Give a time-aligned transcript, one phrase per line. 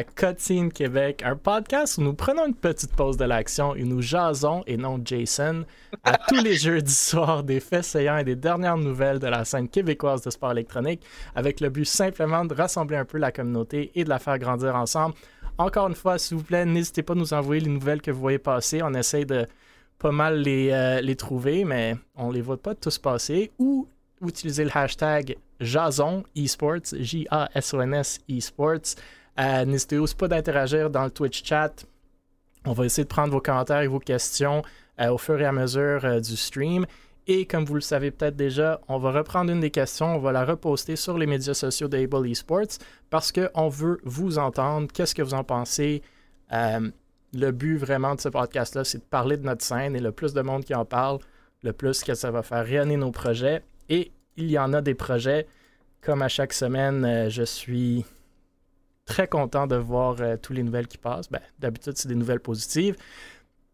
[0.00, 4.00] à Cotine Québec, un podcast où nous prenons une petite pause de l'action et nous
[4.00, 5.66] jasons, et non Jason,
[6.04, 9.68] à tous les jeudis soirs des faits saillants et des dernières nouvelles de la scène
[9.68, 14.04] québécoise de sport électronique, avec le but simplement de rassembler un peu la communauté et
[14.04, 15.16] de la faire grandir ensemble.
[15.58, 18.20] Encore une fois, s'il vous plaît, n'hésitez pas à nous envoyer les nouvelles que vous
[18.20, 18.80] voyez passer.
[18.82, 19.46] On essaye de
[19.98, 23.50] pas mal les, euh, les trouver, mais on les voit pas tous passer.
[23.58, 23.86] Ou
[24.26, 28.96] utiliser le hashtag Jason Esports, J-A-S-O-N-S Esports.
[29.38, 31.84] Euh, N'hésitez aussi pas d'interagir dans le Twitch chat.
[32.66, 34.62] On va essayer de prendre vos commentaires et vos questions
[35.00, 36.86] euh, au fur et à mesure euh, du stream.
[37.26, 40.32] Et comme vous le savez peut-être déjà, on va reprendre une des questions, on va
[40.32, 42.78] la reposter sur les médias sociaux d'Able Esports
[43.08, 44.88] parce qu'on veut vous entendre.
[44.92, 46.02] Qu'est-ce que vous en pensez?
[46.50, 50.34] Le but vraiment de ce podcast-là, c'est de parler de notre scène et le plus
[50.34, 51.20] de monde qui en parle,
[51.62, 53.62] le plus que ça va faire rayonner nos projets.
[53.88, 55.46] Et il y en a des projets.
[56.00, 58.04] Comme à chaque semaine, je suis
[59.10, 61.28] très content de voir euh, tous les nouvelles qui passent.
[61.28, 62.96] Ben, D'habitude, c'est des nouvelles positives.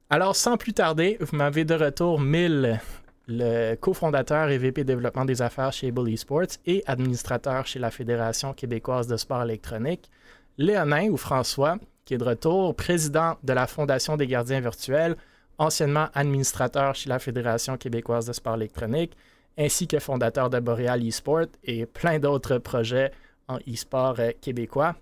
[0.09, 2.81] Alors, sans plus tarder, vous m'avez de retour Mille,
[3.29, 8.55] le cofondateur et VP développement des affaires chez Able Esports et administrateur chez la Fédération
[8.55, 10.11] québécoise de sport électronique.
[10.57, 11.77] Léonin ou François,
[12.07, 15.17] qui est de retour, président de la Fondation des gardiens virtuels,
[15.59, 19.15] anciennement administrateur chez la Fédération québécoise de sport électronique,
[19.59, 23.11] ainsi que fondateur de Boreal eSport et plein d'autres projets
[23.49, 24.95] en e-sport euh, québécois.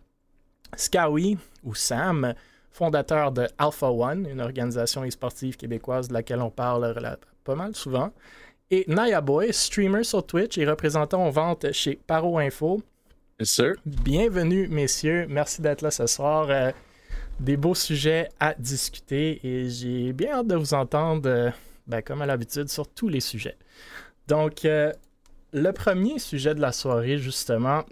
[0.77, 2.35] Skawi, ou Sam,
[2.71, 6.95] fondateur de Alpha One, une organisation e-sportive québécoise de laquelle on parle
[7.45, 8.13] pas mal souvent.
[8.71, 12.83] Et Naya Boy, streamer sur Twitch et représentant en vente chez Paro Info.
[13.39, 13.75] Yes, sir.
[13.85, 15.27] Bienvenue, messieurs.
[15.29, 16.47] Merci d'être là ce soir.
[16.51, 16.71] Euh,
[17.41, 21.51] des beaux sujets à discuter et j'ai bien hâte de vous entendre, euh,
[21.87, 23.57] ben, comme à l'habitude, sur tous les sujets.
[24.29, 24.93] Donc, euh,
[25.53, 27.85] le premier sujet de la soirée, justement,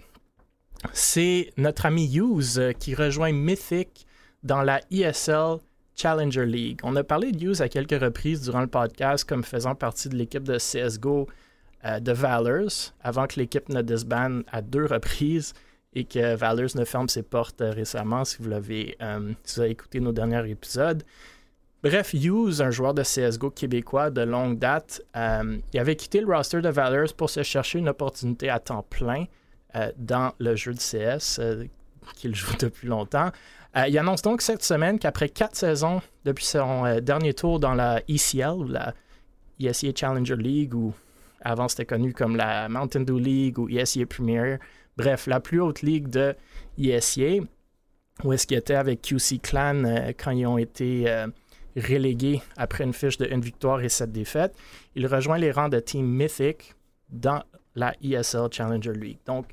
[0.92, 4.06] c'est notre ami Hughes euh, qui rejoint Mythic
[4.42, 5.58] dans la ESL
[5.94, 6.80] Challenger League.
[6.82, 10.16] On a parlé de Hughes à quelques reprises durant le podcast comme faisant partie de
[10.16, 11.28] l'équipe de CSGO
[11.84, 15.52] euh, de Valors, avant que l'équipe ne disbande à deux reprises
[15.94, 18.96] et que Valors ne ferme ses portes euh, récemment, si vous l'avez
[19.44, 21.02] si avez écouté nos derniers épisodes.
[21.82, 26.60] Bref, Hughes, un joueur de CSGO québécois de longue date, il avait quitté le roster
[26.60, 29.24] de Valors pour se chercher une opportunité à temps plein
[29.96, 31.64] dans le jeu de CS euh,
[32.16, 33.30] qu'il joue depuis longtemps.
[33.76, 37.74] Euh, il annonce donc cette semaine qu'après quatre saisons depuis son euh, dernier tour dans
[37.74, 38.94] la ECL, la
[39.58, 40.92] ESEA Challenger League, ou
[41.40, 44.58] avant c'était connu comme la Mountain Dew League ou ESEA Premier,
[44.96, 46.34] bref, la plus haute ligue de
[46.78, 47.40] ESEA,
[48.24, 51.26] où est-ce qu'il était avec QC Clan euh, quand ils ont été euh,
[51.76, 54.54] relégués après une fiche de une victoire et sept défaites.
[54.94, 56.74] Il rejoint les rangs de Team Mythic
[57.08, 57.42] dans
[57.74, 59.18] la ESL Challenger League.
[59.24, 59.46] Donc,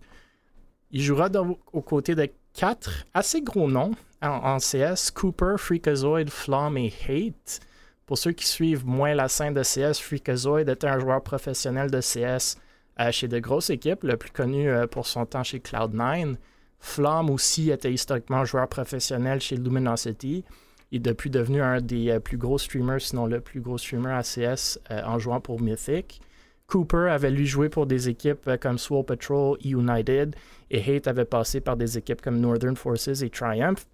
[0.92, 1.30] il jouera
[1.74, 3.92] aux côtés de quatre assez gros noms
[4.22, 7.62] en, CS Cooper, Freakazoid, Flom et Hate.
[8.06, 12.02] Pour ceux qui suivent moins la scène de CS, Freakazoid était un joueur professionnel de
[12.02, 12.58] CS
[13.00, 16.36] euh, chez de grosses équipes, le plus connu euh, pour son temps chez Cloud9.
[16.80, 20.44] Flom aussi était historiquement joueur professionnel chez Luminosity.
[20.92, 24.12] Il est depuis devenu un des euh, plus gros streamers, sinon le plus gros streamer
[24.12, 26.22] ACS euh, en jouant pour Mythic.
[26.70, 30.36] Cooper avait lui joué pour des équipes euh, comme Swole Patrol United,
[30.70, 33.86] et Hate avait passé par des équipes comme Northern Forces et Triumph.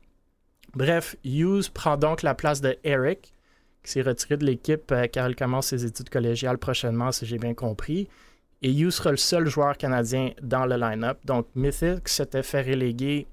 [0.76, 3.34] Bref, Hughes prend donc la place de Eric,
[3.82, 7.38] qui s'est retiré de l'équipe euh, car il commence ses études collégiales prochainement, si j'ai
[7.38, 8.10] bien compris.
[8.62, 11.20] Et Hughes sera le seul joueur canadien dans le line-up.
[11.24, 13.28] Donc, Mythic s'était fait reléguer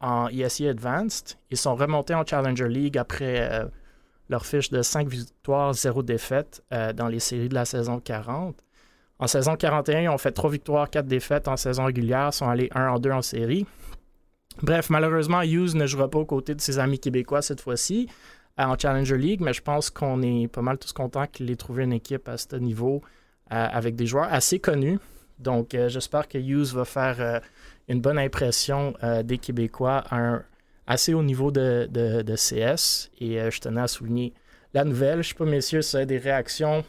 [0.00, 1.36] en ESE Advanced.
[1.50, 3.66] Ils sont remontés en Challenger League après euh,
[4.28, 6.62] leur fiche de 5 victoires, 0 défaites
[6.94, 8.62] dans les séries de la saison 40.
[9.20, 12.68] En saison 41, ils ont fait 3 victoires, 4 défaites en saison régulière, sont allés
[12.74, 13.66] 1 en 2 en série.
[14.62, 18.08] Bref, malheureusement, Hughes ne jouera pas aux côtés de ses amis québécois cette fois-ci
[18.58, 21.56] euh, en Challenger League, mais je pense qu'on est pas mal tous contents qu'il ait
[21.56, 23.02] trouvé une équipe à ce niveau
[23.52, 24.98] euh, avec des joueurs assez connus.
[25.38, 27.40] Donc, euh, j'espère que Hughes va faire
[27.88, 28.94] une bonne impression
[29.24, 30.42] des Québécois à un
[30.86, 33.10] assez haut niveau de, de- CS.
[33.20, 34.34] Et je tenais à souligner
[34.74, 35.14] la nouvelle.
[35.14, 36.84] Je ne sais pas, messieurs, si vous des réactions,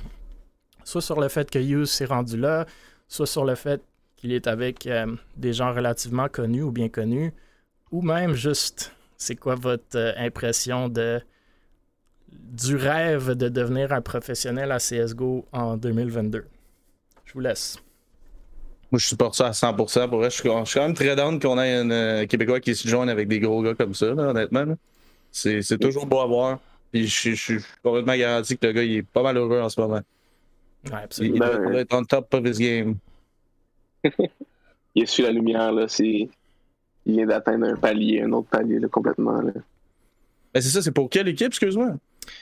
[0.90, 2.66] soit sur le fait que Hughes s'est rendu là,
[3.08, 3.82] soit sur le fait
[4.18, 7.32] qu'il est avec euh, des gens relativement connus ou bien connus,
[7.92, 11.22] ou même juste, c'est quoi votre euh, impression de
[12.32, 16.46] du rêve de devenir un professionnel à CSGO en 2022?
[17.26, 17.78] Je vous laisse.
[18.92, 20.10] Moi, je supporte ça à 100%.
[20.10, 22.60] Pour vrai, je suis, je suis quand même très down qu'on ait un euh, Québécois
[22.60, 24.66] qui se joigne avec des gros gars comme ça, là, honnêtement.
[24.66, 24.76] là.
[25.32, 26.60] C'est c'est toujours beau à voir.
[26.92, 29.62] Puis je, suis- je suis complètement garanti que le gars, il est pas mal heureux
[29.62, 30.02] en ce moment.
[30.92, 31.36] Ouais, Il, absolument.
[31.36, 32.96] il Ben, doit être on top of his game.
[34.96, 35.88] il est sur la lumière, là.
[35.88, 36.30] C'est.
[37.06, 39.42] Il vient d'atteindre un palier, un autre palier là, complètement.
[39.42, 39.52] Là.
[40.54, 41.96] Ben, c'est ça, c'est pour quelle équipe, excuse-moi?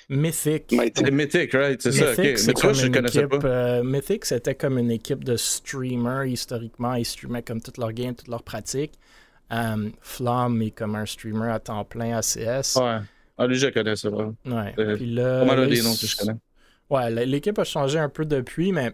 [0.10, 0.76] Mythic.
[0.96, 1.82] C'est Mythic, right?
[1.82, 3.48] C'est ça, Mais je une connaissais équipe, pas.
[3.48, 6.94] euh, Mythic, c'était comme une équipe de streamers historiquement.
[6.96, 8.94] Ils streamaient comme toutes leurs games, toutes leurs pratiques.
[9.54, 12.76] Euh, Flamme est comme un streamer à temps plein ACS.
[12.76, 12.98] Ouais.
[13.38, 14.10] Ah, lui, je connais ça.
[14.10, 14.34] Ouais.
[14.80, 16.36] Euh, Puis là, des noms que je connais.
[16.90, 18.94] Ouais, l'équipe a changé un peu depuis, mais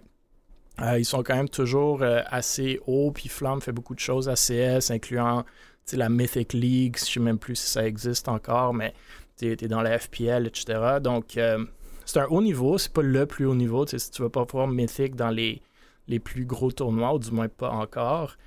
[0.81, 3.11] euh, ils sont quand même toujours euh, assez hauts.
[3.11, 5.49] Puis Flamme fait beaucoup de choses ACS, incluant tu
[5.85, 6.97] sais, la Mythic League.
[6.97, 8.93] Je sais même plus si ça existe encore, mais
[9.37, 10.99] tu es, dans la FPL, etc.
[11.01, 11.63] Donc, euh,
[12.05, 12.77] c'est un haut niveau.
[12.77, 13.85] C'est pas le plus haut niveau.
[13.85, 15.61] Si tu vas pas voir Mythic dans les,
[16.07, 18.37] les plus gros tournois, ou du moins pas encore.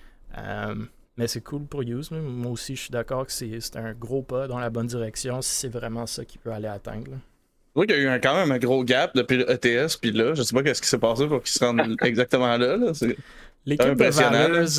[1.16, 2.10] Mais c'est cool pour Use.
[2.10, 5.50] Moi aussi, je suis d'accord que c'est un gros pas dans la bonne direction si
[5.50, 7.12] c'est vraiment ça qu'il peut aller atteindre.
[7.76, 9.99] Je vois qu'il y a eu un- quand même un gros gap depuis le ETS,
[10.00, 12.76] puis là, je sais pas qu'est-ce qui s'est passé pour qu'ils se rendent exactement là.
[12.78, 12.94] là.
[12.94, 13.17] C'est-
[13.67, 14.05] L'équipe de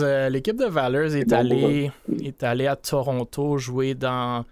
[0.01, 1.91] euh, l'équipe de Valors est allée
[2.23, 4.45] est allée à Toronto jouer dans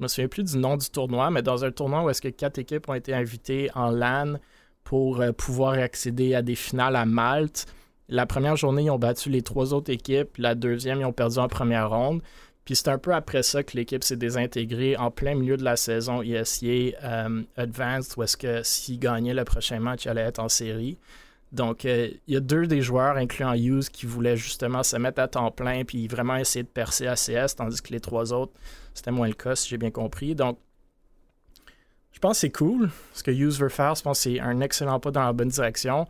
[0.00, 2.28] je me souviens plus du nom du tournoi, mais dans un tournoi où est-ce que
[2.28, 4.38] quatre équipes ont été invitées en LAN
[4.82, 7.66] pour euh, pouvoir accéder à des finales à Malte.
[8.08, 10.36] La première journée, ils ont battu les trois autres équipes.
[10.38, 12.22] La deuxième, ils ont perdu en première ronde.
[12.64, 15.76] Puis c'est un peu après ça que l'équipe s'est désintégrée en plein milieu de la
[15.76, 20.38] saison ESCA euh, Advanced, où est-ce que s'ils gagnaient le prochain match, ils allaient être
[20.38, 20.98] en série.
[21.52, 25.20] Donc, euh, il y a deux des joueurs, incluant Hughes, qui voulaient justement se mettre
[25.20, 28.52] à temps plein puis vraiment essayer de percer à CS, tandis que les trois autres,
[28.94, 30.34] c'était moins le cas, si j'ai bien compris.
[30.34, 30.58] Donc,
[32.12, 32.90] je pense que c'est cool.
[33.12, 35.48] Ce que Hughes veut faire, je pense que c'est un excellent pas dans la bonne
[35.48, 36.08] direction.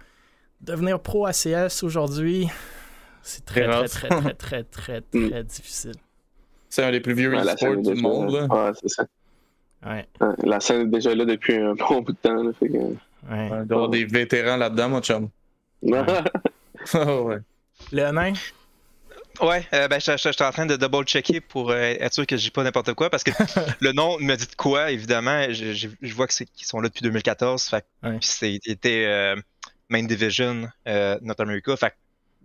[0.61, 2.49] Devenir pro ACS aujourd'hui,
[3.23, 5.97] c'est très, Très très, très, très, très, très, très, très difficile.
[6.75, 8.33] C'est un des plus vieux Ouais, la e-sports du monde.
[8.33, 8.47] Là.
[8.47, 9.05] Ouais, c'est ça.
[9.87, 12.43] Ouais, Ouais, La scène est déjà là depuis un bon bout de temps.
[12.43, 12.73] Là, fait que...
[12.73, 12.97] ouais.
[13.31, 15.29] Ouais, il doit y avoir des vétérans là-dedans, mon chum.
[16.93, 17.39] Ah ouais.
[17.93, 18.33] Léonin,
[19.41, 22.37] Ouais, euh, ben, je je- j'étais en train de double-checker pour euh, être sûr que
[22.37, 23.31] je dis pas n'importe quoi, parce que
[23.81, 25.47] le nom me dit de quoi, évidemment.
[25.51, 27.63] Je, vois qu'ils sont là depuis 2014.
[27.69, 28.19] Fait Ouais.
[28.21, 29.37] c'était euh,
[29.89, 31.77] Main Division euh, North America.
[31.77, 31.95] Fait que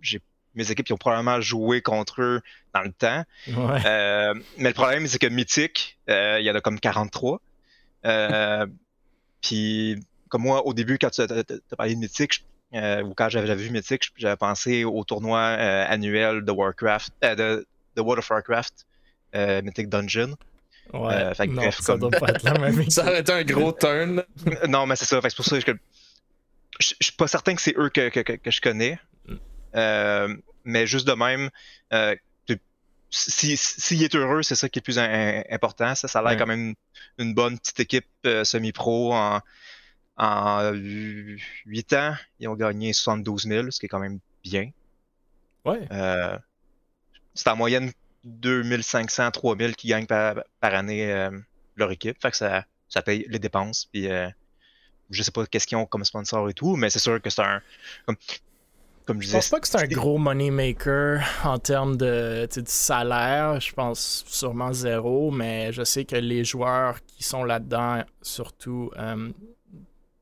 [0.02, 0.20] j'ai
[0.54, 2.40] mes équipes qui ont probablement joué contre eux
[2.74, 3.24] dans le temps.
[3.48, 3.80] ouais.
[3.86, 7.40] Euh, mais le problème, c'est que Mythic, euh, il y en a comme 43.
[8.06, 8.66] Euh,
[9.42, 9.96] puis,
[10.28, 11.26] comme moi, au début, quand tu as,
[11.76, 12.40] parlé de Mythic, je-
[12.78, 16.52] euh, ou quand j'avais j'avais vu Mythic, je- j'avais pensé au tournoi euh, annuel de
[16.52, 17.66] Warcraft, euh, de,
[17.96, 18.86] de World of Warcraft,
[19.34, 20.36] euh, Mythic Dungeon.
[20.92, 21.12] ouais.
[21.14, 22.88] euh, fait que non, bref, ça comme- doit pas être la même.
[22.90, 24.22] Ça aurait été un gros turn.
[24.68, 25.20] non, mais c'est ça.
[25.22, 25.72] C'est pour ça que
[26.78, 28.98] je, je suis pas certain que c'est eux que, que, que- que je connais.
[29.74, 30.34] Euh,
[30.64, 31.50] mais juste de même,
[31.92, 32.14] euh,
[32.46, 32.58] tu-
[33.10, 35.94] si- s'il est heureux, c'est ça qui est le plus in- important.
[35.94, 36.36] Ça, ça a l'air Ouais.
[36.38, 36.74] quand même
[37.18, 39.40] une bonne petite équipe euh, semi-pro en,
[40.16, 42.14] en 8 ans.
[42.40, 44.70] Ils ont gagné 72 000, ce qui est quand même bien.
[45.64, 45.80] Ouais.
[45.92, 46.36] Euh,
[47.34, 47.92] c'est en moyenne
[48.24, 51.30] 2500, 3000 qui gagnent par, par année euh,
[51.76, 52.20] leur équipe.
[52.20, 53.86] Fait que ça, ça paye les dépenses.
[53.92, 54.08] Puis,
[55.10, 57.42] je sais pas qu'est-ce qu'ils ont comme sponsor et tout, mais c'est sûr que c'est
[57.42, 57.62] un.
[59.10, 59.38] Comme, je Je disais.
[59.38, 63.60] pense pas que c'est un gros money maker en termes de, salaire.
[63.60, 69.30] Je pense sûrement zéro, mais je sais que les joueurs qui sont là-dedans, surtout euh,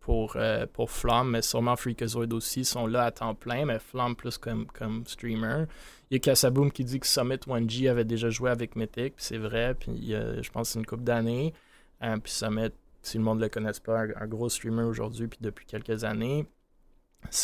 [0.01, 4.17] pour, euh, pour Flamme, mais sûrement Freakazoid aussi, sont là à temps plein, mais Flamme
[4.17, 5.65] plus comme, comme streamer.
[6.11, 9.25] Il y a Kasaboom qui dit que Summit 1G avait déjà joué avec Mythic, puis
[9.27, 11.53] c'est vrai, puis euh, je pense une couple d'années.
[12.03, 12.71] Euh, puis Summit,
[13.03, 16.05] si le monde ne le connaisse pas, un, un gros streamer aujourd'hui, puis depuis quelques
[16.05, 16.47] années.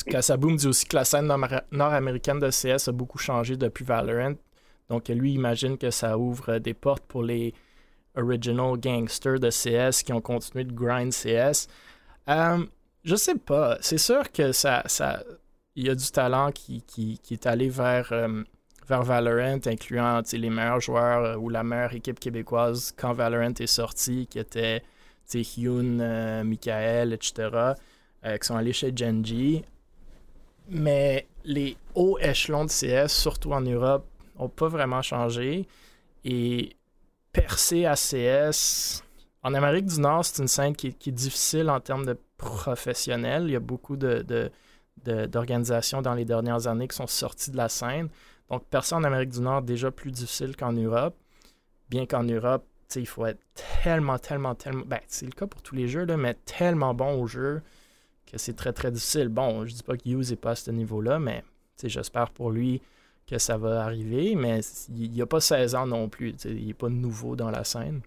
[0.06, 4.34] Kasaboom dit aussi que la scène nord- nord-américaine de CS a beaucoup changé depuis Valorant.
[4.88, 7.54] Donc lui imagine que ça ouvre des portes pour les
[8.16, 11.68] original gangsters de CS qui ont continué de grind CS.
[12.28, 12.64] Euh,
[13.02, 13.76] je sais pas.
[13.80, 15.22] C'est sûr que ça, ça,
[15.74, 18.42] il y a du talent qui, qui, est allé vers, euh,
[18.86, 23.66] vers Valorant, incluant les meilleurs joueurs euh, ou la meilleure équipe québécoise quand Valorant est
[23.66, 24.82] sorti, qui était
[25.32, 27.74] Hyun, euh, Michael, etc.,
[28.24, 29.64] euh, qui sont allés chez Genji.
[30.68, 34.06] Mais les hauts échelons de CS, surtout en Europe,
[34.38, 35.66] n'ont pas vraiment changé.
[36.24, 36.76] Et
[37.32, 39.02] percer à CS,
[39.42, 43.44] en Amérique du Nord, c'est une scène qui, est difficile en termes de professionnels.
[43.46, 44.50] Il y a beaucoup de, de-
[45.26, 48.08] d'organisations dans les dernières années qui sont sorties de la scène.
[48.50, 51.16] Donc, percer en Amérique du Nord, déjà plus difficile qu'en Europe.
[51.90, 52.64] Bien qu'en Europe,
[52.96, 53.40] il faut être
[53.82, 54.84] tellement, tellement, tellement.
[54.86, 57.62] Ben, c'est le cas pour tous les jeux, là, mais tellement bon au jeu
[58.30, 59.28] que c'est très, très difficile.
[59.28, 61.44] Bon, je dis pas que Hughes n'est pas à ce niveau-là, mais
[61.82, 62.80] j'espère pour lui
[63.26, 64.34] que ça va arriver.
[64.34, 66.34] Mais il n'a pas 16 ans non plus.
[66.44, 68.00] Il n'est pas nouveau dans la scène.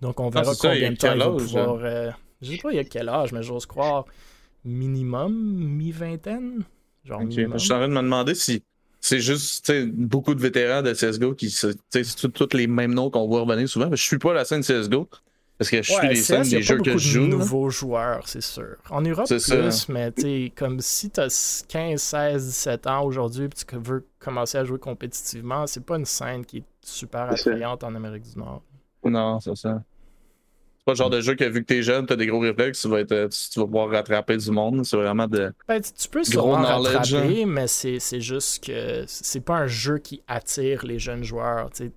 [0.00, 1.78] Donc, on verra ça, a combien de temps il va pouvoir.
[1.82, 2.10] euh,
[2.40, 4.04] je sais pas il a quel âge, mais j'ose croire
[4.64, 6.64] minimum mi-vingtaine.
[7.04, 7.22] Genre.
[7.28, 8.62] Je suis en train de me demander si
[9.00, 11.76] c'est juste beaucoup de vétérans de CSGO qui c'est
[12.16, 13.88] tous tous les mêmes noms qu'on voit revenir souvent.
[13.90, 15.08] Je suis pas la scène CSGO
[15.60, 17.26] parce que je suis Ouais, les des jeux que je joue.
[17.26, 18.76] nouveaux joueurs, c'est sûr.
[18.88, 19.92] En Europe, C'est plus, ça.
[19.92, 24.06] mais tu sais, comme si tu as 15, 16, 17 ans aujourd'hui et tu veux
[24.18, 28.38] commencer à jouer compétitivement, c'est pas une scène qui est super attrayante en Amérique du
[28.38, 28.62] Nord.
[29.04, 29.82] Non, c'est ça.
[30.78, 32.80] C'est pas le genre de jeu que vu que t'es jeune, t'as des gros réflexes,
[32.80, 34.82] tu vas, être, tu, tu vas pouvoir rattraper du monde.
[34.86, 35.52] C'est vraiment de.
[35.68, 39.56] Ben, tu- tu peux Gros sûrement knowledge, rattraper, mais c'est c'est juste que c'est pas
[39.58, 41.68] un jeu qui attire les jeunes joueurs.
[41.70, 41.92] tu sais.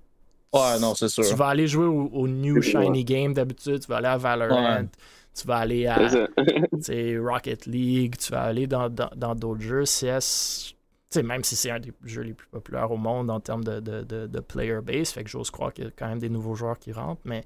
[0.53, 1.23] Ouais, non, c'est sûr.
[1.27, 4.75] Tu vas aller jouer au, au New Shiny Game d'habitude, tu vas aller à Valorant,
[4.81, 4.85] Ouais.
[5.33, 5.97] tu vas aller à
[7.21, 9.83] Rocket League, tu vas aller dans dans- dans d'autres jeux.
[9.85, 10.73] CS,
[11.09, 13.63] tu sais, même si c'est un des jeux les plus populaires au monde en termes
[13.63, 16.19] de, de, de- de player base, fait que j'ose croire qu'il y a quand même
[16.19, 17.43] des nouveaux joueurs qui rentrent, mais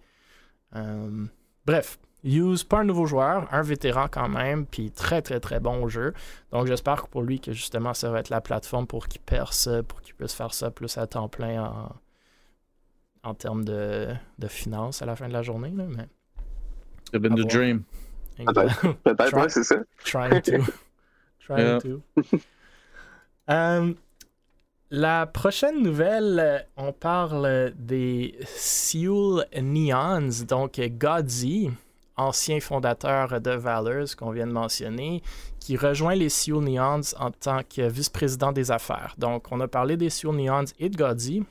[0.76, 1.26] euh,
[1.66, 2.00] bref.
[2.24, 5.88] Use, pas un nouveau joueur, un vétéran quand même, puis très très très bon au
[5.88, 6.14] jeu.
[6.52, 9.70] Donc j'espère que pour lui que justement ça va être la plateforme pour qu'il perce,
[9.88, 11.96] pour qu'il puisse faire ça plus à temps plein en,
[13.24, 14.08] en termes de,
[14.40, 15.72] de finances à la fin de la journée.
[15.76, 16.08] Là, mais...
[17.14, 17.48] It's been the voir.
[17.48, 17.84] dream.
[19.04, 19.34] Peut-être.
[19.36, 19.78] Ouais, c'est ça.
[20.06, 20.52] Trying to.
[21.40, 21.80] Trying Yeah.
[21.80, 22.02] to.
[23.50, 23.94] Euh,
[24.92, 31.70] la prochaine nouvelle, euh, on parle des Seoul Neons, donc Godzi,
[32.18, 35.22] ancien fondateur de Valors qu'on vient de mentionner,
[35.60, 39.16] qui rejoint les Seoul Neons en tant que vice-président des affaires.
[39.18, 41.44] Donc, on a parlé des Seoul Neons et de Godzi,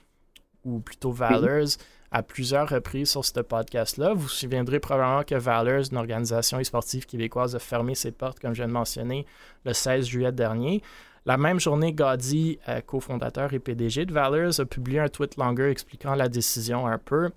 [0.66, 1.78] ou plutôt Valors,
[2.10, 4.12] à plusieurs reprises sur ce podcast-là.
[4.12, 8.52] Vous vous souviendrez probablement que Valors, une organisation e-sportive québécoise, a fermé ses portes, comme
[8.52, 9.26] je viens de mentionner,
[9.64, 10.82] le 16 juillet dernier.
[11.24, 15.70] La même journée, Gaudy, euh, cofondateur et PDG de Valors, a publié un tweet longer
[15.70, 17.30] expliquant la décision un peu,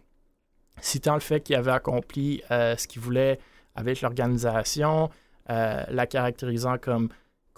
[0.82, 3.40] citant le fait qu'il avait accompli euh, ce qu'il voulait
[3.76, 5.10] avec l'organisation,
[5.50, 7.10] euh, la caractérisant comme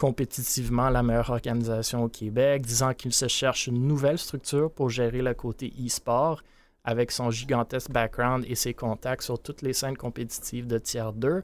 [0.02, 5.22] compétitivement la meilleure organisation au Québec, disant qu'il se cherche une nouvelle structure pour gérer
[5.22, 6.42] le côté e-sport
[6.84, 11.44] avec son gigantesque background et ses contacts sur toutes les scènes compétitives de Tier 2.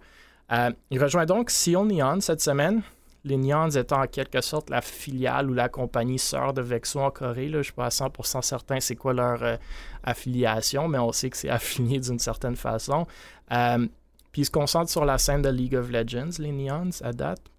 [0.52, 2.82] Euh, il rejoint donc Seoul Neon cette semaine.
[3.24, 7.12] Les Neons étant en quelque sorte la filiale ou la compagnie sœur de Vexo en
[7.12, 7.50] Corée.
[7.52, 9.58] Je ne suis pas à 100% certain c'est quoi leur euh,
[10.04, 13.06] affiliation, mais on sait que c'est affilié d'une certaine façon.
[13.52, 13.88] Euh,
[14.32, 17.52] puis ils se concentrent sur la scène de League of Legends, les Neons, à date.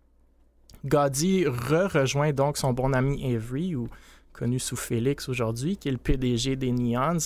[0.85, 3.89] Gaudy re-rejoint donc son bon ami Avery, ou
[4.33, 7.19] connu sous Félix aujourd'hui, qui est le PDG des Neons.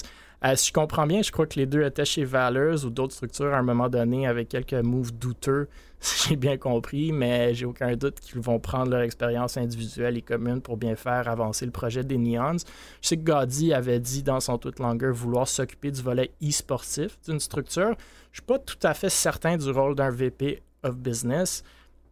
[0.45, 3.15] Euh, si je comprends bien, je crois que les deux étaient chez Valors ou d'autres
[3.15, 5.69] structures à un moment donné avec quelques moves douteux,
[6.01, 10.23] si j'ai bien compris, mais j'ai aucun doute qu'ils vont prendre leur expérience individuelle et
[10.23, 12.57] commune pour bien faire avancer le projet des Neons.
[13.03, 17.19] Je sais que Gaudy avait dit dans son tweet longer vouloir s'occuper du volet e-sportif
[17.29, 17.95] d'une structure.
[18.33, 21.63] Je suis pas tout à fait certain du rôle d'un VP of Business,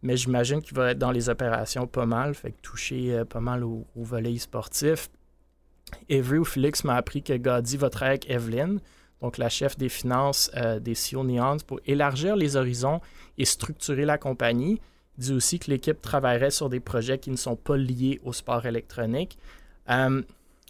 [0.03, 3.39] mais j'imagine qu'il va être dans les opérations pas mal, fait que toucher euh, pas
[3.39, 5.09] mal au, au volet e-sportif.
[6.09, 8.77] Avery ou Félix m'a appris que Gaudy va travailler avec Evelyn,
[9.21, 13.01] donc la chef des finances euh, des CEO Neons, pour élargir les horizons
[13.37, 14.81] et structurer la compagnie.
[15.17, 18.33] Il dit aussi que l'équipe travaillerait sur des projets qui ne sont pas liés au
[18.33, 19.37] sport électronique.
[19.89, 20.21] Euh,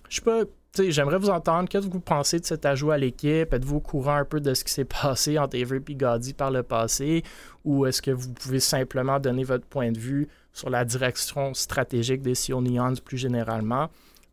[0.09, 1.67] je sais pas, tu sais, j'aimerais vous entendre.
[1.69, 3.53] Qu'est-ce que vous pensez de cet ajout à l'équipe?
[3.53, 6.51] Êtes-vous au courant un peu de ce qui s'est passé entre Avery et Gaudy par
[6.51, 7.23] le passé?
[7.65, 12.21] Ou est-ce que vous pouvez simplement donner votre point de vue sur la direction stratégique
[12.21, 13.89] des CEO Neons plus généralement?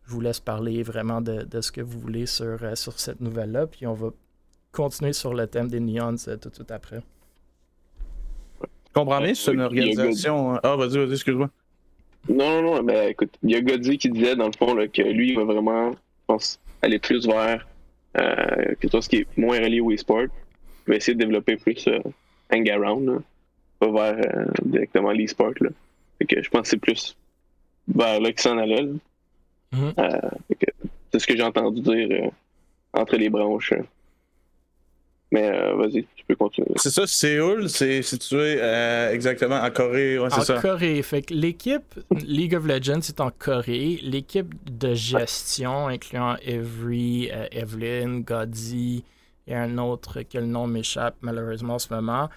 [0.06, 3.20] Je vous laisse parler vraiment de, de ce que vous voulez sur, euh, sur cette
[3.20, 4.08] nouvelle-là, puis on va
[4.72, 7.02] continuer sur le thème des Neons euh, tout de suite après.
[8.62, 10.54] Je comprends bien, c'est une organisation.
[10.54, 10.60] hein?
[10.62, 11.50] Ah, vas-y, vas-y, excuse-moi.
[12.30, 14.88] Non, non, non, mais écoute, il y a Goddy qui disait dans le fond là,
[14.88, 15.92] que lui, il va vraiment,
[16.28, 17.66] pense, aller plus vers
[18.18, 20.22] euh, quelque chose qui est moins relié au e-sport.
[20.86, 21.98] Il va essayer de développer plus euh,
[23.78, 25.54] pas vers euh, directement l'e-sport.
[25.54, 27.16] que je pense que c'est plus
[27.88, 28.82] vers là qu'il s'en allait.
[28.82, 28.92] là.
[29.72, 29.92] Mhm.
[29.98, 30.30] Euh,
[31.12, 32.30] c'est ce que j'ai entendu dire euh,
[32.92, 33.74] entre les branches.
[35.30, 36.70] Mais euh, vas-y, tu peux continuer.
[36.76, 40.18] C'est ça, Séoul, c'est situé euh, exactement en Corée.
[40.18, 40.60] Ouais, c'est En ça.
[40.60, 43.98] Corée, fait que l'équipe League of Legends est en Corée.
[44.02, 49.04] L'équipe de gestion, incluant Avery, euh, Evelyn, Gaudy
[49.46, 52.30] et un autre que le nom m'échappe malheureusement en ce moment.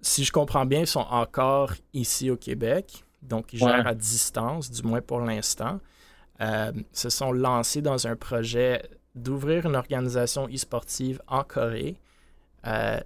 [0.00, 3.04] Si je comprends bien, ils sont encore ici au Québec.
[3.22, 3.70] Donc, ils Ouais.
[3.70, 5.80] gèrent à distance, du moins pour l'instant.
[6.40, 8.82] Euh, se sont lancés dans un projet
[9.16, 11.96] d'ouvrir une organisation e-sportive en Corée.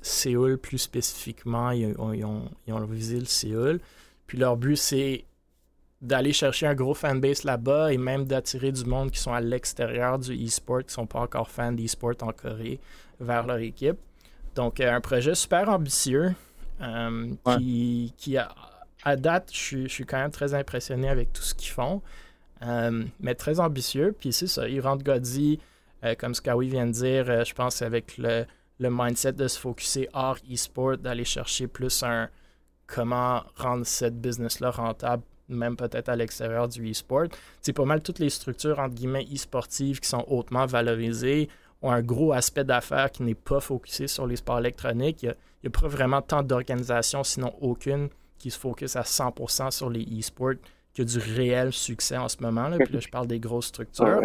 [0.02, 3.80] Séoul, plus spécifiquement, ils ont, ils ont- ils ont visé le Séoul.
[4.26, 5.24] Puis leur but, c'est
[6.00, 10.18] d'aller chercher un gros fanbase là-bas et même d'attirer du monde qui sont à l'extérieur
[10.18, 12.80] du e-sport, qui ne sont pas encore fans d'e-sport en Corée,
[13.20, 13.98] vers leur équipe.
[14.56, 16.34] Donc, euh, un projet super ambitieux
[16.80, 18.52] euh, qui, qui, à,
[19.04, 22.02] à date, je suis, je suis quand même très impressionné avec tout ce qu'ils font.
[22.62, 24.14] Euh, mais très ambitieux.
[24.18, 25.60] Puis c'est ça, il rentre Godzi,
[26.04, 28.44] euh, comme qu'Awi vient de dire, je pense avec le,
[28.78, 32.28] le mindset de se focuser hors e-sport, d'aller chercher plus un
[32.86, 37.26] comment rendre cette business-là rentable, même peut-être à l'extérieur du e-sport.
[37.60, 41.48] C'est pas mal toutes les structures, entre guillemets, e-sportives qui sont hautement valorisées
[41.82, 45.22] ont un gros aspect d'affaires qui n'est pas focusé sur les sports électroniques.
[45.22, 49.90] Il n'y a, pas vraiment tant d'organisations, sinon aucune, qui se focus à 100% sur
[49.90, 50.54] les e-sports,
[50.94, 52.68] qui a du réel succès en ce moment.
[52.68, 52.78] Là.
[52.78, 54.22] Puis là, je parle des grosses structures.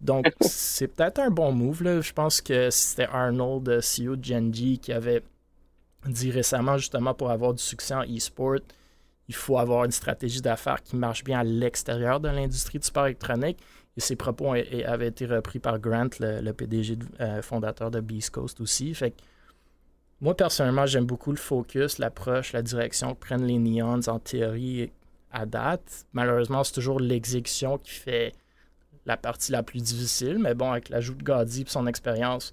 [0.00, 1.82] Donc, c'est peut-être un bon move.
[1.82, 2.00] Là.
[2.00, 5.22] Je pense que c'était Arnold, euh, CEO de Genji, qui avait
[6.06, 8.58] dit récemment, justement, pour avoir du succès en e-sport,
[9.28, 13.06] il faut avoir une stratégie d'affaires qui marche bien à l'extérieur de l'industrie du sport
[13.06, 13.58] électronique.
[13.96, 18.60] Et ses propos avaient été repris par Grant, le, PDG euh, fondateur de Beast Coast
[18.60, 18.94] aussi.
[18.94, 19.16] Fait que,
[20.20, 24.90] moi, personnellement, j'aime beaucoup le focus, l'approche, la direction que prennent les Neons en théorie
[25.32, 26.06] à date.
[26.12, 28.34] Malheureusement, c'est toujours l'exécution qui fait
[29.06, 30.38] la partie la plus difficile.
[30.38, 32.52] Mais bon, avec l'ajout de Gadi et son expérience,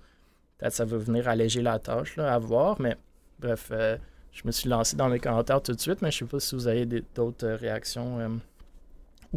[0.58, 2.80] peut-être ça va venir alléger la tâche là, à voir.
[2.80, 2.96] Mais
[3.40, 3.98] bref, euh,
[4.32, 6.40] je me suis lancé dans les commentaires tout de suite, mais je ne sais pas
[6.40, 8.20] si vous avez d'autres réactions.
[8.20, 8.30] Euh,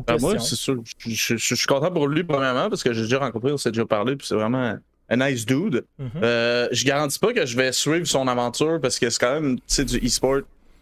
[0.06, 0.82] ben, moi, c'est sûr.
[0.99, 4.16] Je, suis content pour lui, premièrement, parce que j'ai déjà rencontré, on s'est déjà parlé,
[4.16, 5.85] puis c'est vraiment un nice dude.
[6.00, 6.23] Mm-hmm.
[6.23, 9.56] Euh, je garantis pas que je vais suivre son aventure parce que c'est quand même
[9.56, 10.40] du e-sport,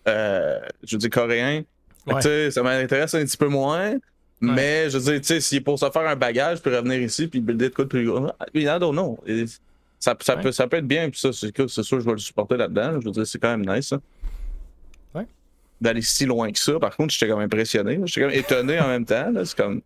[0.08, 1.62] euh, je veux dire, coréen.
[2.20, 3.94] Ça m'intéresse un petit peu moins.
[4.40, 7.00] Mais je veux dire, tu sais, s'il est pour se faire un bagage, puis revenir
[7.00, 8.26] ici, puis builder de quoi de plus gros.
[8.54, 9.18] I don't know.
[9.98, 12.56] Ça, ça, peut, ça peut être bien, puis ça, c'est sûr, je vais le supporter
[12.58, 13.00] là-dedans.
[13.00, 13.88] Je veux dire, c'est quand même nice.
[13.88, 14.00] Ça
[15.80, 16.78] d'aller si loin que ça.
[16.78, 18.00] Par contre, j'étais comme impressionné.
[18.04, 19.32] J'étais comme étonné en même temps.
[19.44, 19.82] C'est comme.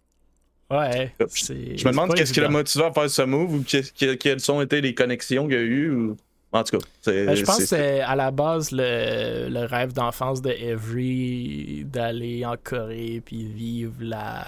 [0.71, 1.13] Ouais.
[1.19, 4.81] Je me demande qu'est-ce qui l'a motivé à faire ce move ou quelles ont été
[4.81, 6.11] les connexions qu'il y a eu.
[6.53, 10.41] En tout cas, ben, je pense que c'est à la base le, le rêve d'enfance
[10.41, 14.47] de Every d'aller en Corée puis vivre la,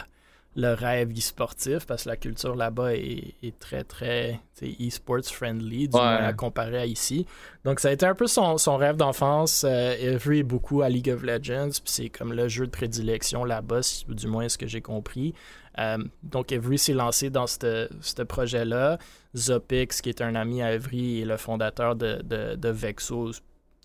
[0.56, 6.16] le rêve e-sportif parce que la culture là-bas est, très, très e-sports friendly, du moins
[6.16, 7.26] à comparer à ici.
[7.64, 9.64] Donc, ça a été un peu son, rêve d'enfance.
[9.68, 13.44] Euh, Every est beaucoup à League of Legends, puis c'est comme le jeu de prédilection
[13.44, 15.34] là-bas, du moins ce que j'ai compris.
[15.78, 18.98] Euh, donc, Every s'est lancé dans ce projet-là.
[19.36, 23.30] Zopix, qui est un ami à Every et le fondateur de, de, de Vexo,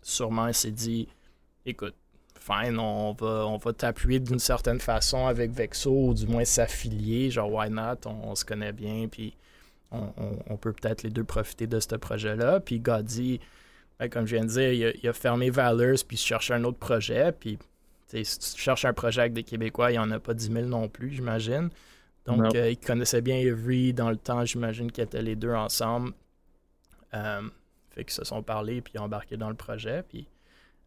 [0.02, 1.08] sûrement s'est dit
[1.66, 1.96] écoute,
[2.40, 7.32] fine, on va, on va t'appuyer d'une certaine façon avec Vexo, ou du moins s'affilier,
[7.32, 9.36] genre why not, on, se connaît bien, puis
[9.92, 12.60] on, peut peut-être les deux profiter de ce projet-là.
[12.60, 13.40] Puis Gadi,
[13.98, 16.78] ben, comme je viens de dire, il a, fermé Valors, puis il cherche un autre
[16.78, 17.58] projet, puis
[18.08, 20.66] si tu cherches un projet avec des Québécois, il n'y en a pas 10 000
[20.66, 21.70] non plus, j'imagine.
[22.26, 26.14] Donc, euh, il connaissait bien Every dans le temps, j'imagine qu'ils étaient les deux ensemble.
[27.14, 27.42] Euh,
[27.92, 30.28] fait qu'ils se sont parlé, puis embarqué dans le projet, puis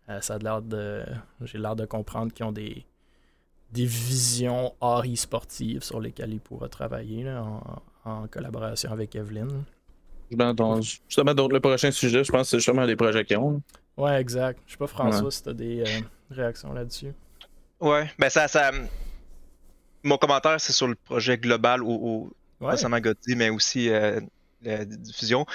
[0.08, 1.04] euh, ça a l'air de.
[1.42, 2.84] J'ai l'air de comprendre qu'ils ont des,
[3.72, 7.26] des visions hors sportives sur lesquelles ils pourraient travailler
[8.04, 9.48] en, collaboration avec Evelyn.
[10.30, 13.62] justement, donc, le prochain sujet, je pense que c'est justement les projets qu'ils ont.
[13.98, 14.60] Ouais, exact.
[14.66, 17.12] Je sais pas, François, si tu as des euh, réactions là-dessus.
[17.80, 18.70] Ouais, ben ça, ça.
[20.02, 24.20] Mon commentaire, c'est sur le projet global ou, pas seulement Gotti, mais aussi euh,
[24.62, 25.46] la diffusion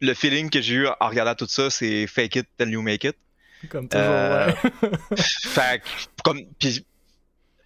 [0.00, 3.04] le feeling que j'ai eu en regardant tout ça, c'est fake it till you make
[3.04, 3.16] it.
[3.68, 4.52] Comme toujours, euh,
[5.16, 5.82] fait
[6.24, 6.84] comme, puis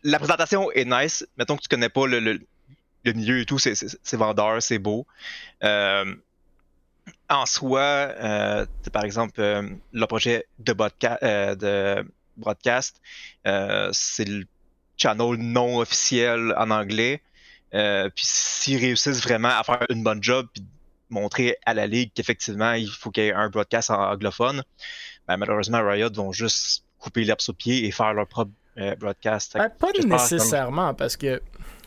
[0.03, 1.27] la présentation est nice.
[1.39, 5.07] Mettons que tu connais pas le, le, milieu et tout, c'est vendeur, c'est beau.
[5.63, 6.15] Euh,
[7.29, 12.05] en soi, euh, par exemple, le projet de, de
[12.37, 13.01] broadcast,
[13.93, 14.45] c'est le
[14.97, 17.23] channel non officiel en anglais.
[17.71, 20.65] puis s'ils réussissent vraiment à faire une bonne job, puis
[21.11, 24.63] montrer à la ligue qu'effectivement, il faut qu'il y ait un broadcast en anglophone,
[25.27, 29.55] ben, malheureusement, Riot vont juste couper l'herbe au pied et faire leur propre euh, broadcast.
[29.55, 31.41] Ben, pas nécessairement, parce que.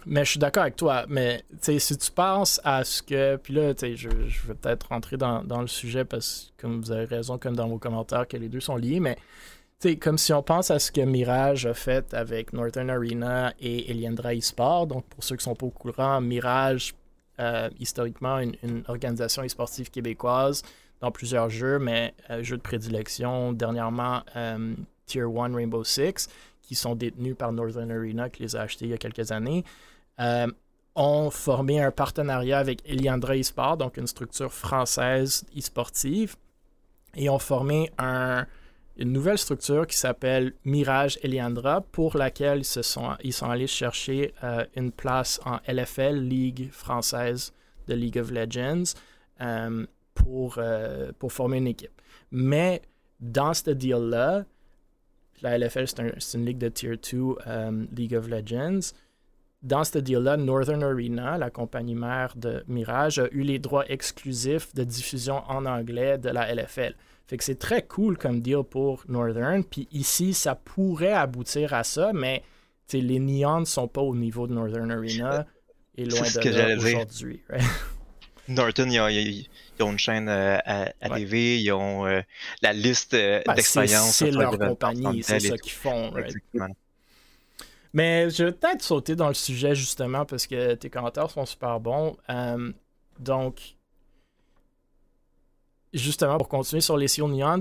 [0.10, 1.06] Mais je suis d'accord avec toi.
[1.10, 3.36] Mais si tu penses à ce que.
[3.36, 7.04] Puis là, je, je vais peut-être rentrer dans, le sujet parce que, comme vous avez
[7.04, 9.02] raison, comme dans vos commentaires, que les deux sont liés.
[9.02, 9.18] Mais
[10.02, 14.34] comme si on pense à ce que Mirage a fait avec Northern Arena et Eliandra
[14.34, 14.88] eSport.
[14.88, 16.96] Donc, pour ceux qui sont pas au courant, Mirage
[17.40, 20.64] euh, historiquement une, organisation e-sportive québécoise
[21.00, 24.74] dans plusieurs jeux, mais euh, jeux de prédilection, dernièrement euh,
[25.06, 26.28] Tier 1 Rainbow Six,
[26.64, 29.64] qui sont détenus par Northern Arena, qui les a achetés il y a quelques années,
[30.96, 36.36] ont formé un partenariat avec Eliandra eSport, donc une structure française e-sportive,
[37.16, 38.48] et ont formé un,
[38.98, 44.92] une nouvelle structure qui s'appelle Mirage Eliandra, pour laquelle ils, sont, allés chercher euh, une
[44.92, 47.54] place en LFL, Ligue française
[47.88, 48.96] de League of Legends,
[49.42, 52.02] euh, pour, euh, pour former une équipe.
[52.32, 52.82] Mais
[53.20, 54.46] dans ce deal-là,
[55.44, 55.86] la LFL,
[56.18, 57.36] c'est une ligue de Tier 2
[57.96, 58.94] League of Legends.
[59.62, 64.74] dans ce deal-là, Northern Arena, la compagnie mère de Mirage, a eu les droits exclusifs
[64.74, 66.96] de diffusion en anglais de la LFL.
[67.28, 69.64] Fait que c'est très cool comme deal pour Northern.
[69.64, 72.42] Puis ici, ça pourrait aboutir à ça, mais
[72.94, 75.46] les Neons ne sont pas au niveau de Northern Arena
[75.98, 77.42] et loin ce de que là aujourd'hui.
[77.50, 77.64] right?
[78.48, 79.46] Norton, ils ont, ils
[79.82, 81.20] ont une chaîne euh, à, à Ouais.
[81.20, 82.22] TV, ils ont euh,
[82.62, 84.16] la liste euh, Ben, d'expérience.
[84.16, 86.12] c'est leur compagnie, c'est ça qu'ils font.
[86.12, 86.34] right?
[87.94, 91.80] Mais je vais peut-être sauter dans le sujet justement parce que tes commentaires sont super
[91.82, 92.16] bons.
[93.20, 93.76] Donc,
[95.94, 97.60] justement, pour continuer sur les Seal Neons,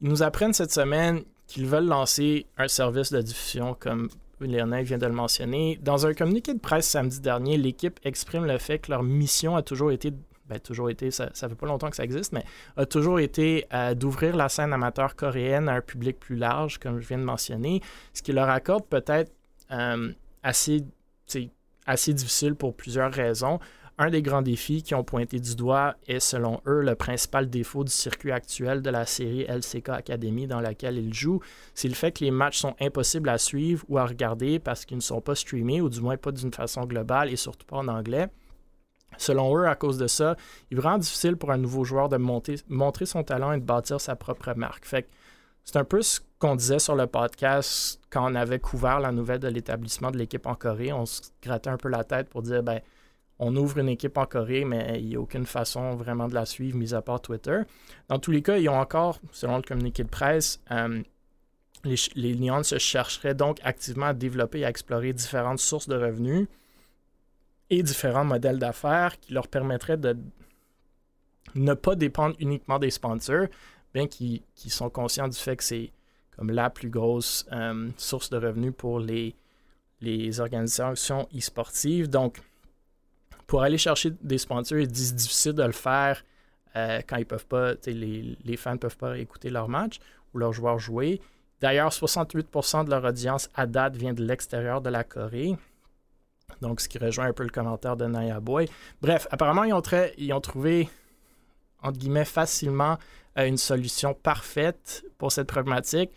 [0.00, 4.08] ils nous apprennent cette semaine qu'ils veulent lancer un service de diffusion comme
[4.40, 5.78] Léonel vient de le mentionner.
[5.82, 9.62] Dans un communiqué de presse samedi dernier, l'équipe exprime le fait que leur mission a
[9.62, 10.12] toujours été,
[10.46, 12.44] ben, toujours été, ça, ça fait pas longtemps que ça existe, mais
[12.76, 17.00] a toujours été euh, d'ouvrir la scène amateur coréenne à un public plus large, comme
[17.00, 17.80] je viens de mentionner,
[18.12, 19.32] ce qui leur accorde peut-être
[19.72, 20.12] euh,
[20.42, 20.84] assez,
[21.86, 23.58] assez difficile pour plusieurs raisons.
[24.00, 27.82] Un des grands défis qui ont pointé du doigt est, selon eux, le principal défaut
[27.82, 31.40] du circuit actuel de la série LCK Academy dans laquelle ils jouent.
[31.74, 34.98] C'est le fait que les matchs sont impossibles à suivre ou à regarder parce qu'ils
[34.98, 37.88] ne sont pas streamés, ou du moins pas d'une façon globale et surtout pas en
[37.88, 38.28] anglais.
[39.16, 40.36] Selon eux, à cause de ça,
[40.70, 44.00] il est vraiment difficile pour un nouveau joueur de montrer son talent et de bâtir
[44.00, 44.86] sa propre marque.
[45.64, 49.40] C'est un peu ce qu'on disait sur le podcast quand on avait couvert la nouvelle
[49.40, 50.92] de l'établissement de l'équipe en Corée.
[50.92, 52.80] On se grattait un peu la tête pour dire, ben,
[53.38, 56.44] on ouvre une équipe en Corée, mais il n'y a aucune façon vraiment de la
[56.44, 57.60] suivre, mis à part Twitter.
[58.08, 61.02] Dans tous les cas, ils ont encore, selon le communiqué de presse, euh,
[61.84, 66.48] les, les se chercheraient donc activement à développer et à explorer différentes sources de revenus
[67.70, 70.16] et différents modèles d'affaires qui leur permettraient de
[71.54, 73.46] ne pas dépendre uniquement des sponsors,
[73.94, 75.92] bien qu'ils qu'ils sont conscients du fait que c'est
[76.36, 79.34] comme la plus grosse euh, source de revenus pour les,
[80.00, 82.08] les organisations e-sportives.
[82.08, 82.40] Donc,
[83.48, 86.22] pour aller chercher des sponsors, ils disent difficile de le faire
[86.76, 89.98] euh, quand ils peuvent pas, les, les fans ne peuvent pas écouter leur match
[90.32, 91.20] ou leurs joueurs jouer.
[91.60, 95.56] D'ailleurs, 68% de leur audience à date vient de l'extérieur de la Corée.
[96.60, 98.68] Donc, ce qui rejoint un peu le commentaire de Naya Boy.
[99.00, 100.88] Bref, apparemment, ils ont, trouvé,
[101.82, 102.98] entre guillemets, facilement
[103.38, 106.10] euh, une solution parfaite pour cette problématique.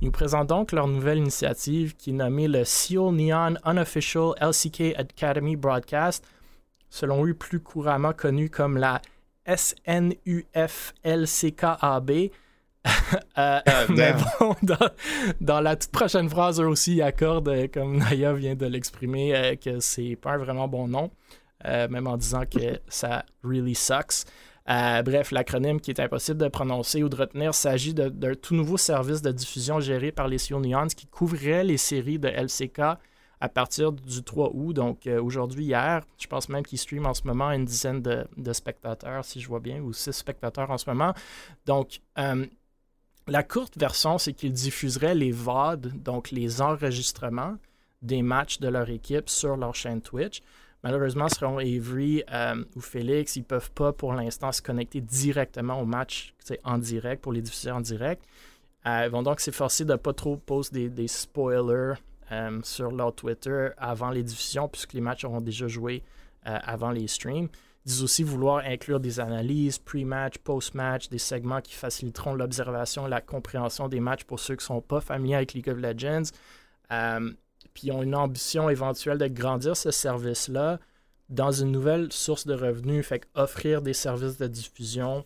[0.00, 4.96] Ils nous présentent donc leur nouvelle initiative qui est nommée le Seal Neon Unofficial LCK
[4.96, 6.24] Academy Broadcast,
[6.90, 9.00] selon eux plus couramment connu comme la
[9.46, 10.10] SNUFLCKAB.
[13.38, 14.24] Euh, mais damn.
[14.40, 14.90] bon, dans,
[15.40, 19.34] dans la toute prochaine phrase, eux aussi ils accordent, euh, comme Naya vient de l'exprimer,
[19.34, 21.10] euh, que c'est pas un vraiment bon nom,
[21.64, 24.24] euh, même en disant que ça really sucks.
[24.66, 29.22] Bref, l'acronyme qui est impossible de prononcer ou de retenir s'agit d'un tout nouveau service
[29.22, 32.98] de diffusion géré par les Seal Neons qui couvrirait les séries de LCK
[33.40, 36.02] à partir du 3 août, donc euh, aujourd'hui, hier.
[36.18, 39.60] Je pense même qu'ils streament en ce moment une dizaine de, spectateurs, si je vois
[39.60, 41.14] bien, ou six spectateurs en ce moment.
[41.66, 42.46] Donc, euh,
[43.26, 47.56] la courte version, c'est qu'ils diffuseraient les VOD, donc les enregistrements
[48.02, 50.40] des matchs de leur équipe sur leur chaîne Twitch.
[50.82, 55.80] Malheureusement, selon Avery euh, ou Félix, ils ne peuvent pas pour l'instant se connecter directement
[55.80, 58.22] au match en direct pour les diffuser en direct.
[58.86, 61.96] Ils vont donc s'efforcer de ne pas trop poster des, des spoilers
[62.32, 66.02] euh, sur leur Twitter avant les diffusions, puisque les matchs auront déjà joué
[66.46, 67.48] euh, avant les streams.
[67.84, 73.20] Ils disent aussi vouloir inclure des analyses, pre-match, post-match, des segments qui faciliteront l'observation la
[73.20, 76.30] compréhension des matchs pour ceux qui ne sont pas familiers avec League of Legends.
[76.92, 77.32] Euh,
[77.74, 80.78] puis ils ont une ambition éventuelle de grandir ce service-là
[81.28, 85.24] dans une nouvelle source de revenus, fait offrir des services de diffusion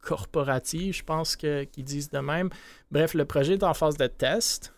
[0.00, 2.50] corporative, je pense qu'ils disent de même.
[2.90, 4.72] Bref, le projet est en phase de test,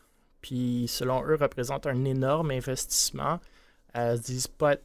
[0.47, 3.41] puis selon eux, représente un énorme investissement.
[3.97, 4.77] Euh, ils se disent pas,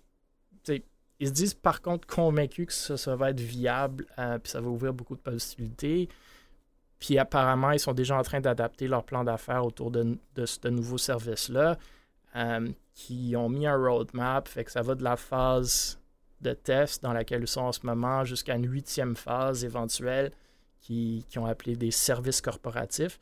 [0.68, 4.68] ils se disent par contre convaincus que ça, va être viable, euh, puis ça va
[4.70, 6.10] ouvrir beaucoup de possibilités.
[6.98, 10.68] Puis apparemment, ils sont déjà en train d'adapter leur plan d'affaires autour de, de ce
[10.68, 11.78] nouveau service-là,
[12.36, 16.00] euh, qui ont mis un roadmap, fait que ça va de la phase
[16.42, 20.32] de test dans laquelle ils sont en ce moment jusqu'à une huitième phase éventuelle
[20.80, 23.20] qui, qui ont appelé des services corporatifs.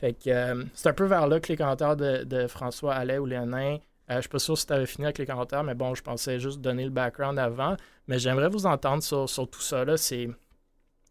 [0.00, 3.26] Fait que euh, c'est un peu vers là que les commentaires de, François allaient ou
[3.26, 3.76] Léonin.
[4.10, 6.02] Euh, je suis pas sûr si tu avais fini avec les commentaires, mais bon, je
[6.02, 7.76] pensais juste donner le background avant.
[8.08, 9.84] Mais j'aimerais vous entendre sur, tout ça.
[9.84, 9.98] là.
[9.98, 10.30] C'est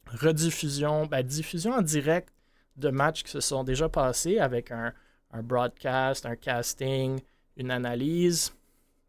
[0.07, 2.33] rediffusion, ben, diffusion en direct
[2.77, 4.91] de matchs qui se sont déjà passés avec un,
[5.33, 7.21] un broadcast, un casting,
[7.57, 8.55] une analyse.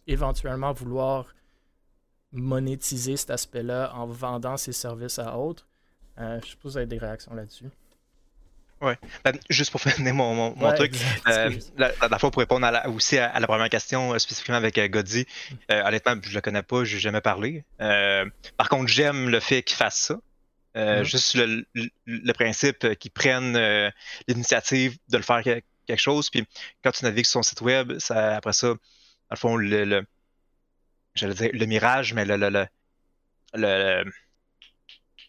[0.07, 1.35] Éventuellement vouloir
[2.33, 5.67] monétiser cet aspect-là en vendant ses services à autres.
[6.19, 7.71] Euh, je suppose que vous avez des réactions là-dessus.
[8.81, 8.97] Ouais.
[9.25, 10.95] Ben, juste pour finir mon, mon, mon Ouais, truc,
[11.29, 14.57] euh, la, fois pour répondre à la- aussi à, à la première question, euh, spécifiquement
[14.57, 15.27] avec euh, Godzi,
[15.71, 17.65] euh, honnêtement, je le connais pas, j'ai jamais parlé.
[17.81, 18.25] Euh,
[18.57, 20.19] par contre, j'aime le fait qu'ils fassent ça.
[20.77, 21.05] Euh, Mhm.
[21.05, 23.91] Juste le, le, le principe qu'ils prennent euh,
[24.29, 26.31] l'initiative de le faire que- quelque chose.
[26.31, 26.47] Puis
[26.85, 28.77] quand tu navigues sur son site web, ça, après ça, dans
[29.33, 30.07] le fond, le, le
[31.17, 32.67] j'allais dire le mirage, mais le, le, le,
[33.55, 34.05] le-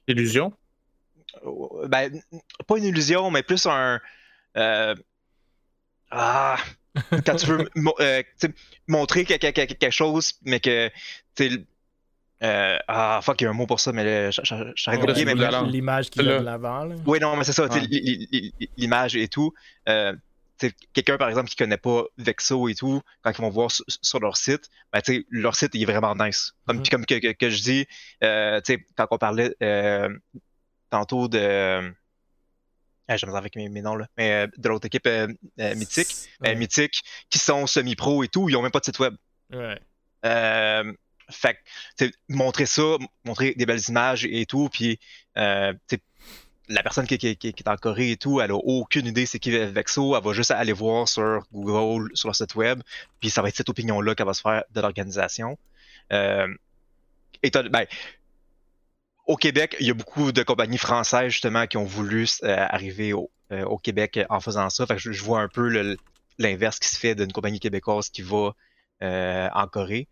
[0.08, 0.54] Illusion.
[1.18, 1.21] euh,
[1.88, 2.22] ben,
[2.68, 4.00] pas une illusion, mais plus un.
[4.58, 4.96] euh,
[6.12, 6.58] ah!
[7.26, 8.22] Quand tu veux mo- euh,
[8.88, 10.90] montrer que- que- que- quelque chose, mais que.
[12.44, 15.36] euh, ah, fuck, il y a un mot pour ça, mais là, j'arrête d'oublier, mais
[15.36, 16.84] l'image- qui va de l'avant.
[16.86, 16.96] là.
[17.06, 17.68] Oui, non, mais c'est ça,
[18.78, 19.54] l'image et tout.
[19.88, 20.14] Euh,
[20.94, 24.20] quelqu'un, par exemple, qui connaît pas Vexo et tout, quand ils vont voir sur, sur
[24.20, 26.54] leur site, ben, leur site il est vraiment nice.
[26.68, 26.84] Comme, Mhm.
[26.84, 27.88] puis comme que, que- que je dis,
[28.24, 28.60] euh,
[28.98, 30.10] quand on parlait euh,
[30.92, 31.92] tantôt de.
[33.08, 34.08] Ah, je me avec mes, mes noms là.
[34.18, 35.28] Mais euh, de l'autre équipe euh,
[35.60, 36.52] euh, mythique, Ouais.
[36.52, 39.16] euh, mythique, qui sont semi-pro et tout, ils ont même pas de site web.
[39.52, 39.80] Ouais.
[40.26, 40.94] Euh,
[41.30, 41.58] fait
[42.30, 45.00] montrer ça, montrer des belles images et tout, puis
[45.38, 45.74] euh,
[46.70, 49.26] la personne qui, qui- qui- qui est en Corée et tout, elle a aucune idée
[49.26, 52.82] c'est qui Vexo, elle va juste aller voir sur Google, sur leur site web,
[53.20, 55.58] puis ça va être cette opinion-là qu'elle va se faire de l'organisation.
[56.14, 56.48] Euh,
[57.44, 57.86] et ben,
[59.32, 63.14] au Québec, il y a beaucoup de compagnies françaises justement qui ont voulu euh, arriver
[63.14, 64.86] au, euh, Québec en faisant ça.
[64.98, 65.96] Je, vois un peu
[66.38, 68.52] l'inverse qui se fait d'une compagnie québécoise qui va
[69.04, 70.10] euh, en Corée.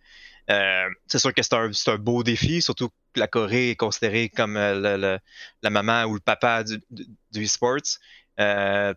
[0.49, 1.53] Euh, c'est sûr que c'est
[1.89, 5.17] un, beau défi, surtout que la Corée est considérée comme euh,
[5.61, 7.99] la maman ou le papa du, du, e-sports.
[8.39, 8.93] Euh,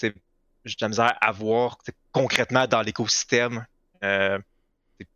[0.00, 0.14] j'ai
[0.80, 1.76] la misère à voir
[2.12, 3.66] concrètement dans l'écosystème
[4.02, 4.38] euh,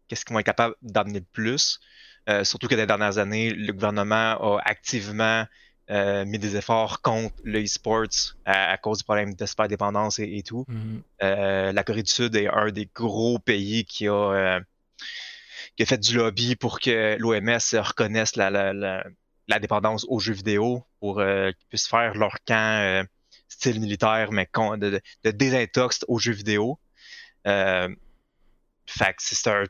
[0.09, 1.81] qu'est-ce qu'ils vont être capables d'amener de plus.
[2.29, 5.47] Euh, surtout que dans les dernières années, le gouvernement a activement
[5.91, 10.37] euh, mis des efforts contre le e-sports à, à cause du problème de dépendance et,
[10.37, 10.67] et tout.
[10.69, 11.03] Mhm.
[11.23, 14.61] Euh, la Corée du Sud est un des gros pays qui a,
[15.77, 19.05] qui a fait du lobby pour que l'OMS reconnaisse la, la, la,
[19.47, 23.07] la dépendance aux jeux vidéo pour qu'ils puissent faire leur camp
[23.49, 26.79] style militaire, mais con- de, de, de désintox aux jeux vidéo.
[27.47, 27.88] Euh,
[28.87, 29.64] fait que c'est un.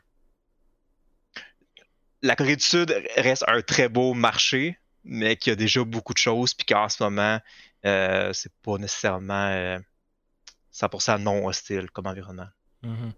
[2.21, 6.17] La Corée du Sud reste un très beau marché, mais qui a déjà beaucoup de
[6.17, 7.39] choses, puis qu'en ce moment,
[7.85, 9.79] euh, c'est pas nécessairement euh,
[10.73, 12.47] 100% non hostile comme environnement.
[12.83, 13.13] Mhm.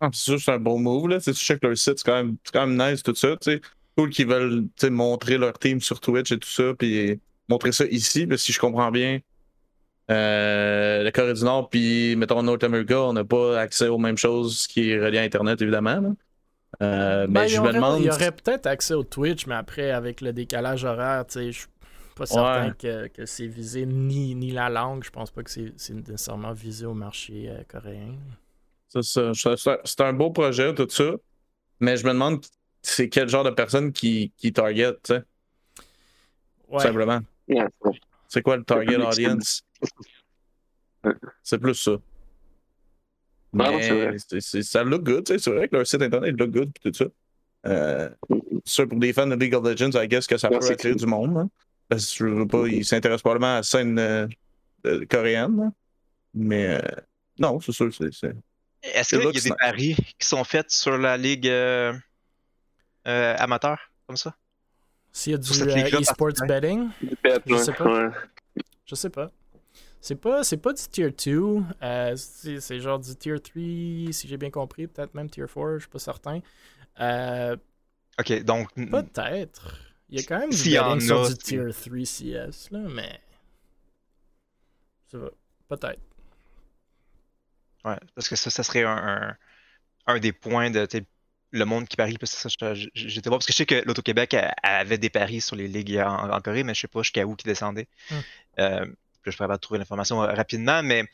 [0.00, 1.08] Ah, c'est sûr que c'est un bon move.
[1.08, 1.20] Là.
[1.20, 3.36] Tu check leur site, c'est quand, même- quand même nice tout ça.
[3.40, 3.60] Tu sais.
[3.96, 8.26] Cool qu'ils veulent montrer leur team sur Twitch et tout ça, puis montrer ça ici,
[8.26, 9.18] parce que si je comprends bien,
[10.10, 14.16] euh, la Corée du Nord, puis mettons North America, on n'a pas accès aux mêmes
[14.16, 16.00] choses qui est relié à Internet, évidemment.
[16.00, 16.10] là.
[16.82, 18.00] Euh, Ben, mais il y je aurait, me demande.
[18.00, 21.52] il y aurait peut-être accès au Twitch, mais après, avec le décalage horaire, tu sais,
[21.52, 21.68] je suis
[22.14, 22.74] pas certain Ouais.
[22.78, 25.02] que, que c'est visé, ni, ni la langue.
[25.04, 28.14] Je pense pas que c'est c'est nécessairement visé au marché euh, coréen.
[28.88, 29.32] C'est ça.
[29.84, 31.12] C'est un beau projet, tout ça.
[31.80, 32.44] Mais je me demande,
[32.82, 35.22] c'est quel genre de personne qui, qui target, tu sais,
[36.68, 36.80] Ouais.
[36.82, 37.20] simplement.
[38.28, 39.62] C'est quoi le target audience?
[41.42, 41.92] C'est plus ça.
[43.52, 44.16] Non, Mais c'est vrai.
[44.18, 46.94] c'est- c'est- ça look good, c'est vrai que leur site internet look good pis tout
[47.04, 47.04] ça.
[47.66, 48.08] Euh,
[48.64, 50.92] sûr, pour des fans de League of Legends, I guess que ça Non, peut attirer
[50.92, 51.00] cool.
[51.00, 51.36] du monde.
[51.38, 51.50] hein.
[51.88, 54.26] Parce que je veux pas, ils s'intéressent probablement à la scène euh,
[55.10, 55.58] coréenne.
[55.60, 55.72] hein.
[56.34, 56.80] Mais euh,
[57.38, 58.12] non, c'est sûr, c'est.
[58.12, 58.34] c'est-
[58.82, 59.52] Est-ce qu'il y a des nice.
[59.58, 61.92] paris qui sont faits sur la ligue euh,
[63.06, 64.36] euh, amateur, comme ça?
[65.10, 67.58] S'il y a du euh, e-sports betting, Je ouais.
[67.58, 67.84] sais pas.
[68.08, 68.10] Ouais.
[68.84, 69.30] je sais pas.
[70.08, 71.60] C'est pas, c'est pas du tier 2.
[71.82, 73.52] euh, c'est c'est genre du tier 3,
[74.10, 74.86] si j'ai bien compris.
[74.86, 76.40] Peut-être même tier 4, je suis pas certain.
[76.98, 77.54] Euh,
[78.18, 78.72] Ok, donc.
[78.74, 79.76] Peut-être.
[80.08, 82.70] Il y a quand même du S'il y en sur a, du tier 3 CS,
[82.70, 83.20] là, mais.
[85.08, 85.28] Ça va.
[85.68, 86.00] Peut-être.
[87.84, 89.36] Ouais, parce que ça, ça serait un, un,
[90.06, 90.88] un des points de
[91.50, 92.16] le monde qui parie.
[92.16, 95.68] Parce que ça, j'étais parce que je sais que l'Auto-Québec avait des paris sur les
[95.68, 97.88] ligues en, en Corée, mais je sais pas jusqu'à où qui descendait.
[98.10, 98.14] Hmm.
[98.60, 98.86] Euh,
[99.30, 101.04] je pourrais pas trouver l'information euh, rapidement, mais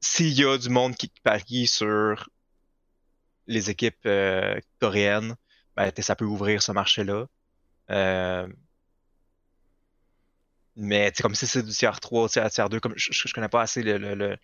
[0.00, 2.28] s'il y a du monde qui parie sur
[3.46, 5.36] les équipes euh, coréennes,
[5.76, 7.26] ben, ça peut ouvrir ce marché-là.
[7.90, 8.46] Euh,
[10.76, 13.82] mais comme si c'est du tier 3, tier, tier 2, comme je, connais pas assez
[13.82, 14.36] le, le- le-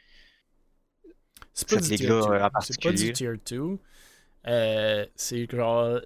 [1.55, 2.27] C'est pas Cette du tier ligue-là, 2.
[2.27, 3.13] en C'est pas du particulier.
[3.13, 3.79] tier 2.
[4.47, 6.01] Euh, c'est genre.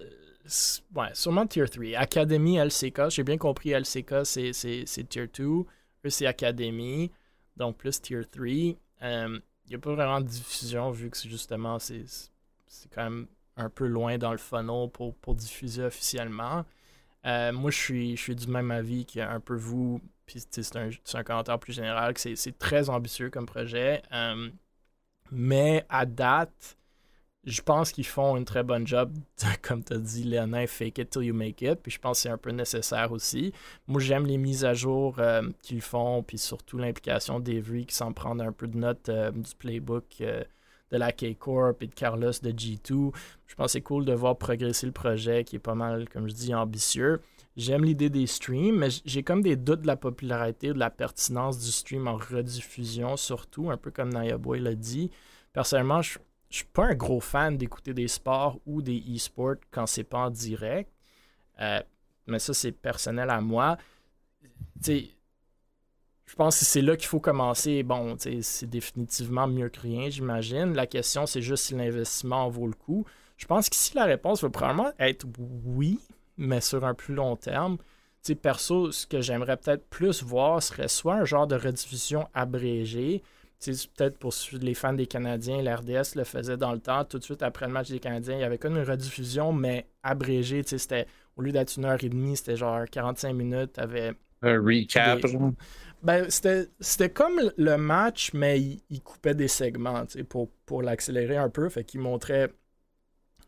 [0.95, 1.97] Ouais, sûrement tier 3.
[1.97, 3.09] Academy, LCK.
[3.09, 4.51] J'ai bien compris, LCK, c'est,
[5.09, 5.43] tier 2.
[5.43, 5.65] Eux,
[6.09, 7.11] c'est Academy.
[7.55, 8.45] Donc, plus tier 3.
[8.45, 12.05] Il n'y a pas vraiment de diffusion vu que c'est justement, c'est,
[12.67, 16.63] c'est quand même un peu loin dans le funnel pour, pour diffuser officiellement.
[17.25, 19.99] Euh, moi, je suis, je suis du même avis qu'un peu vous.
[20.25, 24.01] puis c'est un, un, commentaire plus général, que c'est très ambitieux comme projet.
[24.13, 24.49] Euh,
[25.31, 26.77] mais à date,
[27.47, 29.13] je pense qu'ils font une très bonne job,
[29.61, 31.79] comme tu as dit, Léonin, fake it till you make it.
[31.81, 33.53] Puis je pense que c'est un peu nécessaire aussi.
[33.87, 38.11] Moi, j'aime les mises à jour euh, qu'ils font, puis surtout l'implication d'Every qui s'en
[38.11, 40.43] prend un peu de notes euh, du playbook euh,
[40.91, 43.13] de la K-Corp et de Carlos de G2.
[43.45, 46.27] Je pense que c'est cool de voir progresser le projet qui est pas mal, comme
[46.27, 47.21] je dis, ambitieux.
[47.55, 51.59] J'aime l'idée des streams, mais j'ai comme des doutes de la popularité, de la pertinence
[51.59, 55.11] du stream en rediffusion, surtout, un peu comme Naya Boy l'a dit.
[55.53, 59.85] Personnellement, je je suis pas un gros fan d'écouter des sports ou des e-sports quand
[59.85, 60.89] c'est pas en direct.
[61.59, 61.81] Euh,
[62.27, 63.77] mais ça, c'est personnel à moi.
[64.85, 67.83] je pense que c'est là qu'il faut commencer.
[67.83, 70.73] Bon, c'est définitivement mieux que rien, j'imagine.
[70.73, 73.05] La question, c'est juste si l'investissement vaut le coup.
[73.37, 75.25] Je pense qu'ici, la réponse va probablement être
[75.65, 75.99] oui,
[76.37, 77.77] mais sur un plus long terme.
[78.41, 83.23] perso, ce que j'aimerais peut-être plus voir serait soit un genre de rediffusion abrégée,
[83.59, 87.03] peut-être pour les fans des Canadiens, l'RDS le faisait dans le temps.
[87.05, 89.87] Tout de suite après le match des Canadiens, il y avait comme une rediffusion, mais
[90.03, 90.61] abrégée.
[90.65, 93.79] C'était, au lieu d'être une heure et demie, c'était genre 45 minutes.
[93.79, 95.21] Avait un recap.
[96.03, 101.67] Ben, c'était comme le match, mais il, coupait des segments pour, pour l'accélérer un peu.
[101.69, 102.51] Fait qu'il montrait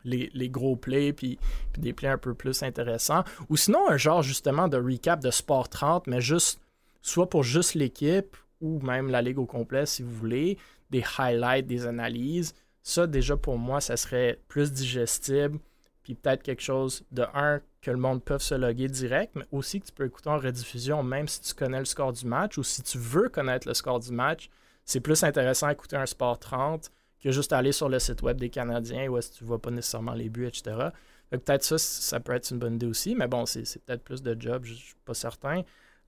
[0.04, 1.38] les, gros plays puis,
[1.72, 3.22] puis, des plays un peu plus intéressants.
[3.48, 6.60] Ou sinon, un genre justement de recap de Sport 30, mais juste
[7.02, 10.58] soit pour juste l'équipe ou même la ligue au complet si vous voulez,
[10.90, 12.54] des highlights, des analyses.
[12.82, 15.58] Ça, déjà pour moi, ça serait plus digestible.
[16.02, 19.80] Puis peut-être quelque chose de un que le monde peut se loguer direct, mais aussi
[19.80, 22.62] que tu peux écouter en rediffusion même si tu connais le score du match ou
[22.62, 24.50] si tu veux connaître le score du match.
[24.84, 26.90] C'est plus intéressant d'écouter un sport 30
[27.22, 29.70] que juste aller sur le site web des Canadiens où est-ce que tu vois pas
[29.70, 30.88] nécessairement les buts, etc.
[31.30, 34.36] Peut-être ça, ça peut être une bonne idée aussi, mais bon, c'est peut-être plus de
[34.38, 35.62] job, je suis pas certain.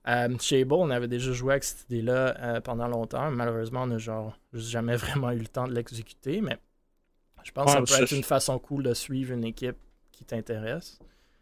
[0.07, 3.31] Euh, chez on avait déjà joué avec cette idée-là euh, pendant longtemps.
[3.31, 6.57] Malheureusement, on n'a genre jamais vraiment eu le temps de l'exécuter, mais
[7.43, 9.77] je pense que ça peut être une façon cool de suivre une équipe
[10.11, 10.99] qui t'intéresse.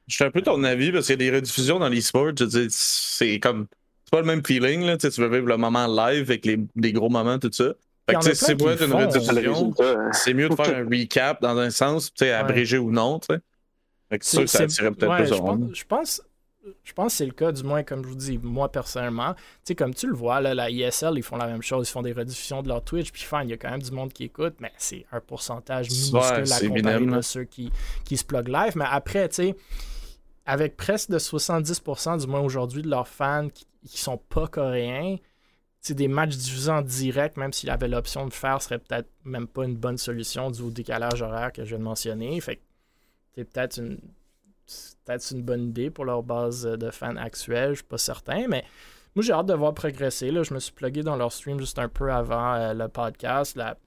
[0.07, 2.31] Je suis un peu ton avis parce qu'il y a des rediffusions dans l'e-sport.
[2.69, 3.67] C'est comme.
[4.05, 4.81] C'est pas le même feeling.
[4.81, 7.73] Là, tu veux vivre le moment live avec les, des gros moments, tout ça.
[8.09, 9.73] Fait que c'est être une rediffusion.
[10.11, 13.19] C'est mieux de faire un recap dans un sens, abrégé ou non.
[14.09, 16.21] C'est sûr que ça attirait peut-être plus de Je pense
[16.83, 19.33] je pense que c'est le cas, du moins, comme je vous dis, moi personnellement.
[19.33, 21.91] Tu sais, comme tu le vois, là, la ISL, ils font la même chose, ils
[21.91, 24.25] font des rediffusions de leur Twitch, puis il y a quand même du monde qui
[24.25, 27.71] écoute, mais c'est un pourcentage minuscule à comparer de ceux qui,
[28.05, 28.73] qui se plug live.
[28.75, 29.55] Mais après, tu sais,
[30.45, 35.17] avec presque de 70%, du moins aujourd'hui, de leurs fans qui, qui sont pas coréens,
[35.79, 39.47] c'est des matchs diffusés en direct, même s'il avait l'option de faire, serait peut-être même
[39.47, 42.39] pas une bonne solution du décalage horaire que je viens de mentionner.
[42.39, 42.61] Fait que
[43.33, 43.97] c'est peut-être une
[45.05, 48.63] peut-être une bonne idée pour leur base de fans actuels, je suis pas certain, mais
[49.15, 50.31] moi j'ai hâte de voir progresser.
[50.31, 50.43] Là.
[50.43, 53.55] Je me suis plugué dans leur stream juste un peu avant euh, le podcast.
[53.55, 53.77] La,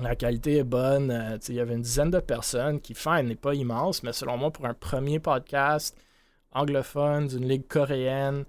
[0.00, 1.10] la qualité est bonne.
[1.10, 4.36] Euh, il y avait une dizaine de personnes qui, font n'est pas immense, mais selon
[4.36, 5.96] moi, pour un premier podcast
[6.52, 8.44] anglophone d'une ligue coréenne,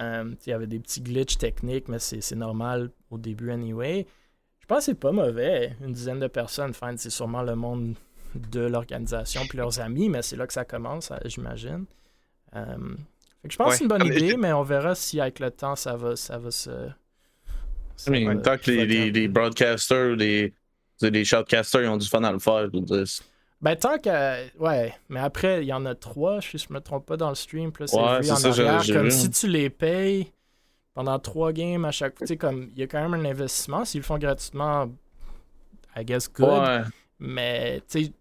[0.00, 4.06] euh, il y avait des petits glitches techniques, mais c'est normal au début anyway.
[4.60, 5.76] Je pense que c'est pas mauvais.
[5.80, 7.94] Une dizaine de personnes, fans, c'est sûrement le monde
[8.34, 11.86] de l'organisation puis leurs amis, mais c'est là que ça commence, euh, j'imagine.
[12.54, 12.76] Euh,
[13.44, 15.96] je pense que c'est une bonne idée, mais on verra si avec le temps ça
[15.96, 16.70] va, ça va se.
[17.96, 20.52] Ça mais que les, les, broadcasters, les,
[21.00, 22.68] les shoutcasters, ils ont du fun à le faire,
[23.60, 24.58] Ben, tant que.
[24.58, 27.36] Ouais, mais après, il y en a trois, si je me trompe pas, dans le
[27.36, 27.70] stream.
[27.70, 30.32] Plus ouais, en ça, arrière, comme si tu les payes
[30.94, 33.30] pendant trois games à chaque fois, tu sais, comme il y a quand même un
[33.30, 33.84] investissement.
[33.84, 34.90] S'ils le font gratuitement,
[35.96, 36.48] I guess good.
[36.48, 36.80] Ouais.
[37.20, 38.12] Mais, tu sais,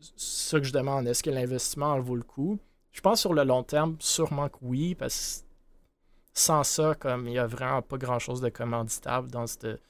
[0.00, 1.06] ça que je demande.
[1.06, 2.58] Est-ce que l'investissement en vaut le coup?
[2.92, 5.48] Je pense sur le long terme, sûrement que oui, parce que
[6.38, 9.80] sans ça, comme il n'y a vraiment pas grand-chose de commanditable dans cette,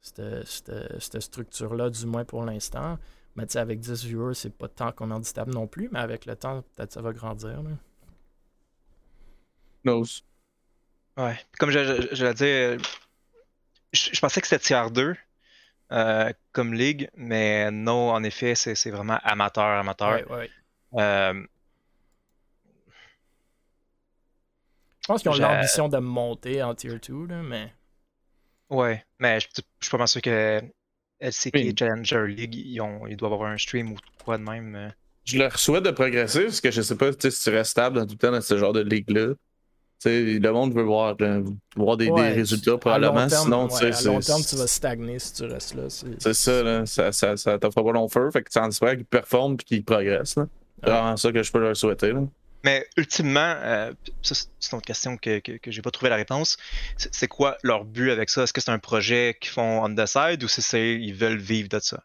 [0.00, 2.98] cette, structure-là, du moins pour l'instant.
[3.36, 6.34] Mais tu sais, avec 10 viewers, c'est pas tant commanditable non plus, mais avec le
[6.34, 7.62] temps, peut-être ça va grandir.
[9.84, 10.24] Nose.
[11.16, 11.38] Ouais.
[11.58, 12.84] Comme je, je, l'ai dit,
[13.92, 15.14] je, je, pensais que c'était tiers 2.
[15.90, 20.20] Euh, comme ligue, mais non, en effet, c'est vraiment amateur, amateur.
[20.94, 21.42] Euh,
[25.00, 27.72] je pense qu'ils ont l'ambition de monter en Tier 2, là, mais.
[28.68, 29.46] Ouais, mais je,
[29.80, 30.60] suis pas mal sûr que
[31.20, 34.74] LCK et Challenger League, ils, ont, ils, doivent avoir un stream ou quoi de même.
[34.76, 34.90] Euh.
[35.24, 38.06] Je leur souhaite de progresser parce que je sais pas si tu restes stable dans
[38.06, 39.34] tout le temps dans ce genre de ligue-là
[40.04, 41.42] le monde veut voir, euh,
[41.76, 43.28] voir des, des, résultats probablement.
[43.28, 45.84] sinon, ouais, à long terme, tu vas stagner si tu restes là.
[45.88, 48.30] C'est ça, là, ça, ça, ça t'offre pas long feu.
[48.30, 50.38] Fait que tu en espères qu'ils performent et qu'ils progressent.
[50.82, 52.12] C'est vraiment ça que je peux leur souhaiter.
[52.12, 52.22] Là.
[52.64, 53.92] Mais ultimement, euh,
[54.22, 56.56] ça c'est une autre question que, que, que j'ai pas trouvé la réponse.
[56.96, 58.42] C'est quoi leur but avec ça?
[58.42, 61.68] Est-ce que c'est un projet qu'ils font on the side ou c'est ils veulent vivre
[61.68, 62.02] de ça?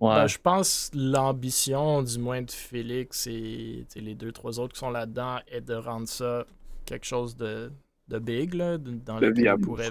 [0.00, 0.14] Ouais.
[0.14, 4.90] Ben, je pense l'ambition, du moins de Félix et les deux, trois autres qui sont
[4.90, 6.46] là-dedans, est de rendre ça
[6.88, 7.70] quelque chose de,
[8.08, 9.90] de big, là, dans lequel ils pourraient,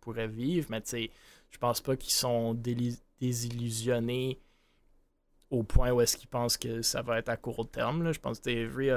[0.00, 0.66] pourraient, vivre.
[0.70, 1.10] Mais tu sais,
[1.50, 2.54] je pense pas qu'ils sont
[3.20, 4.40] désillusionnés
[5.50, 8.02] au point où est-ce qu'ils pensent que ça va être à court terme.
[8.02, 8.12] Là.
[8.12, 8.90] Je pense que Avery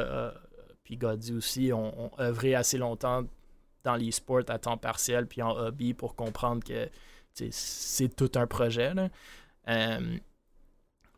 [0.84, 3.24] puis Goddy aussi ont, œuvré assez longtemps
[3.84, 6.90] dans l'e-sport à temps partiel puis en hobby pour comprendre que
[7.34, 8.94] c'est tout un projet.
[8.94, 9.10] Là.
[9.68, 10.18] Euh,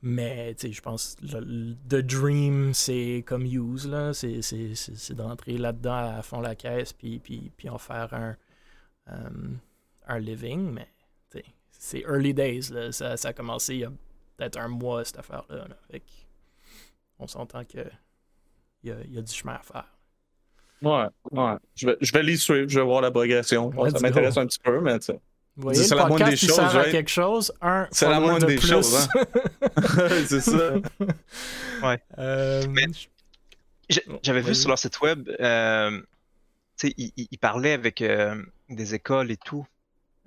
[0.03, 4.13] mais je pense le, The Dream, c'est comme Use, là.
[4.13, 8.35] C'est, d'entrer là-dedans à fond la caisse puis, puis, puis en faire un,
[9.09, 9.29] euh,
[10.07, 10.71] un living.
[10.71, 10.87] Mais
[11.71, 12.69] c'est early days.
[12.71, 12.91] Là.
[12.91, 13.91] Ça, ça, a commencé il y a
[14.37, 15.67] peut-être un mois, cette affaire-là.
[17.19, 17.89] on s'entend qu'il
[18.83, 19.87] y a, y a du chemin à faire.
[20.81, 21.55] Ouais, ouais.
[21.75, 23.71] Je vais, je vais les suivre, je vais voir la progression.
[23.89, 25.19] ça m'intéresse un petit peu, mais tu sais.
[25.55, 26.55] Vous voyez, c'est la moindre des choses.
[26.55, 29.07] Sert à quelque chose, un, c'est la moindre des choses.
[29.15, 29.21] Hein?
[30.27, 30.73] c'est ça.
[31.83, 32.01] Ouais.
[32.17, 32.63] Euh...
[34.23, 36.01] J'avais vu sur leur site web, euh,
[36.83, 39.67] ils, ils, parlaient avec euh, des écoles et tout.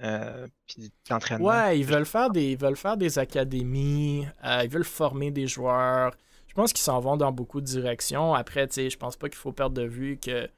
[0.03, 0.93] Euh, puis
[1.41, 5.47] Ouais, ils veulent faire des, ils veulent faire des académies, euh, ils veulent former des
[5.47, 6.15] joueurs.
[6.47, 8.35] Je pense qu'ils s'en vont dans beaucoup de directions.
[8.35, 10.49] Après, tu sais, je pense pas qu'il faut perdre de vue que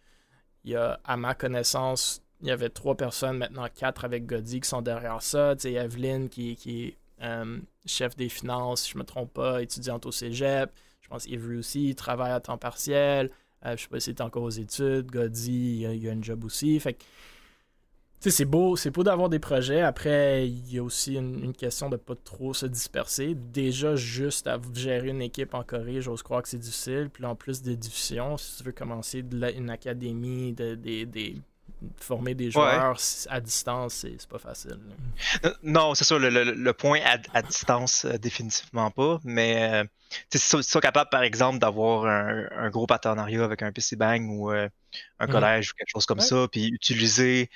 [0.64, 4.60] il y a, à ma connaissance, il y avait trois personnes, maintenant quatre avec Goddy
[4.60, 5.54] qui sont derrière ça.
[5.56, 9.62] Tu sais, Evelyn qui, qui est euh, chef des finances, si je me trompe pas,
[9.62, 10.70] étudiante au cégep.
[11.00, 13.30] Je pense qu'Every aussi, il travaille à temps partiel.
[13.64, 15.10] je sais pas s'il est encore aux études.
[15.10, 16.78] Goddy, il a, un job aussi.
[16.78, 17.02] Fait que
[18.20, 19.80] c'est beau, c'est beau d'avoir des projets.
[19.80, 23.34] Après, il y a aussi une, question de pas trop se disperser.
[23.34, 27.10] Déjà, juste à gérer une équipe en Corée, j'ose croire que c'est difficile.
[27.12, 30.76] Puis en plus des diffusions, si tu veux commencer une académie, de,
[31.96, 32.98] former des joueurs
[33.28, 34.78] à distance, c'est pas facile.
[35.44, 39.20] Euh, non, c'est sûr, le, point à, distance, euh, définitivement pas.
[39.24, 39.84] Mais
[40.34, 44.50] si tu es capable, par exemple, d'avoir un, gros partenariat avec un PC Bang ou
[44.50, 44.68] euh,
[45.18, 45.30] un mm.
[45.30, 47.50] collège ou quelque chose comme ça, puis utiliser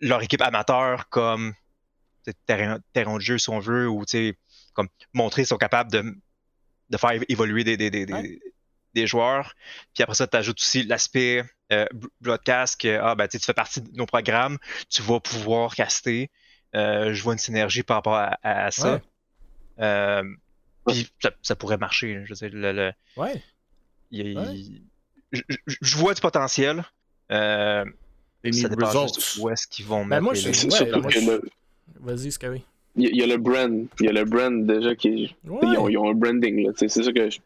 [0.00, 1.54] leur équipe amateur comme
[2.46, 4.04] terrain, terrain, de jeu, si on veut, ou
[4.74, 6.04] comme montrer qu'ils sont capables de,
[6.90, 8.06] de faire évoluer des, des, des,
[8.94, 9.54] des, joueurs.
[9.94, 11.86] Puis après ça, tu ajoutes aussi l'aspect euh,
[12.20, 14.58] broadcast que ah, ben, tu fais partie de nos programmes,
[14.88, 16.30] tu vas pouvoir caster.
[16.74, 19.00] Euh, je vois une synergie par rapport à, ça.
[19.80, 20.22] Euh,
[20.86, 21.08] puis
[21.42, 22.22] ça, pourrait marcher.
[22.24, 23.42] Je veux dire, le, ouais.
[24.10, 26.84] je, vois du potentiel.
[27.30, 27.84] Euh,
[28.52, 30.22] ça dépend juste où est-ce qu'ils vont ben, mettre.
[30.22, 31.40] Moi, je
[32.00, 32.62] Vas-y, Sky.
[32.96, 33.86] Il y, a le brand.
[34.00, 35.36] Il y a le brand déjà qui.
[35.44, 36.70] Ils, ont, un branding.
[36.76, 37.38] C'est ça que je.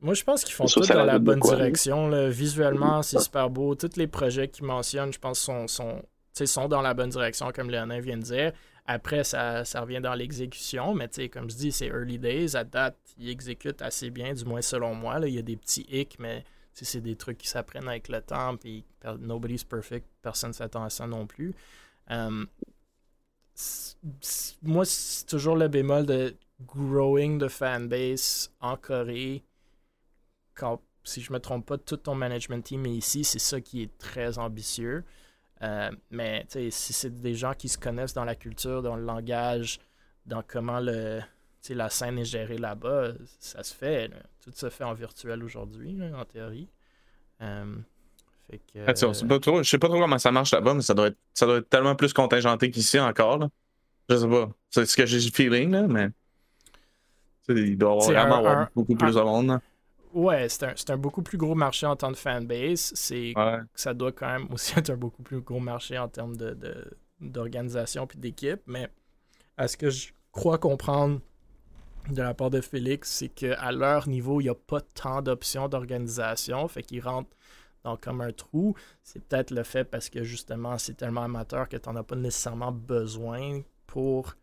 [0.00, 2.28] Moi, je pense qu'ils font tout dans la bonne direction.
[2.28, 3.74] Visuellement, c'est super beau.
[3.74, 7.70] Tous les projets qu'ils mentionnent, je pense, sont, sont, sont dans la bonne direction, comme
[7.70, 8.52] Léonin vient de dire.
[8.84, 12.56] Après, ça, ça revient dans l'exécution, mais comme je dis, c'est early days.
[12.56, 15.18] À date, ils exécutent assez bien, du moins selon moi.
[15.18, 15.26] Là.
[15.26, 18.56] Il y a des petits hicks, mais c'est des trucs qui s'apprennent avec le temps,
[18.56, 18.84] puis
[19.18, 21.54] nobody's perfect, personne ne s'attend à ça non plus.
[22.10, 22.44] Euh,
[24.62, 29.42] moi, c'est toujours le bémol de growing the fanbase en Corée.
[30.56, 33.82] Quand, si je me trompe pas, tout ton management team est ici, c'est ça qui
[33.82, 35.04] est très ambitieux.
[35.62, 39.78] Euh, mais si c'est des gens qui se connaissent dans la culture, dans le langage,
[40.26, 41.20] dans comment le,
[41.70, 44.10] la scène est gérée là-bas, ça se fait.
[44.42, 46.68] Tout se fait en virtuel aujourd'hui, en théorie.
[47.40, 47.76] Euh,
[48.50, 51.18] fait que, ah, je sais pas trop comment ça marche là-bas, mais ça doit, être,
[51.34, 53.38] ça doit être tellement plus contingenté qu'ici encore.
[53.38, 53.48] Là.
[54.08, 54.48] Je sais pas.
[54.70, 56.08] C'est ce que j'ai le feeling, là, mais.
[57.48, 59.60] Il doit y avoir beaucoup plus de monde.
[60.16, 62.92] Ouais, c'est un, un, beaucoup plus gros marché en termes de fanbase.
[62.94, 63.34] C'est
[63.74, 66.36] Ça doit quand même aussi être un beaucoup plus gros marché en termes
[67.20, 68.62] d'organisation de, puis d'équipe.
[68.66, 68.88] Mais
[69.58, 71.20] à ce que je crois comprendre,
[72.10, 75.68] de la part de Félix, c'est qu'à leur niveau, il n'y a pas tant d'options
[75.68, 76.66] d'organisation.
[76.66, 77.36] Fait qu'ils rentrent
[77.84, 78.74] dans comme un trou.
[79.02, 82.16] C'est peut-être le fait parce que justement, c'est tellement amateur que tu n'en as pas
[82.16, 84.34] nécessairement besoin pour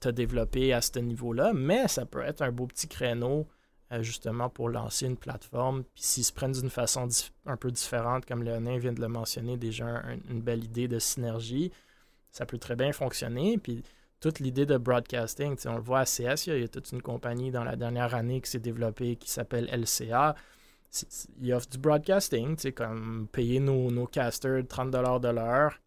[0.00, 1.52] te développer à ce niveau-là.
[1.52, 3.46] Mais ça peut être un beau petit créneau
[3.92, 5.84] euh, justement pour lancer une plateforme.
[5.94, 7.08] Puis s'ils se prennent d'une façon
[7.46, 11.72] un peu différente, comme Léonin vient de le mentionner, déjà une belle idée de synergie,
[12.30, 13.58] ça peut très bien fonctionner.
[13.58, 13.82] Puis
[14.20, 15.56] toute l'idée de broadcasting.
[15.66, 18.40] On le voit à CS, il y, a, toute une compagnie dans la dernière année
[18.40, 20.36] qui s'est développée qui s'appelle LCA.
[21.40, 25.80] Il offre du broadcasting, comme payer nos, nos casters 30$ de l'heure.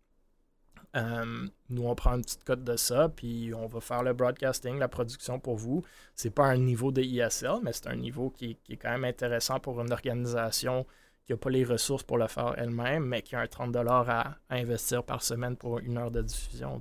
[0.96, 4.78] Euh, nous, on prend une petite cote de ça, puis on va faire le broadcasting,
[4.78, 5.84] la production pour vous.
[6.16, 9.06] C'est pas un niveau de ISL, mais c'est un niveau qui, qui, est quand même
[9.06, 10.86] intéressant pour une organisation
[11.26, 14.38] qui n'a pas les ressources pour le faire elle-même, mais qui a un 30$ à,
[14.50, 16.80] à, investir par semaine pour une heure de diffusion.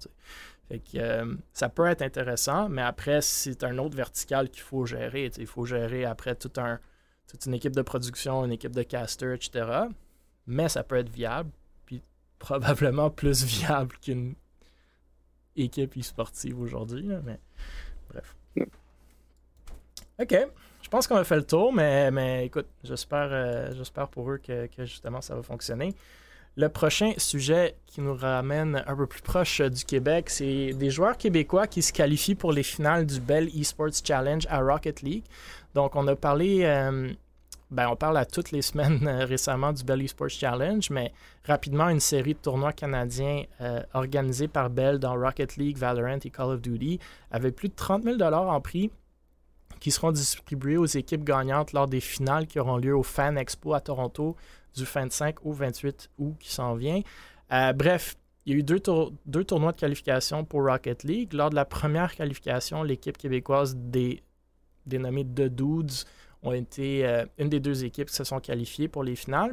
[0.68, 4.84] Fait que, euh, ça peut être intéressant, mais après, c'est un autre vertical qu'il faut
[4.84, 5.30] gérer.
[5.38, 6.78] Il faut gérer après un,
[7.28, 9.86] toute une équipe de production, une équipe de caster, etc.
[10.46, 11.50] Mais ça peut être viable,
[12.43, 14.34] probablement plus viable qu'une
[15.55, 17.09] équipe e-sportive aujourd'hui.
[17.24, 17.38] Mais
[18.11, 18.36] bref.
[20.20, 20.36] OK.
[20.82, 24.38] Je pense qu'on a fait le tour, mais, mais écoute, j'espère euh, j'espère pour eux
[24.38, 25.95] que, justement ça va fonctionner.
[26.57, 31.16] Le prochain sujet qui nous ramène un peu plus proche du Québec, c'est des joueurs
[31.16, 35.24] québécois qui se qualifient pour les finales du Bell Esports Challenge à Rocket League.
[35.74, 37.11] Donc, on a parlé, euh,
[37.72, 41.12] ben, on parle à toutes les semaines euh, récemment du Bell Esports Challenge, mais
[41.44, 46.30] rapidement, une série de tournois canadiens euh, organisés par Bell dans Rocket League, Valorant et
[46.30, 46.98] Call of Duty
[47.30, 48.90] avait plus de 30 000 en prix
[49.80, 53.74] qui seront distribués aux équipes gagnantes lors des finales qui auront lieu au Fan Expo
[53.74, 54.36] à Toronto
[54.76, 57.00] du 25 au 28 août qui s'en vient.
[57.52, 58.16] Euh, bref,
[58.46, 58.80] il y a eu deux,
[59.26, 61.32] deux, tournois de qualification pour Rocket League.
[61.32, 64.22] Lors de la première qualification, l'équipe québécoise des,
[64.86, 66.04] dénommée The Dudes
[66.43, 69.53] ont été euh, une des deux équipes qui se sont qualifiées pour les finales.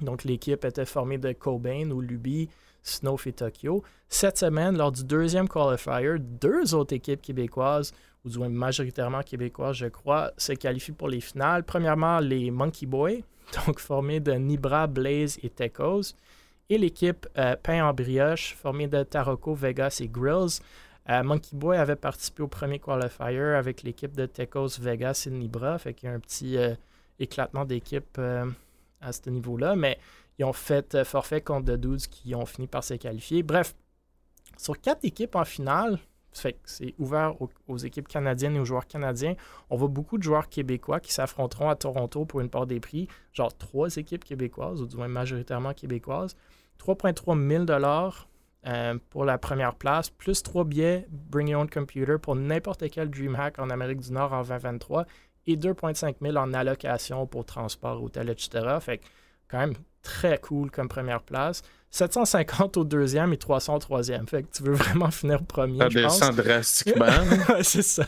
[0.00, 2.48] Donc l'équipe était formée de Cobain ou Luby,
[2.82, 3.82] Snow et Tokyo.
[4.08, 7.92] Cette semaine, lors du deuxième qualifier, deux autres équipes québécoises,
[8.24, 11.64] ou du moins majoritairement québécoises, je crois, se qualifient pour les finales.
[11.64, 13.20] Premièrement, les Monkey Boys,
[13.66, 16.14] donc formée de Nibra, Blaze et Tecos,
[16.68, 20.60] et l'équipe euh, Pain en brioche, formée de Taroko, Vegas et Grills.
[21.08, 25.78] Euh, Monkey Boy avait participé au premier qualifier avec l'équipe de Tecos, Vegas et Nibra,
[25.78, 26.74] fait qu'il y a un petit euh,
[27.18, 28.20] éclatement d'équipe
[29.00, 29.98] à ce niveau-là, mais
[30.38, 33.42] ils ont fait forfait contre The Dudes qui ont fini par se qualifier.
[33.42, 33.74] Bref,
[34.56, 35.98] sur quatre équipes en finale,
[36.32, 37.34] c'est ouvert
[37.68, 39.34] aux, équipes canadiennes et aux joueurs canadiens.
[39.70, 43.08] On voit beaucoup de joueurs québécois qui s'affronteront à Toronto pour une part des prix.
[43.32, 46.36] Genre trois équipes québécoises, ou du moins majoritairement québécoises.
[46.78, 48.28] 3,3 000 dollars
[48.66, 53.10] euh, pour la première place, plus trois billets Bring Your Own Computer pour n'importe quel
[53.10, 55.04] DreamHack en Amérique du Nord en 2023
[55.46, 58.76] et 2,5 000 en allocation pour transport, hôtel, etc.
[58.80, 59.00] Fait
[59.48, 61.62] quand même très cool comme première place.
[61.90, 64.26] 750 au deuxième et 300 au troisième.
[64.26, 65.78] Fait que tu veux vraiment finir premier.
[65.78, 67.06] Ça descend drastiquement.
[67.62, 68.06] c'est ça.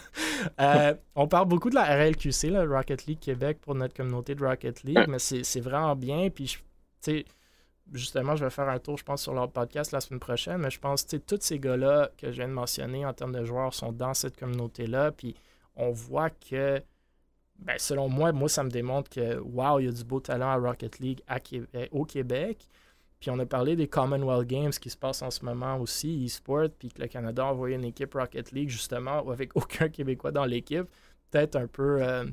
[0.61, 4.45] Euh, on parle beaucoup de la RLQC, la Rocket League Québec, pour notre communauté de
[4.45, 6.31] Rocket League, mais c'est vraiment bien.
[6.31, 6.59] Puis, tu
[7.01, 7.25] sais,
[7.93, 10.71] justement, je vais faire un tour, je pense, sur leur podcast la semaine prochaine, mais
[10.71, 13.75] je pense que tous ces gars-là que je viens de mentionner en termes de joueurs
[13.75, 15.13] sont dans cette communauté-là.
[15.13, 15.35] Puis,
[15.77, 16.83] on voit que
[17.59, 20.49] ben, selon moi, moi, ça me démontre que, wow, il y a du beau talent
[20.49, 21.23] à Rocket League
[21.93, 22.67] au Québec.
[23.21, 26.69] Puis on a parlé des Commonwealth Games qui se passent en ce moment aussi, e-sport,
[26.79, 30.45] puis que le Canada a envoyé une équipe Rocket League justement avec aucun Québécois dans
[30.45, 30.87] l'équipe.
[31.31, 32.25] Peut-être un peu euh,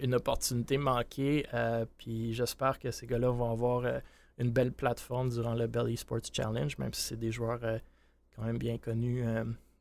[0.00, 1.46] une opportunité manquée.
[1.54, 3.98] Euh, puis j'espère que ces gars-là vont avoir euh,
[4.38, 7.60] une belle plateforme durant le Bell Esports Challenge, même si c'est des joueurs
[8.34, 9.24] quand même bien connus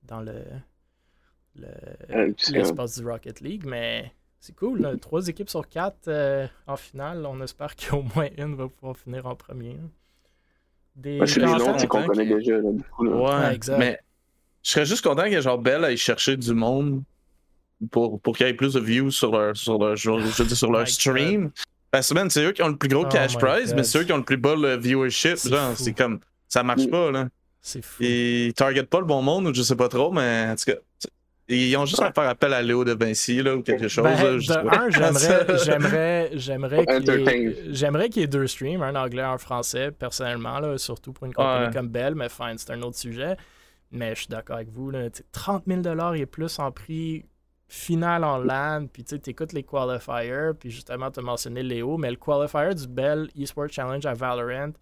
[0.04, 0.44] dans le
[1.56, 4.98] l'espace du Rocket League, mais c'est cool.
[5.00, 7.26] Trois équipes sur quatre euh, en finale.
[7.26, 9.78] On espère qu'au moins une va pouvoir finir en premier.
[10.96, 12.58] Des ouais, les noms qu'on connaît déjà.
[12.58, 13.78] Là, beaucoup, Ouais, exact.
[13.78, 14.00] Mais
[14.64, 17.04] je serais juste content que genre Bell aille chercher du monde
[17.90, 20.72] pour, pour qu'il y ait plus de views sur leur, sur leur, je dis, sur
[20.72, 21.52] leur stream.
[21.90, 24.04] Parce que c'est eux qui ont le plus gros oh cash prize, mais c'est eux
[24.04, 25.38] qui ont le plus bas le viewership.
[25.38, 27.28] C'est comme ça marche pas là.
[27.62, 28.02] C'est fou.
[28.02, 30.78] Ils targetent pas le bon monde, ou je sais pas trop, mais en tout cas,
[31.48, 34.06] ils ont juste à faire appel à Léo de Vinci là, ou quelque chose.
[34.06, 34.40] Ben,
[34.90, 40.78] j'aimerais, j'aimerais, j'aimerais qu'il y, ait deux streams, un anglais et un français, personnellement, là,
[40.78, 43.36] surtout pour une compagnie comme Bell, mais fine, c'est un autre sujet.
[43.92, 44.90] Mais je suis d'accord avec vous.
[44.90, 47.26] Là, 30 000 et plus en prix
[47.72, 52.12] final en LAN, puis tu écoutes les qualifiers, puis justement, tu as mentionné Léo, mais
[52.12, 54.74] le qualifier du Bell eSport Challenge à Valorant,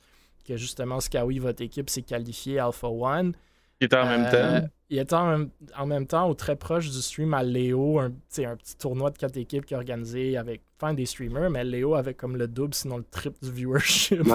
[0.43, 3.33] que justement Skawi, votre équipe, s'est qualifié Alpha One.
[3.79, 4.67] Il était en même euh, temps.
[4.89, 8.75] Il était en même, temps ou très proche du stream à Léo, un, un petit
[8.75, 12.37] tournoi de quatre équipes qui est organisé avec enfin, des streamers, mais Léo avait comme
[12.37, 14.29] le double, sinon le triple du viewership du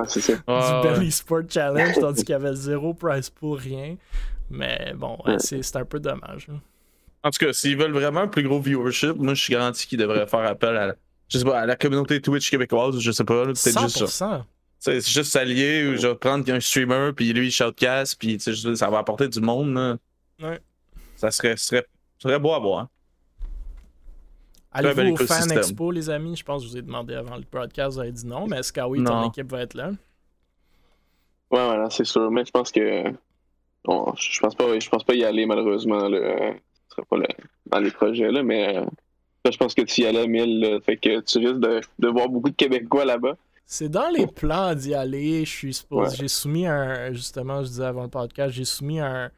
[0.84, 3.96] Belly Sport Challenge, tandis qu'il y avait zéro price pour rien.
[4.48, 6.48] Mais bon, c'est un peu dommage.
[7.24, 9.98] En tout cas, s'ils veulent vraiment un plus gros viewership, moi je suis garanti qu'ils
[9.98, 10.94] devraient faire appel à,
[11.28, 14.44] je sais pas, à la communauté Twitch québécoise, je sais pas, peut-être juste ça.
[14.78, 18.90] C'est juste s'allier ou je vais prendre un streamer, puis lui, il shoutcast, puis ça
[18.90, 19.72] va apporter du monde.
[19.74, 19.96] Là.
[20.42, 20.60] Ouais.
[21.16, 21.86] Ça serait, serait,
[22.18, 22.88] serait beau à voir.
[24.72, 26.36] Allez-vous au Fan Expo, les amis?
[26.36, 28.58] Je pense que je vous ai demandé avant le broadcast, vous avez dit non, mais
[28.58, 29.92] est-ce que oui, ton équipe va être là?
[31.50, 32.30] Ouais, voilà, c'est sûr.
[32.30, 33.04] Mais je pense que.
[33.86, 36.08] je pense pas je pense pas y aller, malheureusement.
[36.08, 36.54] Là.
[36.94, 37.16] Ce sera pas
[37.66, 38.82] dans les projets, là, mais.
[39.50, 42.08] je pense que tu y allais à 1000, là, fait que tu risques de, de
[42.08, 43.36] voir beaucoup de Québécois là-bas.
[43.66, 45.44] C'est dans les plans d'y aller.
[45.44, 46.10] Je suis supposé.
[46.10, 46.16] Ouais.
[46.20, 47.12] J'ai soumis un.
[47.12, 49.30] Justement, je disais avant le podcast, j'ai soumis un,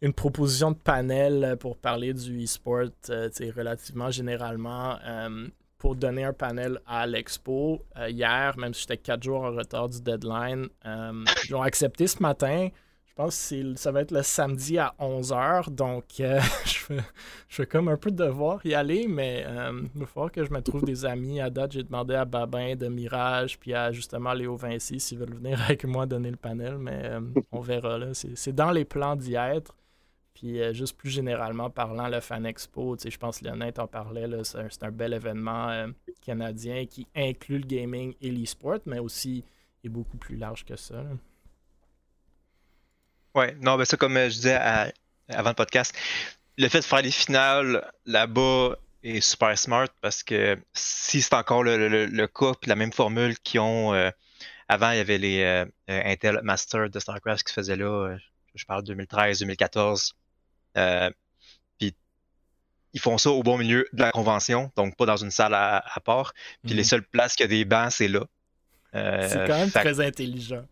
[0.00, 5.48] une proposition de panel pour parler du e-sport, euh, relativement généralement, euh,
[5.78, 9.88] pour donner un panel à l'expo euh, hier, même si j'étais 4 jours en retard
[9.88, 10.68] du deadline.
[10.84, 12.68] Euh, ils l'ont accepté ce matin.
[13.16, 17.00] Je pense que ça va être le samedi à 11h, donc euh, je, vais,
[17.48, 20.50] je vais comme un peu devoir y aller, mais euh, il va falloir que je
[20.50, 21.40] me trouve des amis.
[21.40, 25.32] À date, j'ai demandé à Babin de Mirage, puis à justement Léo Vinci s'ils veulent
[25.32, 27.20] venir avec moi donner le panel, mais euh,
[27.52, 27.96] on verra.
[27.96, 28.08] là.
[28.12, 29.74] C'est dans les plans d'y être.
[30.34, 34.26] Puis euh, juste plus généralement parlant, le Fan Expo, je pense que Lionel en parlait,
[34.42, 35.86] c'est un, bel événement
[36.20, 39.42] canadien qui inclut le gaming et l'e-sport, mais aussi
[39.82, 41.02] est beaucoup plus large que ça.
[43.36, 44.90] Ouais, non, ben ça, comme euh, je disais à-
[45.28, 45.94] avant le podcast,
[46.58, 51.62] le fait de faire les finales là-bas est super smart parce que si c'est encore
[51.62, 54.10] le, le, le cas puis la même formule qu'ils ont euh,
[54.68, 58.16] avant, il y avait les euh, Intel Master de StarCraft qui se faisaient là,
[58.54, 60.12] je parle 2013-2014.
[60.78, 61.10] Euh,
[61.78, 61.94] puis
[62.94, 65.84] ils font ça au bon milieu de la convention, donc pas dans une salle à,
[65.94, 66.32] à part.
[66.64, 66.76] Puis Mhm.
[66.78, 68.20] les seules places qu'il y a des bancs, c'est là.
[68.92, 70.64] C'est quand même fait très intelligent.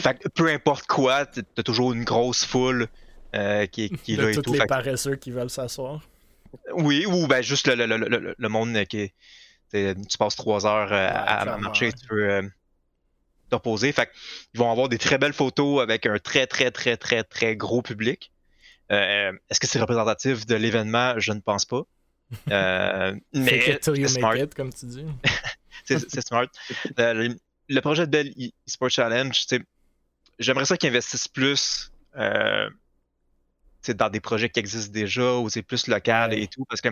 [0.00, 2.88] Fait que peu importe quoi, t'as toujours une grosse foule
[3.34, 4.52] euh, qui, qui est là et tout.
[4.52, 6.00] les Fait paresseux qui veulent s'asseoir.
[6.74, 9.14] oui, ou ben juste le, le, le, le, le monde qui est.
[9.68, 11.92] t'sais, Tu passes trois heures euh, à, marcher, ouais.
[11.92, 12.42] tu peux euh,
[13.50, 13.92] te reposer.
[13.92, 14.10] Fait
[14.54, 17.82] ils vont avoir des très belles photos avec un très, très, très, très, très gros
[17.82, 18.30] public.
[18.90, 21.14] Euh, Est-ce que c'est représentatif de l'événement?
[21.18, 21.82] Je ne pense pas.
[22.50, 24.36] Euh, mais it till you c'est make smart.
[24.36, 25.04] it, comme tu dis.
[25.84, 26.46] C'est smart.
[27.00, 27.34] Euh,
[27.68, 28.32] le, projet de Bell
[28.68, 29.60] eSport Challenge, tu sais,
[30.42, 32.68] j'aimerais ça qu'ils investissent plus euh,
[33.96, 36.42] dans des projets qui existent déjà ou c'est plus local Ouais.
[36.42, 36.64] et tout.
[36.68, 36.88] Parce que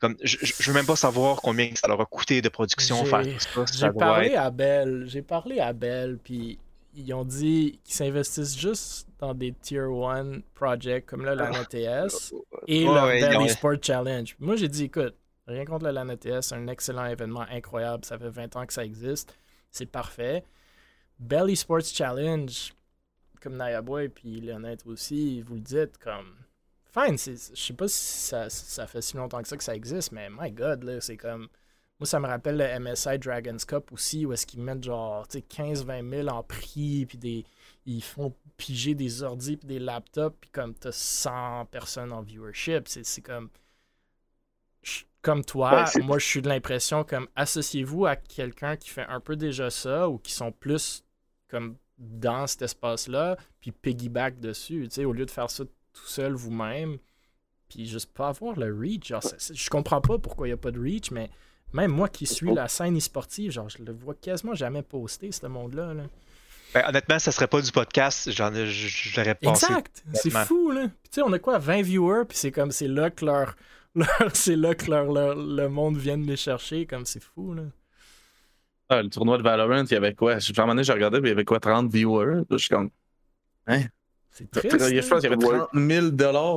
[0.00, 0.36] comme je,
[0.68, 3.22] veux même pas savoir combien ça leur a coûté de production J'ai- faire
[3.52, 3.86] tout ça.
[3.88, 6.58] J'ai parlé être- à Bell, j'ai parlé à Bell, puis
[6.94, 12.32] ils ont dit qu'ils s'investissent juste dans des Tier 1 projects comme là, la NTS
[12.68, 13.44] et Ouais, le ouais, Bell ouais.
[13.46, 14.36] eSport Challenge.
[14.38, 15.14] Moi, j'ai dit, écoute,
[15.48, 18.72] rien contre le LAN ETS, c'est un excellent événement incroyable, ça fait 20 ans que
[18.72, 19.36] ça existe,
[19.72, 20.44] c'est parfait.
[21.18, 22.72] Bell eSports Challenge,
[23.40, 26.34] comme Naya Boy puis Léonette aussi, vous le dites, comme.
[26.92, 27.96] Fine, je sais pas si
[28.28, 31.16] ça, ça fait si longtemps que ça que ça existe, mais my god, là, c'est
[31.16, 31.48] comme.
[32.00, 36.08] Moi, ça me rappelle le MSI Dragons Cup aussi, où est-ce qu'ils mettent genre 15-20
[36.08, 37.44] 000 en prix, puis des,
[37.86, 42.86] ils font piger des ordi puis des laptops, puis comme t'as 100 personnes en viewership.
[42.88, 43.50] C'est comme.
[44.82, 49.20] je- Comme toi, moi je suis de l'impression comme associez-vous à quelqu'un qui fait un
[49.20, 51.04] peu déjà ça ou qui sont plus
[51.48, 56.98] comme dans cet espace-là, puis piggyback dessus, au lieu de faire ça tout seul vous-même,
[57.68, 59.08] puis juste pas avoir le reach.
[59.08, 59.22] Genre,
[59.52, 61.28] je comprends pas pourquoi il n'y a pas de reach, mais
[61.72, 65.46] même moi qui suis la scène e-sportive, genre, je le vois quasiment jamais poster, ce
[65.46, 65.92] monde-là.
[65.94, 66.04] là.
[66.74, 68.30] Ben, honnêtement, ça serait pas du podcast.
[68.30, 69.66] J'en j'aurais pensé.
[69.66, 70.04] Exact!
[70.14, 70.82] C'est fou, là.
[70.82, 73.56] Puis tu sais, on a quoi, 20 viewers, puis c'est comme, c'est là que leur...
[73.94, 77.54] leur- c'est là que leur, leur- le monde vient de les chercher, comme c'est fou,
[77.54, 77.62] là.
[78.88, 80.38] Ah, le tournoi de Valorant, il y avait quoi?
[80.38, 81.60] Je- À un moment donné, j'ai regardé, puis il y avait quoi?
[81.60, 82.42] 30 viewers?
[82.50, 82.90] Je suis comme.
[84.30, 85.08] C'est Je triste.
[85.10, 85.58] pense qu'il y avait Ouais.
[85.58, 86.06] 30 000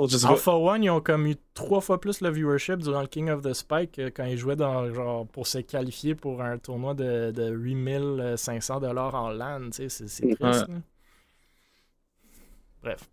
[0.07, 0.33] je sais pas.
[0.33, 3.41] Alpha One, ils ont comme eu trois fois plus le viewership durant le King of
[3.41, 7.49] the Spike quand ils jouaient dans, genre, pour se qualifier pour un tournoi de, de
[7.51, 10.35] 8500 dollars en LAN, tu sais, c'est c'est Ouais.
[10.35, 10.67] triste.
[10.67, 10.75] là.
[12.83, 13.09] Bref.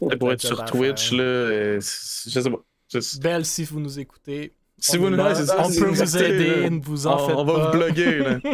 [0.00, 2.58] Ouais, Pour être sur Twitch, là, euh, c'est- je sais pas.
[2.92, 6.70] Je- Belle, si vous nous écoutez, Si on vous nous là, on peut vous aider,
[6.70, 7.66] ne vous en on, faites on va pas.
[7.66, 8.38] vous bloguer, là.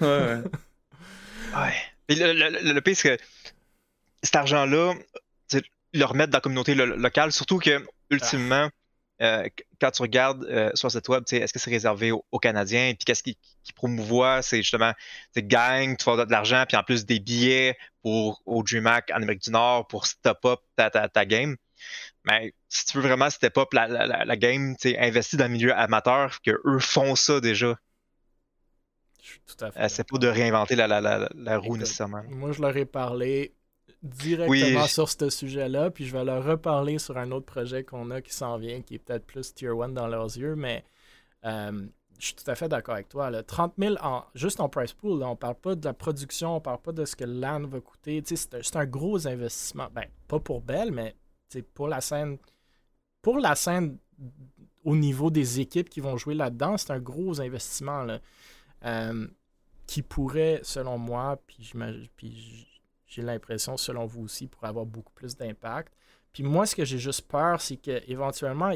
[0.00, 0.42] Ouais,
[1.54, 1.74] ouais.
[2.08, 3.22] Le, le, le- le pire, c'est que
[4.22, 4.94] cet argent-là,
[5.92, 8.68] le remettre dans la communauté lo- locale, surtout que, ultimement,
[9.22, 12.38] euh, qu- quand tu regardes euh, sur cette web, est-ce que c'est réservé aux, aux
[12.38, 12.92] Canadiens?
[12.94, 14.40] Puis qu'est-ce qui, qui promouvoit?
[14.42, 14.92] C'est justement,
[15.34, 19.10] tu gang, tu vas avoir de l'argent, puis en plus des billets pour au DreamHack
[19.12, 21.56] en Amérique du Nord pour step up ta, ta, ta game.
[22.24, 25.38] Mais si tu veux vraiment step up la, la, la, la game, tu sais, investis
[25.38, 27.76] dans le milieu amateur, que eux font ça déjà.
[29.22, 32.22] Je suis tout à fait Euh, c'est pas de réinventer la, la, roue Écoute, nécessairement.
[32.28, 33.54] Moi, je leur ai parlé
[34.02, 34.88] directement Oui.
[34.88, 38.32] sur ce sujet-là, puis je vais leur reparler sur un autre projet qu'on a qui
[38.32, 40.84] s'en vient, qui est peut-être plus Tier 1 dans leurs yeux, mais
[41.44, 41.86] euh,
[42.18, 43.30] je suis tout à fait d'accord avec toi.
[43.30, 43.42] Là.
[43.42, 46.60] 30 000 en, juste en price pool, là, on parle pas de la production, on
[46.60, 48.22] parle pas de ce que l'AN va coûter.
[48.24, 49.88] C'est un, un gros investissement.
[49.92, 51.14] Ben, pas pour Bell, mais
[51.74, 52.38] pour la scène.
[53.22, 53.98] Pour la scène
[54.84, 58.02] au niveau des équipes qui vont jouer là-dedans, c'est un gros investissement.
[58.02, 58.20] Là.
[58.84, 59.26] Euh,
[59.90, 62.68] qui pourrait, selon moi, puis
[63.08, 65.92] j'ai l'impression, selon vous aussi, pour avoir beaucoup plus d'impact.
[66.32, 68.72] Puis moi, ce que j'ai juste peur, c'est qu'éventuellement,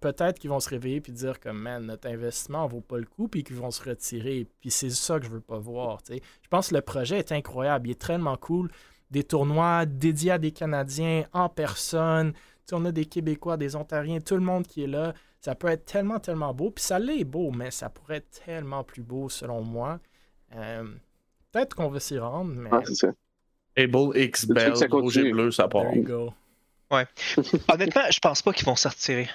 [0.00, 3.28] peut-être qu'ils vont se réveiller puis dire comme man, notre investissement vaut pas le coup
[3.28, 4.46] puis qu'ils vont se retirer.
[4.60, 6.00] Puis c'est ça que je veux pas voir.
[6.08, 8.70] Je pense que le projet est incroyable, il est tellement cool.
[9.10, 12.32] Des tournois dédiés à des Canadiens en personne.
[12.32, 15.14] Tu sais, on a des Québécois, des Ontariens, tout le monde qui est là.
[15.40, 16.70] Ça peut être tellement, tellement beau.
[16.70, 19.98] Puis ça l'est beau, mais ça pourrait être tellement plus beau selon moi.
[20.54, 20.84] Euh,
[21.52, 22.70] Peut-être qu'on va s'y rendre, mais.
[22.72, 23.08] Ah, c'est ça.
[23.76, 25.82] Able X Bell, ça rouge et bleu, ça part.
[25.82, 26.32] There you go.
[27.72, 29.28] Honnêtement, je pense pas qu'ils vont se retirer.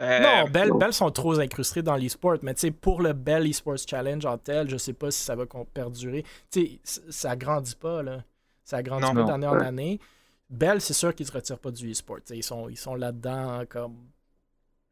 [0.00, 3.78] Euh, Non, Bell, sont trop incrustés dans l'e-sport, mais tu sais, pour le Bell eSports
[3.88, 6.24] Challenge en tel, je sais pas si ça va perdurer.
[6.50, 8.24] Tu sais, ça grandit pas, là.
[8.64, 9.14] Ça grandit Non.
[9.14, 10.00] pas d'année en année.
[10.50, 12.18] Bell, c'est sûr qu'ils se retirent pas du e-sport.
[12.30, 13.96] Ils sont, ils sont là-dedans comme.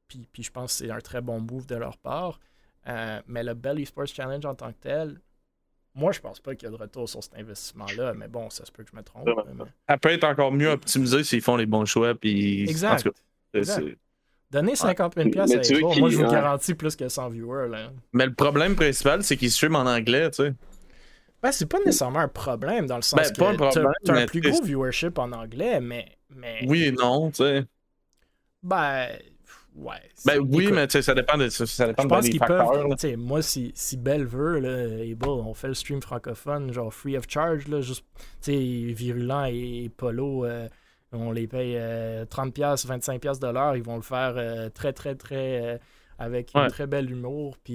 [0.09, 2.39] Puis, puis je pense que c'est un très bon move de leur part.
[2.89, 5.21] Euh, mais le Bell eSports Challenge en tant que tel,
[5.95, 8.13] moi, je pense pas qu'il y a de retour sur cet investissement-là.
[8.15, 9.27] Mais bon, ça se peut que je me trompe.
[9.55, 12.15] Mais- Elle peut être encore mieux optimisée s'ils font les bons choix.
[12.15, 13.03] Puis, en Exact.
[13.05, 13.17] tout cas,
[13.53, 13.99] c'est- Exact.
[14.51, 15.47] Donner 50 000 Mais à
[15.99, 17.69] moi, je vous garantis plus que 100 viewers.
[17.71, 17.91] Là.
[18.13, 20.55] Mais le problème principal, c'est qu'ils streament en anglais, tu sais.
[21.43, 23.93] Ben, c'est pas nécessairement un problème dans le sens Ben, que pas un t'as- problème,
[24.05, 26.07] t'as un plus gros viewership en anglais, mais.
[26.31, 27.65] mais Oui et non, tu sais.
[28.63, 29.09] Ben.
[29.75, 29.95] Ouais.
[30.27, 32.39] Ben oui, écoute, mais tu sais, ça dépend de, ça, ça dépend Je pense qu'ils
[32.39, 32.73] facteurs.
[32.89, 33.17] peuvent.
[33.17, 37.25] moi, si, si Belle veut, là, Able, on fait le stream francophone, genre free of
[37.27, 38.05] charge, là, juste.
[38.43, 40.69] Tu sais, Virulent et, Polo, euh,
[41.13, 45.15] on les paye euh, 30$, 25$ de l'heure, ils vont le faire euh, très, très,
[45.15, 45.81] très.
[46.23, 46.61] Avec Ouais.
[46.63, 47.75] un très bel humour, puis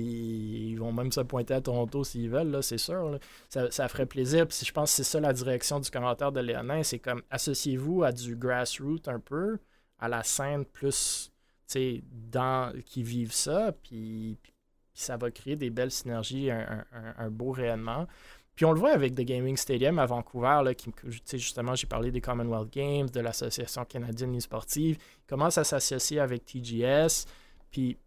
[0.72, 3.10] ils vont même se pointer à Toronto s'ils veulent, là, c'est sûr.
[3.12, 3.20] là.
[3.50, 4.48] Ça, ça ferait plaisir.
[4.48, 8.04] Puis je pense que c'est ça la direction du commentaire de Léonin, c'est comme associez-vous
[8.04, 9.58] à du grassroots un peu,
[10.00, 11.32] à la scène plus,
[11.68, 14.54] tu sais, dans qui vivent ça, puis, puis
[14.94, 16.60] ça va créer des belles synergies, un,
[16.94, 18.08] un- un- un beau rayonnement.
[18.56, 21.76] Puis on le voit avec The Gaming Stadium à Vancouver, là, qui, tu sais, justement,
[21.76, 27.26] j'ai parlé des Commonwealth Games, de l'Association canadienne e-sportive, ils commencent à s'associer avec TGS,
[27.70, 27.98] puis,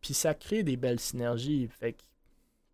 [0.00, 1.68] puis, ça crée des belles synergies.
[1.68, 1.96] Fait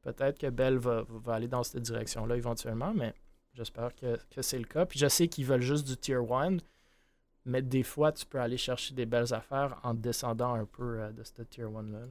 [0.02, 3.14] peut-être que Bell va, aller dans cette direction-là éventuellement, mais
[3.54, 4.86] j'espère que, que c'est le cas.
[4.86, 6.58] Puis je sais qu'ils veulent juste du Tier 1,
[7.44, 11.12] mais des fois, tu peux aller chercher des belles affaires en descendant un peu euh,
[11.12, 12.06] de ce Tier 1-là.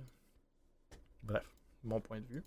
[1.23, 1.49] Bref,
[1.83, 2.43] mon point de vue.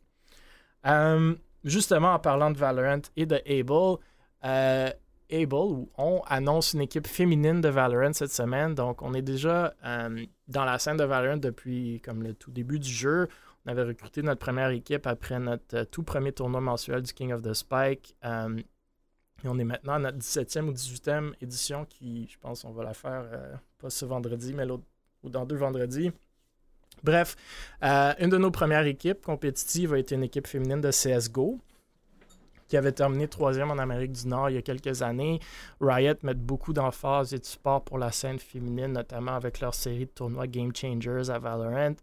[0.86, 1.34] Euh,
[1.64, 4.03] justement, en parlant de Valorant et de Able,
[4.44, 4.90] euh,
[5.31, 8.74] Able, où on annonce une équipe féminine de Valorant cette semaine.
[8.74, 12.79] Donc, on est déjà euh, dans la scène de Valorant depuis comme le tout début
[12.79, 13.29] du jeu.
[13.66, 17.33] On avait recruté notre première équipe après notre euh, tout premier tournoi mensuel du King
[17.33, 18.16] of the Spike.
[18.24, 18.59] Euh,
[19.45, 22.83] et on est maintenant à notre 17e ou 18e édition qui, je pense, on va
[22.83, 23.24] la faire
[23.79, 24.83] pas ce vendredi, mais l'autre
[25.22, 26.11] ou dans deux vendredis.
[27.05, 27.37] Bref,
[27.81, 31.61] une de nos premières équipes compétitives a été une équipe féminine de CSGO
[32.68, 35.40] qui avait terminé troisième en Amérique du Nord il y a quelques années.
[35.80, 40.06] Riot met beaucoup d'emphase et de support pour la scène féminine, notamment avec leur série
[40.06, 41.96] de tournois Game Changers à Valorant.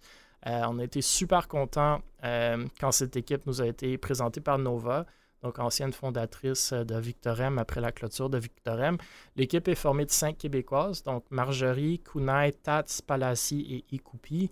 [0.47, 4.59] Euh, on a été super contents euh, quand cette équipe nous a été présentée par
[4.59, 5.05] Nova,
[5.41, 8.97] donc ancienne fondatrice euh, de Victorem après la clôture de Victorem.
[9.35, 14.51] L'équipe est formée de cinq Québécoises, donc Marjorie, Kunai, Tats, Palassi et Ikupi.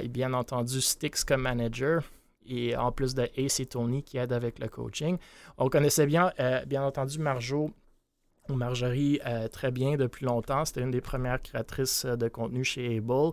[0.00, 2.04] Et bien entendu, Styx comme manager.
[2.46, 5.16] Et en plus de Ace et Tony qui aident avec le coaching.
[5.58, 7.70] On connaissait bien, euh, bien entendu, Marjo
[8.48, 10.64] ou Marjorie euh, très bien depuis longtemps.
[10.64, 13.32] C'était une des premières créatrices euh, de contenu chez Able.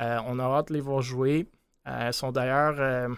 [0.00, 1.46] Euh, on a hâte de les voir jouer.
[1.84, 3.08] Elles sont d'ailleurs.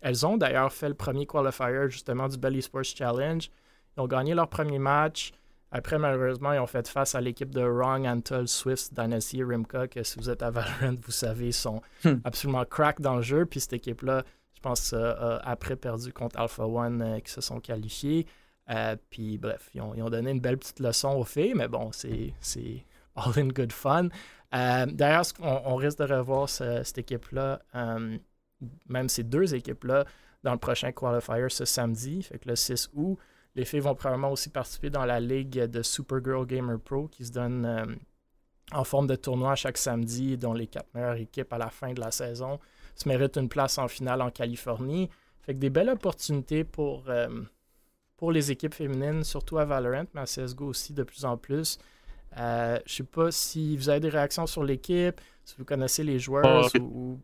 [0.00, 3.50] elles ont d'ailleurs fait le premier qualifier justement du Bell Esports Challenge.
[3.96, 5.32] Ils ont gagné leur premier match.
[5.70, 10.02] Après, malheureusement, ils ont fait face à l'équipe de Wrong, Antol, Swift, Dynasty Rimka, que
[10.04, 12.14] si vous êtes à Valorant, vous savez, sont Hmm.
[12.24, 13.44] absolument crack dans le jeu.
[13.44, 14.22] Puis cette équipe-là,
[14.64, 18.26] pense, euh, a après perdu contre Alpha One, euh, qui se sont qualifiés.
[18.70, 22.32] Euh, puis bref, ils ont, donné une belle petite leçon aux filles, mais bon, c'est
[23.14, 24.08] all in good fun.
[24.54, 28.16] Euh, D'ailleurs, on, risque de revoir ce- cette équipe-là, euh,
[28.88, 30.04] même ces deux équipes-là,
[30.42, 33.18] dans le prochain qualifier ce samedi, le 6 août.
[33.54, 37.32] Les filles vont probablement aussi participer dans la ligue de Supergirl Gamer Pro qui se
[37.32, 37.84] donne euh,
[38.72, 42.00] en forme de tournoi chaque samedi, dont les quatre meilleures équipes à la fin de
[42.00, 42.58] la saison
[42.94, 45.10] se méritent une place en finale en Californie.
[45.42, 47.28] Fait que des belles opportunités pour, euh,
[48.16, 51.78] pour les équipes féminines, surtout à Valorant, mais à CSGO aussi de plus en plus.
[52.38, 56.18] Euh, je sais pas si vous avez des réactions sur l'équipe, si vous connaissez les
[56.18, 57.20] joueurs Ah, ou,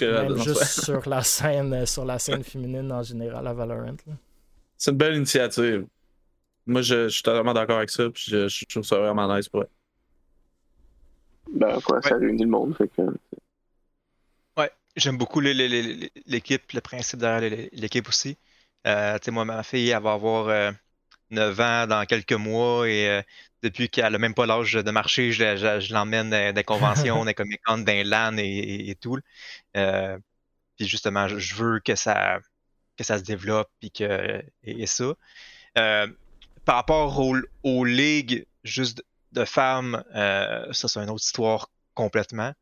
[0.00, 3.96] même non, juste sur la scène euh, sur la scène féminine en général à Valorant.
[4.76, 5.86] C'est une belle initiative.
[6.66, 8.08] Moi, je, je suis totalement d'accord avec ça.
[8.10, 9.68] Puis je, je trouve ça vraiment nice pour eux.
[11.52, 12.76] Ben, quoi, ça réunit le monde.
[12.76, 13.02] Fait que...
[14.96, 18.36] J'aime beaucoup l'équipe, le principe derrière l'équipe aussi.
[18.86, 20.70] Euh, tu sais, moi, ma fille, elle va avoir euh,
[21.30, 23.22] 9 ans dans quelques mois et euh,
[23.62, 27.24] depuis qu'elle a même pas l'âge de marcher, je, je- je l'emmène dans des conventions,
[27.24, 29.18] des Comic Con, dans LAN et, et tout.
[29.76, 30.18] Euh,
[30.76, 32.40] puis justement, je, veux que ça,
[32.98, 35.14] que ça se développe puis que, et, et ça.
[35.78, 36.08] Euh,
[36.64, 42.52] par rapport aux, aux ligues juste de femmes, euh, ça c'est une autre histoire complètement.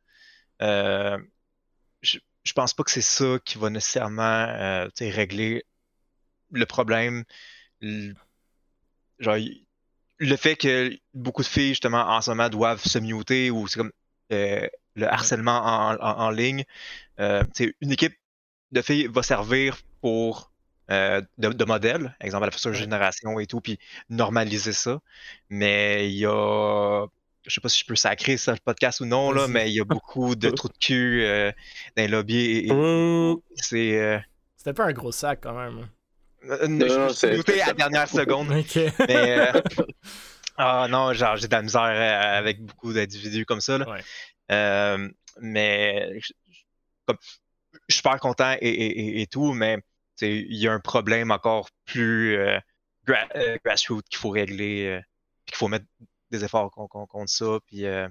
[2.44, 5.64] Je, pense pas que c'est ça qui va nécessairement euh, régler
[6.52, 7.24] le problème.
[7.80, 8.14] Le-
[9.18, 9.36] genre,
[10.18, 13.78] le fait que beaucoup de filles, justement, en ce moment, doivent se muter ou c'est
[13.78, 13.92] comme
[14.32, 16.64] euh, le harcèlement en, en- en ligne.
[17.20, 17.44] Euh,
[17.80, 18.14] une équipe
[18.72, 20.52] de filles va servir pour
[20.90, 23.78] de, de modèle, exemple à la future génération et tout, puis
[24.08, 25.00] normaliser ça.
[25.50, 27.06] Mais il y a,
[27.46, 29.74] je sais pas si je peux sacrer ça le podcast ou non, là, mais il
[29.74, 31.50] y a beaucoup de trous de cul euh,
[31.96, 33.42] dans les lobbies et, et Ouh.
[33.56, 33.98] c'est.
[34.00, 34.18] euh,
[34.56, 35.88] C'était pas un gros sac quand même.
[36.44, 38.50] euh, je non, me suis muté à la dernière seconde.
[38.52, 38.76] Ok.
[39.08, 39.60] Mais euh,
[40.56, 43.78] ah non, genre j'ai de la misère euh, avec beaucoup d'individus comme ça.
[43.78, 43.88] Là.
[43.90, 44.00] Ouais.
[44.52, 45.08] Euh,
[45.40, 46.60] mais je, je-
[47.06, 47.16] comme,
[47.88, 49.78] je suis super content et, et- et- et tout, mais
[50.22, 52.58] il y a un problème encore plus euh,
[53.06, 55.00] gra- euh, grassroots qu'il faut régler, euh,
[55.46, 55.86] puis qu'il faut mettre
[56.30, 58.06] des efforts con- con- contre ça, puis euh,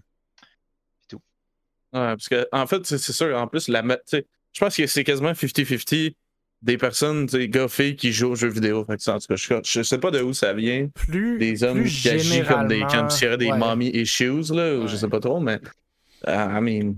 [1.92, 4.78] Ouais, parce que, en fait, c'est sûr, en plus, la, ma- tu sais, je pense
[4.78, 6.14] que c'est quasiment 50-50
[6.62, 8.86] des personnes, tu sais, gars, filles qui jouent aux jeux vidéo.
[8.86, 10.88] Fait que, ça, en tout cas, je, je sais pas de où ça vient.
[10.94, 13.58] Plus, Des hommes plus qui agissent comme des, comme s'il y aurait des ouais.
[13.58, 15.60] mommy issues, là, ou je sais pas trop, mais,
[16.28, 16.94] euh, I mean,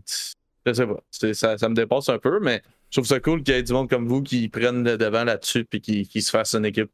[0.65, 0.99] je sais pas.
[1.33, 3.71] Ça, ça me dépasse un peu, mais je trouve ça cool qu'il y ait du
[3.71, 6.91] monde comme vous qui prennent le devant là-dessus puis qui, qui se fassent une équipe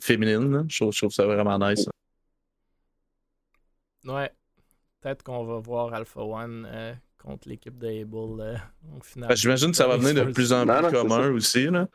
[0.00, 0.52] féminine.
[0.52, 0.62] là.
[0.68, 1.88] Je, trouve, je trouve ça vraiment nice.
[4.04, 4.30] Ouais.
[5.00, 8.56] Peut-être qu'on va voir Alpha One euh, contre l'équipe de Able euh,
[8.96, 9.28] au final.
[9.28, 11.66] Ben, J'imagine que ça va venir de plus en plus non, commun aussi.
[11.66, 11.86] Là.
[11.86, 11.92] Tu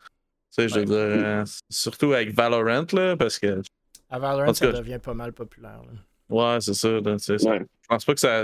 [0.52, 0.86] sais, je veux Ouais.
[0.86, 0.96] dire,
[1.28, 3.62] euh, surtout avec Valorant, là, parce que,
[4.10, 5.82] À Valorant, En tout ça cas, devient pas mal populaire.
[5.84, 6.54] là.
[6.54, 6.90] ouais, c'est ça.
[6.90, 8.44] Je pense pas que ça.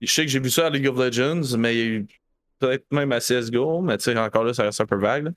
[0.00, 2.04] Je sais que j'ai vu ça à League of Legends, mais
[2.58, 5.24] peut-être même à CSGO, mais tu sais, encore là, ça reste un peu vague.
[5.24, 5.30] là.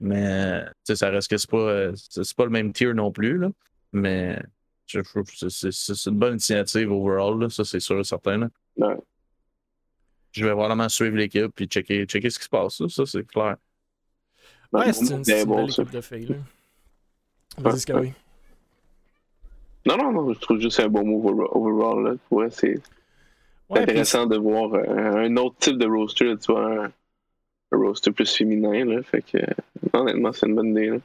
[0.00, 1.92] Mais tu sais, ça reste que c'est pas, euh,
[2.36, 3.38] pas le même tier non plus.
[3.38, 3.48] Là.
[3.92, 4.42] Mais
[4.86, 8.38] c'est- une bonne initiative overall, là, ça c'est sûr et certain.
[8.38, 8.48] là.
[8.76, 8.96] Ouais.
[10.32, 12.80] Je vais vraiment suivre l'équipe et checker, checker ce qui se passe.
[12.80, 13.56] là, Ça, c'est clair.
[14.72, 15.82] Ouais, bon, c'est une, c'est bien une bon, belle ça.
[15.82, 16.26] équipe de filles.
[16.26, 16.36] là.
[17.58, 18.12] Vas-y, Scawi.
[19.86, 22.04] Non, non, non, je trouve juste un bon move over- overall.
[22.04, 22.14] Là.
[22.30, 22.74] Ouais, c'est
[23.68, 26.92] Ouais, puis intéressant de voir euh, un autre type de roster, là, tu vois, un,
[27.72, 28.84] un roster plus féminin.
[28.84, 29.46] Là, fait que, euh,
[29.92, 30.90] honnêtement, c'est une bonne idée.
[30.90, 30.98] Là.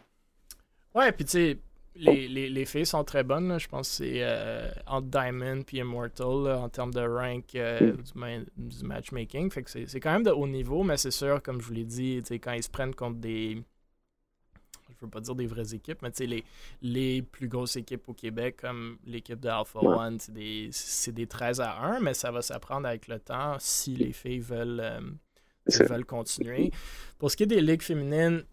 [0.96, 1.58] Ouais, puis tu sais,
[2.00, 3.47] les, les, les filles sont très bonnes.
[3.50, 3.58] là.
[3.58, 7.93] Je pense que c'est euh, entre Diamond puis Immortal là, en termes de rank euh,
[7.93, 7.95] Mm.
[8.02, 9.52] du, ma- du matchmaking.
[9.52, 11.86] Fait que c'est quand même de haut niveau, mais c'est sûr, comme je vous l'ai
[11.86, 13.62] dit, quand ils se prennent contre des.
[15.00, 16.43] Je veux pas dire des vraies équipes, mais les,
[16.82, 19.80] les plus grosses équipes au Québec, comme l'équipe de Alpha.
[19.80, 20.72] One, c'est des,
[21.14, 24.82] des 13 à 1, mais ça va s'apprendre avec le temps si les filles veulent.
[24.82, 25.00] euh,
[25.88, 26.72] veulent continuer.
[27.18, 28.43] Pour ce qui est des ligues féminines,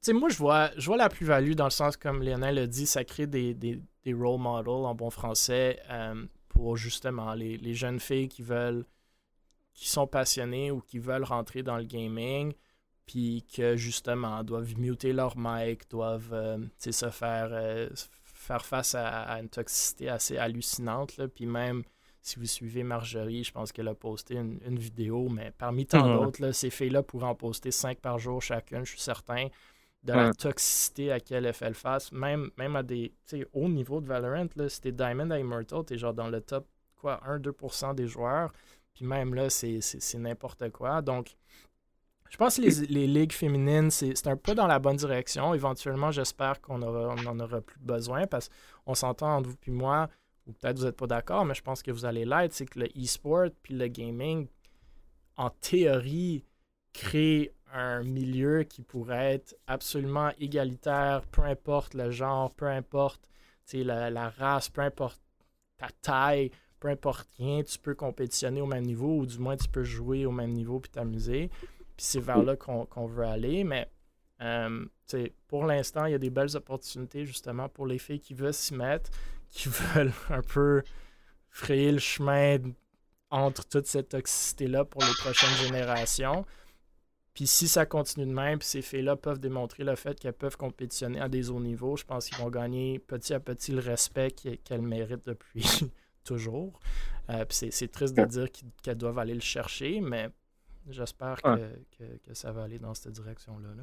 [0.00, 2.86] sais, moi, je vois, je vois la plus-value dans le sens, comme Lionel a dit,
[2.86, 7.74] ça crée des, des, des role models en bon français euh, pour justement les, les
[7.74, 8.84] jeunes filles qui veulent,
[9.74, 12.52] qui sont passionnées ou qui veulent rentrer dans le gaming,
[13.06, 17.88] puis que justement doivent muter leur mic, doivent euh, se faire, euh,
[18.24, 21.82] faire face à, à une toxicité assez hallucinante, là, puis même
[22.22, 26.12] si vous suivez Marjorie, je pense qu'elle a posté une, une vidéo, mais parmi tant
[26.12, 29.46] d'autres, ces filles-là pourraient en poster cinq par jour chacune, je suis certain,
[30.06, 33.12] de la toxicité à laquelle elles fait face, même, même à des
[33.52, 36.66] hauts niveaux de Valorant, là, si t'es Diamond à Immortal, t'es genre dans le top,
[36.96, 38.52] quoi, 1-2% des joueurs,
[38.94, 39.80] puis même là, c'est
[40.14, 41.36] n'importe quoi, donc
[42.28, 45.54] je pense que les, les ligues féminines, c'est un peu dans la bonne direction.
[45.54, 48.50] Éventuellement, j'espère qu'on aura, on en aura plus besoin parce
[48.84, 50.08] qu'on s'entend entre vous puis moi,
[50.46, 52.80] ou peut-être vous n'êtes pas d'accord, mais je pense que vous allez l'être, c'est que
[52.80, 54.48] le e-sport puis le gaming,
[55.36, 56.44] en théorie,
[56.92, 63.28] crée un milieu qui pourrait être absolument égalitaire, peu importe le genre, peu importe
[63.72, 65.20] la, race, peu importe
[65.76, 69.68] ta taille, peu importe rien, tu peux compétitionner au même niveau ou du moins tu
[69.68, 71.50] peux jouer au même niveau puis t'amuser.
[71.96, 73.64] Puis c'est vers là qu'on veut aller.
[73.64, 73.90] Mais
[74.42, 74.86] euh,
[75.48, 78.74] pour l'instant, il y a des belles opportunités justement pour les filles qui veulent s'y
[78.74, 79.10] mettre,
[79.48, 80.82] qui veulent un peu
[81.50, 82.58] frayer le chemin
[83.30, 86.44] entre toute cette toxicité-là pour les prochaines générations.
[87.36, 90.56] Puis si ça continue de même, puis ces filles-là peuvent démontrer le fait qu'elles peuvent
[90.56, 94.30] compétitionner à des hauts niveaux, je pense qu'ils vont gagner petit à petit le respect
[94.64, 95.62] qu'elles méritent depuis
[96.24, 96.80] toujours.
[97.28, 98.46] Euh, puis c'est- c'est triste de dire
[98.82, 100.30] qu'elles doivent aller le chercher, mais
[100.88, 101.72] j'espère que, Ouais.
[101.98, 103.68] que- que ça va aller dans cette direction-là.
[103.76, 103.82] là.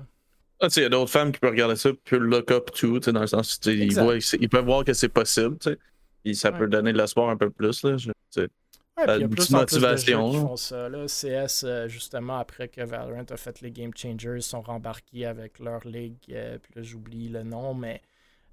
[0.60, 2.50] Ah, tu sais, il y a d'autres femmes qui peuvent regarder ça, puis le look
[2.50, 5.10] up to, tu sais, dans le sens, sais, ils, voient- ils peuvent voir que c'est
[5.10, 5.78] possible, tu sais.
[6.24, 6.58] Puis ça Ouais.
[6.58, 7.84] peut donner de l'espoir un peu plus.
[7.84, 7.98] Là.
[7.98, 8.48] Je-
[8.96, 10.90] puis il y a une plus petite en plus de jeux qui font ça.
[10.90, 11.06] Là.
[11.08, 15.60] CS, euh, justement, après que Valorant a fait les Game Changers, ils sont rembarqués avec
[15.60, 16.18] leur ligue.
[16.32, 18.02] euh, puis là, j'oublie le nom, mais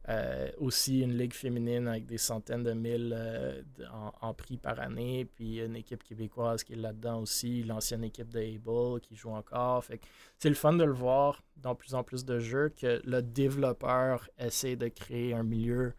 [0.08, 3.62] euh, aussi une ligue féminine avec des centaines de mille euh,
[3.92, 5.26] en, en prix par année.
[5.26, 9.84] Puis une équipe québécoise qui est là-dedans aussi, l'ancienne équipe de Able qui joue encore.
[9.84, 10.00] Fait
[10.38, 14.28] c'est le fun de le voir dans plus en plus de jeux que le développeur
[14.38, 15.92] essaie de créer un milieu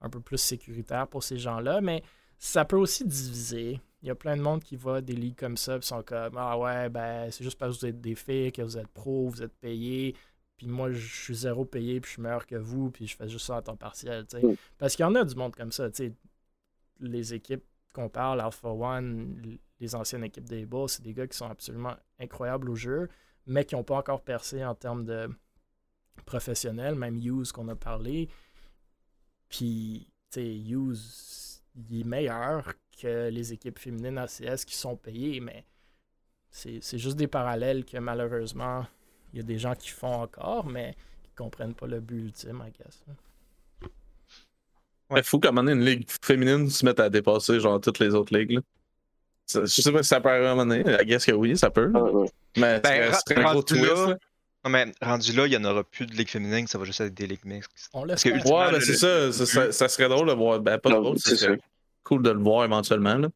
[0.00, 2.02] un peu plus sécuritaire pour ces gens-là, mais
[2.38, 3.80] ça peut aussi diviser.
[4.02, 6.02] Il y a plein de monde qui va à des ligues comme ça, puis sont
[6.02, 8.88] comme Ah ouais, ben c'est juste parce que vous êtes des filles, que vous êtes
[8.88, 10.14] pro, vous êtes payés,
[10.56, 13.28] puis moi je suis zéro payé, puis je suis meilleur que vous, puis je fais
[13.28, 14.24] juste ça à temps partiel.
[14.32, 14.54] Mm.
[14.78, 15.90] Parce qu'il y en a du monde comme ça.
[15.90, 16.12] tu sais.
[17.00, 21.36] Les équipes qu'on parle, Alpha One, les anciennes équipes des Bulls, c'est des gars qui
[21.36, 23.08] sont absolument incroyables au jeu,
[23.46, 25.28] mais qui n'ont pas encore percé en termes de
[26.26, 28.28] professionnels, même Hughes qu'on a parlé.
[29.48, 35.40] Puis, tu sais, Hughes, il est meilleur que les équipes féminines ACS qui sont payées,
[35.40, 35.64] mais
[36.50, 38.86] c'est c'est juste des parallèles que malheureusement,
[39.32, 42.62] il y a des gens qui font encore, mais qui comprennent pas le but ultime,
[42.66, 43.02] I guess.
[45.16, 47.98] Il faut qu'à un moment donné, une ligue féminine se mette à dépasser genre toutes
[47.98, 48.52] les autres ligues.
[48.52, 48.60] là.
[49.46, 50.84] Ça- je sais pas si ça peut arriver à un moment donné.
[51.02, 51.90] I guess que oui, ça peut.
[51.90, 52.28] Ouais.
[52.58, 53.86] Mais Ben, ce serait un gros rendu twist.
[53.86, 54.18] là.
[54.64, 57.00] Non, mais rendu là, il n'y en aura plus de ligue féminine, ça va juste
[57.00, 57.88] être des ligues mixtes.
[57.94, 60.60] On Parce laisse que Ouais, ben c'est ça, ça, serait drôle de voir.
[60.60, 61.58] Ben, pas drôle, c'est.
[62.08, 63.16] Cool de le voir éventuellement.
[63.16, 63.28] Là.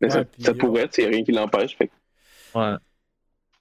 [0.00, 1.76] Mais ça, Ouais, puis, ça euh, pourrait, il n'y a rien qui l'empêche.
[1.76, 1.90] Fait
[2.54, 2.74] Ouais.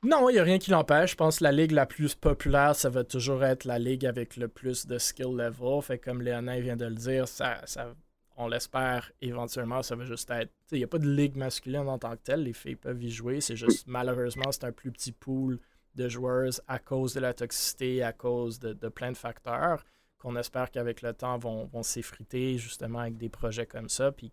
[0.03, 1.11] Non, il n'y a rien qui l'empêche.
[1.11, 4.35] Je pense que la ligue la plus populaire, ça va toujours être la ligue avec
[4.35, 5.81] le plus de skill level.
[5.81, 7.93] Fait que comme Léonin vient de le dire, ça, ça,
[8.35, 10.51] on l'espère éventuellement, ça va juste être.
[10.71, 12.43] Il n'y a pas de ligue masculine en tant que telle.
[12.43, 13.39] Les filles peuvent y jouer.
[13.41, 15.59] C'est juste, malheureusement, c'est un plus petit pool
[15.95, 19.83] de joueuses à cause de la toxicité, à cause de, de plein de facteurs
[20.23, 24.11] qu'on espère qu'avec le temps vont, vont s'effriter justement avec des projets comme ça.
[24.11, 24.31] Puis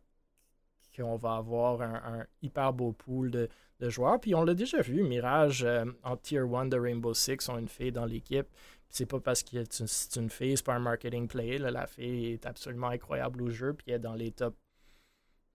[0.96, 3.48] qu'on va avoir un, hyper beau pool de,
[3.80, 4.20] de joueurs.
[4.20, 7.68] Puis on l'a déjà vu, Mirage euh, en Tier 1 de Rainbow Six ont une
[7.68, 8.46] fille dans l'équipe.
[8.88, 11.58] C'est pas parce que c'est une, fille, c'est pas un marketing play.
[11.58, 13.72] La fille est absolument incroyable au jeu.
[13.72, 14.56] Puis elle est dans les top.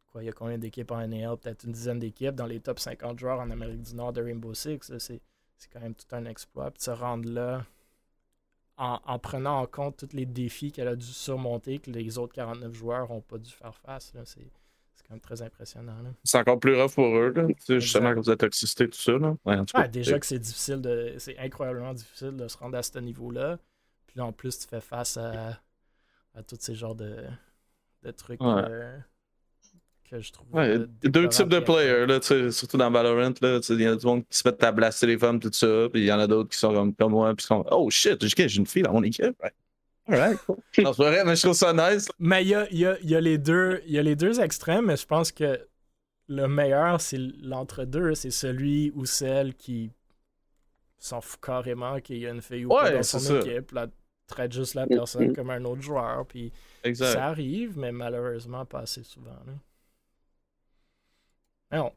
[0.08, 2.80] Quoi, il y a combien d'équipes en NAL Peut-être une dizaine d'équipes dans les top
[2.80, 4.92] 50 joueurs en Amérique du Nord de Rainbow Six.
[4.98, 5.22] C'est
[5.72, 6.72] quand même tout un exploit.
[6.72, 7.66] Puis se rendre là
[8.78, 12.34] en, en prenant en compte tous les défis qu'elle a dû surmonter, que les autres
[12.34, 14.14] 49 joueurs n'ont pas dû faire face.
[14.14, 14.22] là.
[14.26, 14.48] C'est
[14.94, 15.94] c'est quand même très impressionnant.
[16.24, 17.48] C'est encore plus rough pour eux, là.
[17.48, 19.12] Tu sais, justement, cause de la toxicité, tout ça.
[19.12, 19.36] Là.
[19.46, 21.16] Ouais, en tout cas, Ouais, déjà que c'est difficile de.
[21.20, 23.58] C'est incroyablement difficile de se rendre à ce niveau-là.
[24.08, 25.60] Puis là, en plus, tu fais face à,
[26.34, 27.18] à tous ces genres de,
[28.04, 28.48] de trucs Ouais.
[28.70, 28.98] euh,
[30.10, 30.48] que je trouve.
[30.54, 33.34] Ouais, euh, deux types de players, là, tu sais, surtout dans Valorant.
[33.42, 35.88] Il y en a du monde qui se mettent à blaster les femmes, tout ça.
[35.92, 37.90] Puis il y en a d'autres qui sont comme, comme moi, puis qui sont Oh
[37.90, 39.36] shit, j'ai une fille dans mon équipe.
[39.44, 39.52] Ouais.
[40.08, 40.58] Alright, cool.
[40.84, 42.08] non, vrai, mais je trouve ça nice.
[42.20, 44.04] Mais il y a, il y a- il y a les deux, il y a
[44.04, 45.60] les deux extrêmes, mais je pense que
[46.28, 48.14] le meilleur, c'est l'entre-deux.
[48.16, 49.92] C'est celui ou celle qui
[51.00, 53.40] s'en fout carrément qu'il y a une fille ou pas dans son ça.
[53.40, 53.72] équipe.
[53.72, 53.88] Là,
[54.28, 56.26] traite juste la personne comme un autre joueur.
[56.28, 56.52] Puis
[56.84, 57.14] Exact.
[57.14, 59.32] Ça arrive, mais malheureusement pas assez souvent.
[59.46, 59.54] là.
[61.72, 61.94] Alors,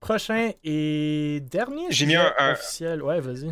[0.00, 3.02] prochain et dernier J'ai mis un- un- officiel.
[3.02, 3.48] Ouais, vas-y.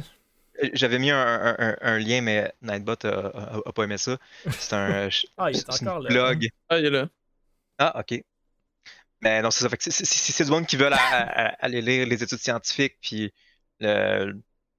[0.62, 3.98] Euh, J'avais mis un, un- un- un lien, mais Nightbot a, a- a pas aimé
[3.98, 4.18] ça.
[4.50, 6.08] C'est un Ah, il est encore là.
[6.10, 6.48] blog.
[6.68, 7.08] Ah, il est là.
[7.78, 8.22] Ah, ok.
[9.20, 9.76] Mais non, c'est ça.
[9.80, 13.32] Si- c'est du monde qui a- aller lire les études scientifiques puis
[13.80, 14.34] le,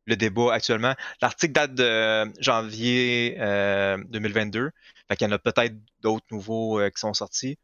[0.06, 4.72] le débat actuellement, l'article date de janvier euh, 2022.
[5.10, 7.58] Fait qu'il y en a peut-être d'autres nouveaux euh, qui sont sortis.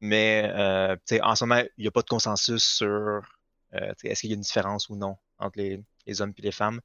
[0.00, 4.30] Mais euh, en ce moment, il n'y a pas de consensus sur euh, est-ce qu'il
[4.30, 6.80] y a une différence ou non entre les, les hommes et les femmes.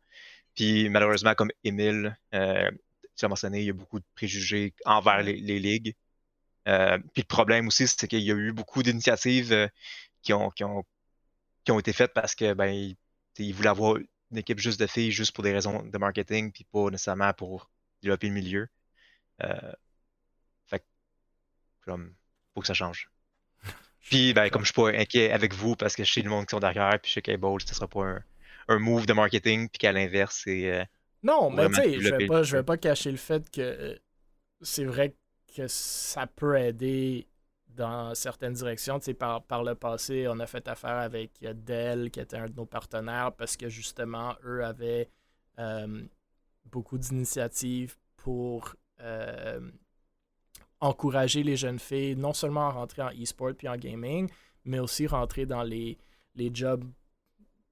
[0.55, 2.70] Puis malheureusement, comme Émile, euh,
[3.16, 5.95] tu as mentionné, il y a beaucoup de préjugés envers les, les ligues.
[6.68, 9.68] Euh, puis le problème aussi, c'est qu'il y a eu beaucoup d'initiatives euh,
[10.22, 10.84] qui, ont, qui, ont,
[11.64, 12.97] qui ont été faites parce que ben, ils,
[13.38, 16.64] ils voulaient avoir une équipe juste de filles, juste pour des raisons de marketing, puis
[16.66, 17.70] pas nécessairement pour
[18.01, 18.68] développer le milieu.
[19.43, 19.72] Euh,
[20.68, 20.86] fait
[21.82, 22.14] comme,
[22.54, 23.10] faut que ça change.
[24.10, 26.45] Puis, ben, comme je suis pas inquiet avec vous, parce que je sais le monde
[26.45, 28.24] qui sont derrière, puis je sais qu'Able, ce sera pas un,
[28.70, 30.72] un move de marketing, puis qu'à l'inverse, c'est.
[30.72, 30.86] euh,
[31.24, 33.62] Non, mais tu Vraiment sais, je vais pas, je vais pas cacher le fait que
[33.62, 33.95] euh,
[34.62, 35.16] c'est vrai
[35.56, 37.28] que ça peut aider
[37.70, 38.99] dans certaines directions.
[38.99, 42.38] Tu sais, par, par le passé, on a fait affaire avec euh, Dell, qui était
[42.38, 45.10] un de nos partenaires, parce que justement, eux avaient
[45.60, 46.04] euh,
[46.66, 48.76] beaucoup d'initiatives pour
[50.82, 54.29] encourager les jeunes filles, non seulement à rentrer en e-sport puis en gaming,
[54.65, 55.97] mais aussi rentrer dans les,
[56.53, 56.84] jobs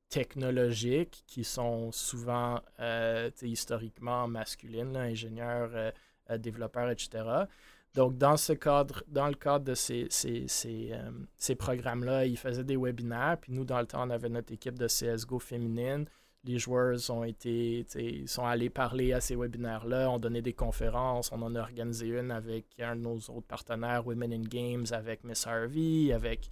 [0.10, 5.92] technologiques qui sont souvent euh, historiquement masculines, ingénieurs, euh,
[6.30, 7.24] euh, développeurs, etc.
[7.96, 13.38] Donc, dans ce cadre, dans le cadre de ces, ces programmes-là, ils faisaient des webinaires.
[13.42, 16.06] Puis nous, dans le temps, on avait notre équipe de CSGO féminine.
[16.46, 17.86] Les joueurs ont été,
[18.26, 21.32] sont allés parler à ces webinaires-là, ont donné des conférences.
[21.34, 25.26] On en a organisé une avec un de nos autres partenaires, Women in Games, avec
[25.26, 26.50] Miss Harvey, avec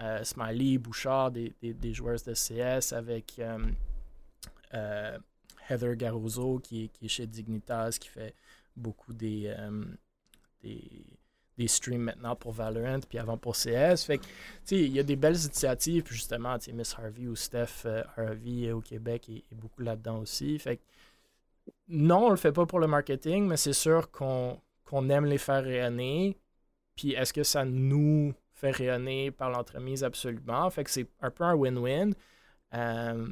[0.00, 3.58] euh, Smiley, Bouchard, des, des, joueurs de CS, avec euh,
[4.72, 5.18] euh,
[5.68, 8.34] Heather Garozo, qui, qui, est chez Dignitas, qui fait
[8.76, 9.54] beaucoup des,
[10.62, 11.17] des,
[11.58, 14.04] des, streams maintenant pour Valorant, puis avant pour CS.
[14.04, 14.24] Fait que,
[14.70, 17.86] il y a des belles initiatives, justement, Miss Harvey ou Steph
[18.16, 20.58] Harvey au Québec est, beaucoup là-dedans aussi.
[20.58, 20.82] Fait que,
[21.88, 25.38] non, on le fait pas pour le marketing, mais c'est sûr qu'on qu'on aime les
[25.38, 26.38] faire rayonner.
[26.96, 30.02] Puis est-ce que ça nous fait rayonner par l'entremise?
[30.02, 30.68] Absolument?
[30.70, 32.14] Fait que c'est un peu un win-win.
[32.74, 33.28] Euh,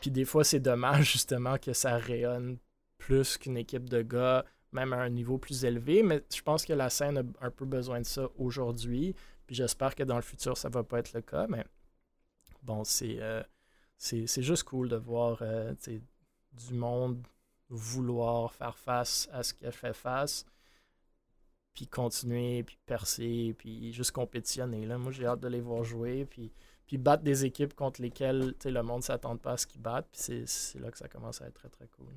[0.00, 2.58] puis des fois, c'est dommage justement que ça rayonne
[2.98, 6.72] plus qu'une équipe de gars même à un niveau plus élevé, mais je pense que
[6.72, 9.14] la scène a un peu besoin de ça aujourd'hui.
[9.46, 11.64] Puis j'espère que dans le futur, ça va pas être le cas, mais
[12.62, 13.42] bon, c'est euh,
[13.96, 15.74] c'est juste cool de voir euh,
[16.52, 17.22] du monde
[17.68, 20.44] vouloir faire face à ce qu'elle fait face,
[21.72, 24.86] puis continuer, puis percer, puis juste compétitionner.
[24.86, 24.98] Là.
[24.98, 26.52] Moi, j'ai hâte de les voir jouer, puis,
[26.86, 30.08] puis battre des équipes contre lesquelles le monde ne s'attend pas à ce qu'ils battent,
[30.12, 32.12] puis c'est là que ça commence à être très, très cool.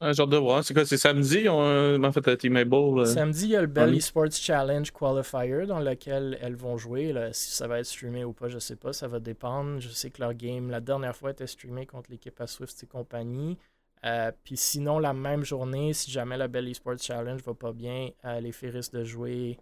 [0.00, 0.62] Un genre de voir.
[0.62, 1.48] C'est quoi, c'est samedi?
[1.48, 3.06] Ont en fait Team Able.
[3.06, 7.12] Samedi, il y a le Belly Sports Challenge Qualifier dans lequel elles vont jouer.
[7.12, 7.32] Là.
[7.32, 8.92] Si ça va être streamé ou pas, je sais pas.
[8.92, 9.80] Ça va dépendre.
[9.80, 12.86] Je sais que leur game, la dernière fois, était streamé contre l'équipe à Swift et
[12.86, 13.56] compagnie.
[14.04, 18.10] Euh, puis sinon, la même journée, si jamais le Belly Sports Challenge va pas bien,
[18.26, 19.58] euh, les filles risquent de jouer.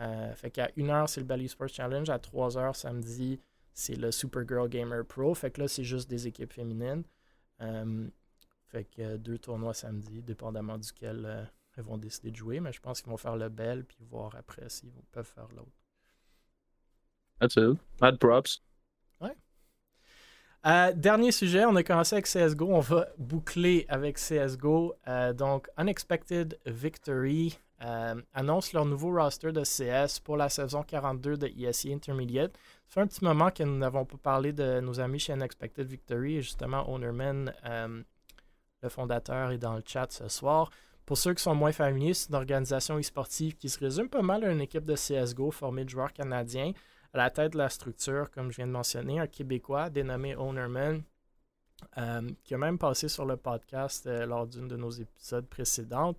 [0.00, 2.10] Euh, fait qu'à 1h, c'est le Belly Sports Challenge.
[2.10, 3.38] À 3h samedi,
[3.72, 5.32] c'est le Supergirl Gamer Pro.
[5.34, 7.04] Fait que là, c'est juste des équipes féminines.
[8.68, 11.44] Fait que deux tournois samedi, dépendamment duquel euh,
[11.76, 12.60] ils vont décider de jouer.
[12.60, 15.70] Mais je pense qu'ils vont faire le bel, puis voir après s'ils peuvent faire l'autre.
[17.38, 17.78] That's it.
[18.00, 18.62] Mad props.
[19.20, 19.36] Ouais.
[20.66, 22.66] Euh, dernier sujet, on a commencé avec CSGO.
[22.70, 24.94] On va boucler avec CSGO.
[25.06, 27.58] Euh, donc, Unexpected Victory
[28.32, 32.56] annonce leur nouveau roster de CS pour la saison 42 de ESE Intermediate.
[32.86, 35.86] Ça fait un petit moment que nous n'avons pas parlé de nos amis chez Unexpected
[35.86, 37.52] Victory et justement Ownerman
[38.88, 40.70] fondateur est dans le chat ce soir.
[41.04, 44.44] Pour ceux qui sont moins familiers, c'est une organisation e-sportive qui se résume pas mal
[44.44, 46.72] à une équipe de CSGO formée de joueurs canadiens.
[47.14, 51.02] À la tête de la structure, comme je viens de mentionner, un Québécois dénommé Ownerman,
[51.98, 56.18] euh, qui a même passé sur le podcast euh, lors d'une de nos épisodes précédentes.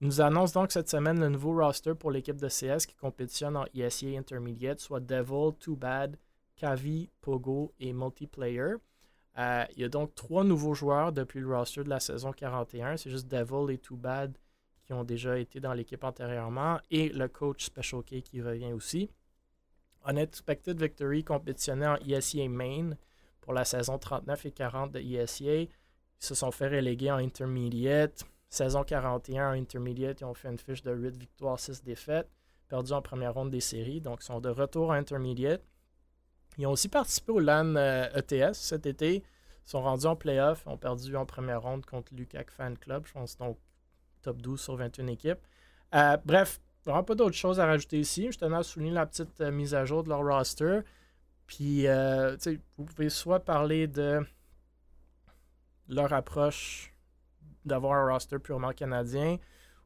[0.00, 3.56] Il nous annonce donc cette semaine le nouveau roster pour l'équipe de CS qui compétitionne
[3.56, 6.16] en ESEA Intermediate, soit Devil, Too Bad,
[6.56, 8.74] Kavi, Pogo et Multiplayer.
[9.38, 12.96] Euh, il y a donc trois nouveaux joueurs depuis le roster de la saison 41.
[12.96, 14.36] C'est juste Devil et Too Bad
[14.84, 19.10] qui ont déjà été dans l'équipe antérieurement et le coach Special K qui revient aussi.
[20.06, 22.90] Unexpected Victory compétitionnait en ESEA Main
[23.40, 25.62] pour la saison 39 et 40 de ESEA.
[25.62, 25.68] Ils
[26.18, 28.24] se sont fait reléguer en Intermediate.
[28.48, 32.30] Saison 41 en Intermediate, ils ont fait une fiche de 8 victoires, 6 défaites,
[32.68, 34.00] perdu en première ronde des séries.
[34.00, 35.62] Donc, ils sont de retour en Intermediate.
[36.58, 39.16] Ils ont aussi participé au LAN ETS euh, e cet été.
[39.16, 39.22] Ils
[39.68, 40.66] sont rendus en playoff.
[40.66, 43.06] Ont perdu en première ronde contre Lukac Fan Club.
[43.06, 43.58] Je pense donc
[44.22, 45.40] top 12 sur 21 équipes.
[45.94, 48.30] Euh, bref, vraiment pas d'autres choses à rajouter ici.
[48.30, 50.80] Je tenais à souligner la petite euh, mise à jour de leur roster.
[51.46, 51.86] Puis,
[52.78, 54.24] vous pouvez soit parler de
[55.88, 56.94] leur approche
[57.66, 59.36] d'avoir un roster purement canadien,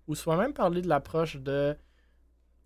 [0.07, 1.77] ou soit même parler de l'approche de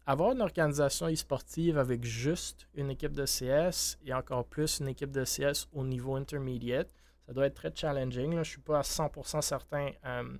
[0.06, 5.10] avoir une organisation e-sportive avec juste une équipe de CS et encore plus une équipe
[5.10, 6.88] de CS au niveau intermediate,
[7.26, 8.32] ça doit être très challenging.
[8.32, 10.36] Je ne suis pas à 100% certain euh,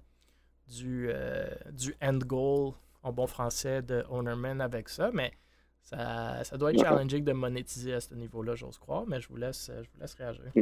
[0.67, 2.73] du, euh, du end goal
[3.03, 5.33] en bon français de Ownerman avec ça, mais
[5.81, 9.37] ça, ça doit être challenging de monétiser à ce niveau-là, j'ose croire, mais je vous
[9.37, 10.53] laisse, je vous laisse réagir.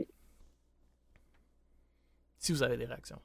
[2.39, 3.21] Si vous avez des réactions.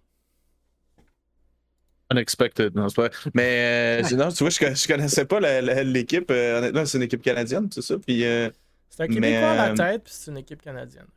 [2.12, 5.40] Unexpected, non, c'est pas Mais euh, non, tu vois, je, je connaissais pas
[5.84, 6.30] l'équipe.
[6.30, 7.98] Euh, honnêtement, c'est une équipe canadienne, c'est ça.
[7.98, 8.50] Puis, euh,
[8.90, 11.08] c'est un Québécois à la tête, puis c'est une équipe canadienne.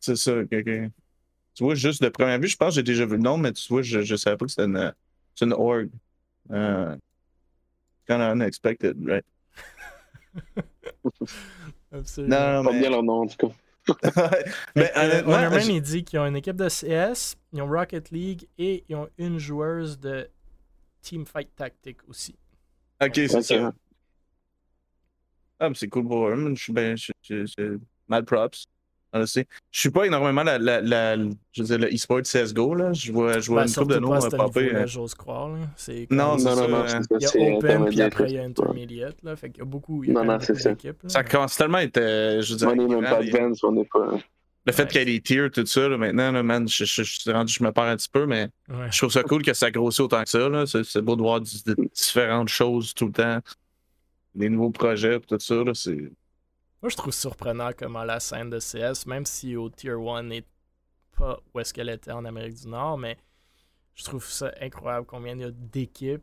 [0.00, 0.90] C'est ça, ok, ok.
[1.54, 3.52] Tu vois, juste de première vue, je pense que j'ai déjà vu le nom, mais
[3.52, 4.92] tu vois, je, je savais pas que c'était une,
[5.40, 5.90] une org.
[6.50, 6.96] Uh,
[8.08, 9.24] kind of unexpected, right?
[11.92, 12.36] Absolument.
[12.36, 12.80] Non, non, mais...
[12.80, 13.54] bien leur nom, en tout cas.
[14.76, 18.84] mais honnêtement, il dit qu'ils ont une équipe de CS, ils ont Rocket League et
[18.88, 20.28] ils ont une joueuse de
[21.02, 22.34] Team Fight Tactic aussi.
[23.02, 23.72] Ok, c'est ça.
[25.60, 26.54] Ah, mais c'est cool pour eux.
[26.54, 26.94] Je suis bien.
[28.08, 28.66] Mad props.
[29.14, 31.16] Je suis pas énormément la, la, la
[31.52, 32.74] je veux dire, le e-sport CSGO.
[32.74, 32.92] Là.
[32.94, 34.74] Je vois, je vois Ben, une couple de noms euh, popper.
[34.74, 34.86] euh.
[34.86, 35.50] j'ose croire.
[35.50, 35.58] là.
[35.76, 37.00] C'est Non, Non, non, non, euh.
[37.20, 38.46] Il y a Open, puis après il y a ouais.
[38.46, 39.22] Intermediate.
[39.22, 40.62] Là, fait qu'il y a beaucoup, il y a Non, quand non, même c'est beaucoup
[40.62, 40.70] ça.
[40.70, 41.08] d'équipes, là.
[41.10, 41.98] Ça commence tellement à être.
[41.98, 43.84] euh, je veux dire, On est même grand, pas il y a- advanced, on n'est
[43.84, 44.18] pas.
[44.64, 44.88] Le fait Ouais.
[44.88, 47.32] qu'il y ait des tiers, tout ça, là, maintenant, là, man, je, je, je, suis
[47.32, 48.90] rendu- je me perds un petit peu, mais Ouais.
[48.92, 50.66] je trouve ça cool que ça grossit autant que ça.
[50.84, 53.40] C'est beau de voir du- de différentes choses tout le temps.
[54.34, 55.54] Des nouveaux projets, tout ça.
[55.56, 55.96] là, C'est
[56.80, 60.44] Moi, je trouve surprenant comment la scène de CS, même si au Tier 1 n'est
[61.16, 63.18] pas où est-ce qu'elle était en Amérique du Nord, mais
[63.94, 66.22] je trouve ça incroyable combien il y a d'équipes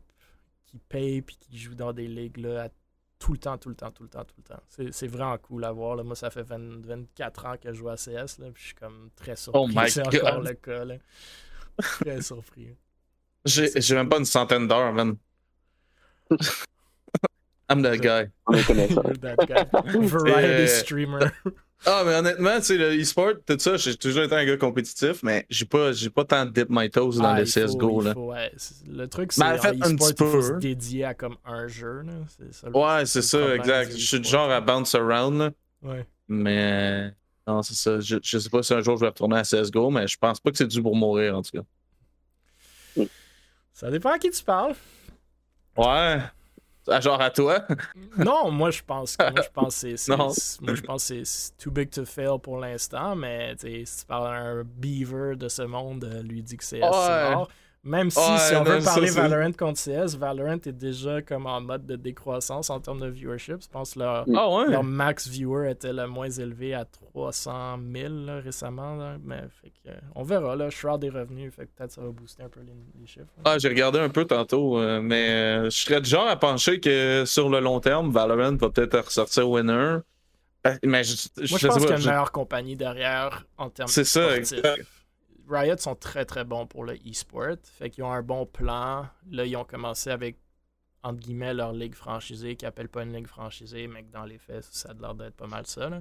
[0.66, 2.68] qui payent puis qui jouent dans des ligues là, à
[3.20, 4.90] tout le temps, tout le temps, tout le temps, tout le temps.
[4.90, 5.94] C'est vraiment cool à voir.
[5.94, 6.02] là.
[6.02, 8.74] Moi, ça fait 20 24 ans que je joue à CS, là, puis je suis
[8.74, 9.60] comme très surpris.
[9.62, 10.84] Oh C'est encore le cas.
[10.84, 10.94] là.
[11.78, 12.74] Très surpris.
[13.44, 15.16] J'ai j'ai même pas une centaine d'heures, man.
[17.70, 18.28] I'm that guy.
[18.46, 18.52] On
[19.20, 19.68] that.
[19.94, 21.30] Variety streamer.
[21.86, 25.22] Ah, mais honnêtement, tu sais, le e-sport, tout ça, j'ai toujours été un gars compétitif,
[25.22, 28.12] mais j'ai pas, j'ai pas tant dip my toes dans Ah, le faut- CSGO, là.
[28.12, 28.52] faut, ouais.
[28.86, 30.58] Le truc, c'est Ben, en fait, un e-sport, petit il faut se peu.
[30.58, 32.02] dédier à comme un jeu.
[32.02, 32.12] Là.
[32.36, 33.92] C'est ça, le- Ouais, c'est ça, exact.
[33.92, 35.50] Je suis du genre à bounce around, là.
[35.80, 36.04] Ouais.
[36.28, 37.12] Mais
[37.46, 37.98] non, c'est ça.
[37.98, 40.38] Je, je sais pas si un jour je vais retourner à CSGO, mais je pense
[40.38, 43.06] pas que c'est dû pour mourir, en tout cas.
[43.72, 44.74] Ça dépend à qui tu parles.
[45.78, 46.18] Ouais.
[46.90, 47.64] Ah, Genre à toi.
[48.18, 49.96] non, moi je pense que moi, je pense c'est-
[50.60, 54.38] moi, je pense c'est- too big to fail pour l'instant, mais si tu parles à
[54.40, 56.82] un beaver de ce monde, euh, lui dit que c'est
[57.34, 57.48] mort.
[57.82, 61.86] Même si, si on veut parler Valorant contre CS, Valorant est déjà comme en mode
[61.86, 63.62] de décroissance en termes de viewership.
[63.62, 64.66] Je pense que leur, Ah ouais?
[64.70, 68.96] Leur max viewer était le moins élevé à 300 000 là, récemment.
[68.96, 69.16] là.
[69.24, 70.56] Mais fait que, euh, on verra.
[70.56, 71.50] Là, Shroud est revenu.
[71.50, 73.24] Fait que peut-être ça va booster un peu les, les chiffres.
[73.46, 76.80] Ah, j'ai regardé un peu tantôt, euh, mais euh, je serais du genre à penser
[76.80, 79.98] que sur le long terme, Valorant va peut-être ressortir winner.
[80.66, 83.70] Euh, Mais je, je, Moi, je pense qu'il y a une meilleure compagnie derrière en
[83.70, 84.66] termes C'est ça, exact.
[85.50, 87.56] Riot sont très très bons pour le e-sport.
[87.64, 89.06] Fait qu'ils ont un bon plan.
[89.30, 90.38] Là, ils ont commencé avec,
[91.02, 94.38] entre guillemets, leur ligue franchisée, qui appelle pas une ligue franchisée, mais que dans les
[94.38, 95.88] faits, ça a l'air d'être pas mal ça.
[95.88, 96.00] là.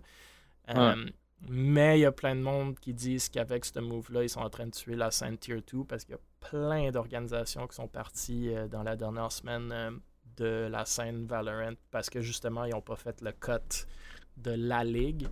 [0.75, 1.09] Euh,
[1.47, 4.49] mais il y a plein de monde qui disent qu'avec ce move-là, ils sont en
[4.49, 7.87] train de tuer la scène Tier 2 parce qu'il y a plein d'organisations qui sont
[7.87, 9.91] parties euh, dans la dernière semaine euh,
[10.37, 13.85] de la scène Valorant parce que justement, ils n'ont pas fait le cut
[14.37, 15.27] de la ligue.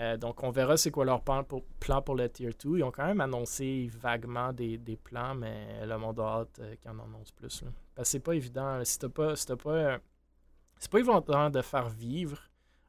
[0.00, 2.78] Euh, donc, on verra c'est quoi leur plan pour, le Tier 2.
[2.78, 6.90] Ils ont quand même annoncé vaguement des, plans, mais le monde a hâte euh, qu'ils
[6.90, 7.64] en annoncent plus.
[7.94, 8.82] Parce que c'est pas évident.
[8.82, 9.98] Si t'as pas, si pas, euh,
[10.78, 12.38] c'est pas évident de faire vivre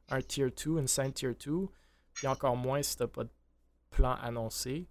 [0.08, 1.68] un Tier 2, une scène Tier 2,
[2.14, 3.30] puis encore moins si t'as pas de
[3.90, 4.88] plan annoncé.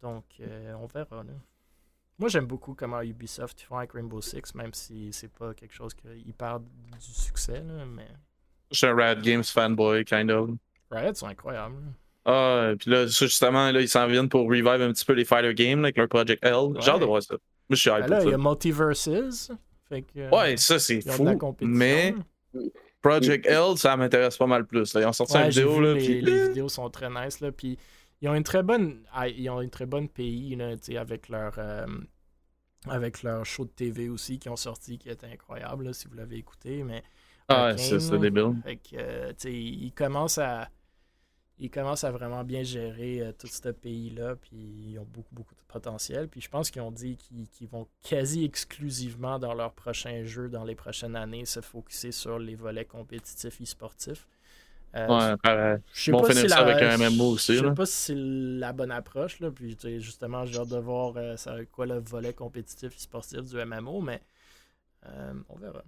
[0.00, 1.22] Donc, on verra.
[1.22, 1.32] là.
[2.18, 5.94] Moi, j'aime beaucoup comment Ubisoft font avec Rainbow Six, même si c'est pas quelque chose
[5.94, 7.62] qui perd du succès.
[7.62, 8.08] là, mais
[8.70, 10.50] Je suis un Rad Games fanboy, kind of.
[10.92, 11.76] Riot sont incroyables.
[12.24, 15.12] Ah, et puis là, ça, justement, là, ils s'en viennent pour revive un petit peu
[15.14, 16.68] les fighter games là, avec leur Project L.
[16.80, 17.06] J'ai hâte de Ouais.
[17.06, 17.34] voir ça.
[17.34, 17.40] Moi,
[17.70, 19.50] je suis hype Ben là, il y a Multiverses.
[19.88, 21.26] Fait que, euh, Ouais, ça, c'est fou.
[21.62, 22.14] Mais
[23.00, 24.94] Project L, ça m'intéresse pas mal plus.
[24.94, 25.00] là.
[25.00, 26.20] Ils ont sorti Ouais, une vidéo, vu là, les, puis...
[26.20, 27.76] les vidéos sont très nice là, puis
[28.20, 31.54] ils ont une très bonne ah, ils ont une très bonne pays là, avec leur
[31.58, 31.86] euh,
[32.88, 36.14] avec leur show de TV aussi qui ont sorti qui était incroyable là, si vous
[36.14, 37.02] l'avez écouté mais
[37.48, 38.54] Ah, c'est débile.
[38.64, 40.68] fait que, euh, ils commencent à
[41.58, 45.54] ils commencent à vraiment bien gérer euh, tout ce pays-là, puis ils ont beaucoup, beaucoup
[45.54, 46.28] de potentiel.
[46.28, 50.64] Puis je pense qu'ils ont dit qu'ils vont quasi exclusivement dans leurs prochains jeux, dans
[50.64, 54.26] les prochaines années, se focuser sur les volets compétitifs et sportifs.
[54.94, 57.70] Euh, Ouais, je sais pas si ça la- avec un MMO aussi, Je sais là.
[57.72, 59.50] pas si c'est la bonne approche, là.
[59.50, 63.40] Puis sais, justement, j'ai hâte de voir euh, ça quoi le volet compétitif et sportif
[63.42, 64.20] du MMO, mais
[65.06, 65.82] euh, on verra.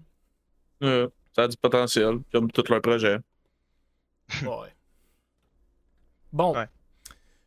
[1.35, 3.19] Ça a du potentiel, comme tout leur projet.
[4.43, 4.75] Ouais.
[6.35, 6.55] Bon.
[6.55, 6.67] Ouais.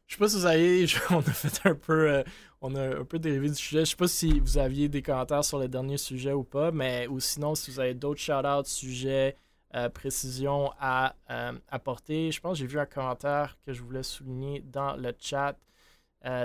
[0.08, 0.88] Je sais pas si vous avez.
[0.88, 2.10] je- On a fait un peu.
[2.10, 2.24] euh,
[2.62, 3.82] on a un peu dérivé du sujet.
[3.82, 7.06] Je sais pas si vous aviez des commentaires sur le dernier sujet ou pas, mais
[7.08, 9.36] ou sinon, si vous avez d'autres shout-outs, sujets,
[9.76, 12.32] euh, précisions à euh, apporter.
[12.32, 15.56] Je pense que j'ai vu un commentaire que je voulais souligner dans le chat.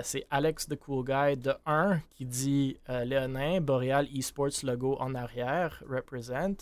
[0.03, 5.83] C'est Alex the Cool Guy de 1 qui dit Léonin, Boreal Esports logo en arrière,
[5.89, 6.55] represent.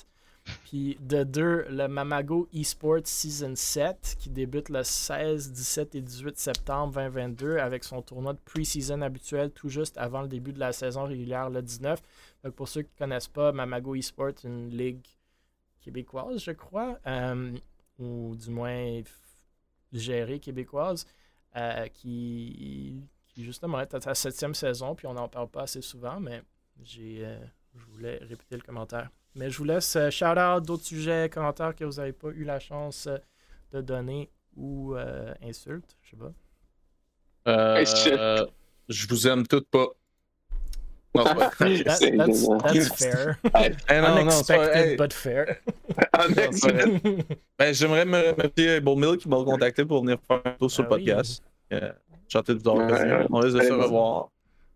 [0.65, 6.37] Puis de 2, le Mamago Esports Season 7 qui débute le 16, 17 et 18
[6.37, 10.71] septembre 2022 avec son tournoi de pre-season habituel tout juste avant le début de la
[10.71, 12.01] saison régulière le 19.
[12.43, 15.05] Donc pour ceux qui ne connaissent pas, Mamago Esports, une ligue
[15.81, 17.53] québécoise, je crois, euh,
[17.99, 19.01] ou du moins
[19.93, 21.05] gérée québécoise,
[21.55, 25.81] euh, qui, qui justement est à sa septième saison, puis on n'en parle pas assez
[25.81, 26.41] souvent, mais
[26.81, 27.37] j'ai, euh,
[27.75, 29.09] je voulais répéter le commentaire.
[29.35, 32.43] Mais je vous laisse euh, shout out d'autres sujets, commentaires que vous n'avez pas eu
[32.43, 33.17] la chance euh,
[33.71, 36.31] de donner ou euh, insulte, je sais pas.
[37.47, 38.45] Euh,
[38.89, 39.87] je vous aime toutes pas.
[41.15, 41.49] Non, c'est pas.
[41.59, 43.37] That- that's, fair.
[43.89, 45.45] Eh non, non, c'est pas- Unexpected hey, but fair.
[46.29, 47.23] Non.
[47.57, 50.83] Ben, j'aimerais me remercier Bull Mill qui m'a contacté pour venir faire un tour sur
[50.83, 51.05] le Ah oui.
[51.05, 51.43] podcast.
[51.73, 51.91] Euh,
[52.27, 53.25] Chanter du Ouais, ouais.
[53.29, 54.29] On risque de se revoir.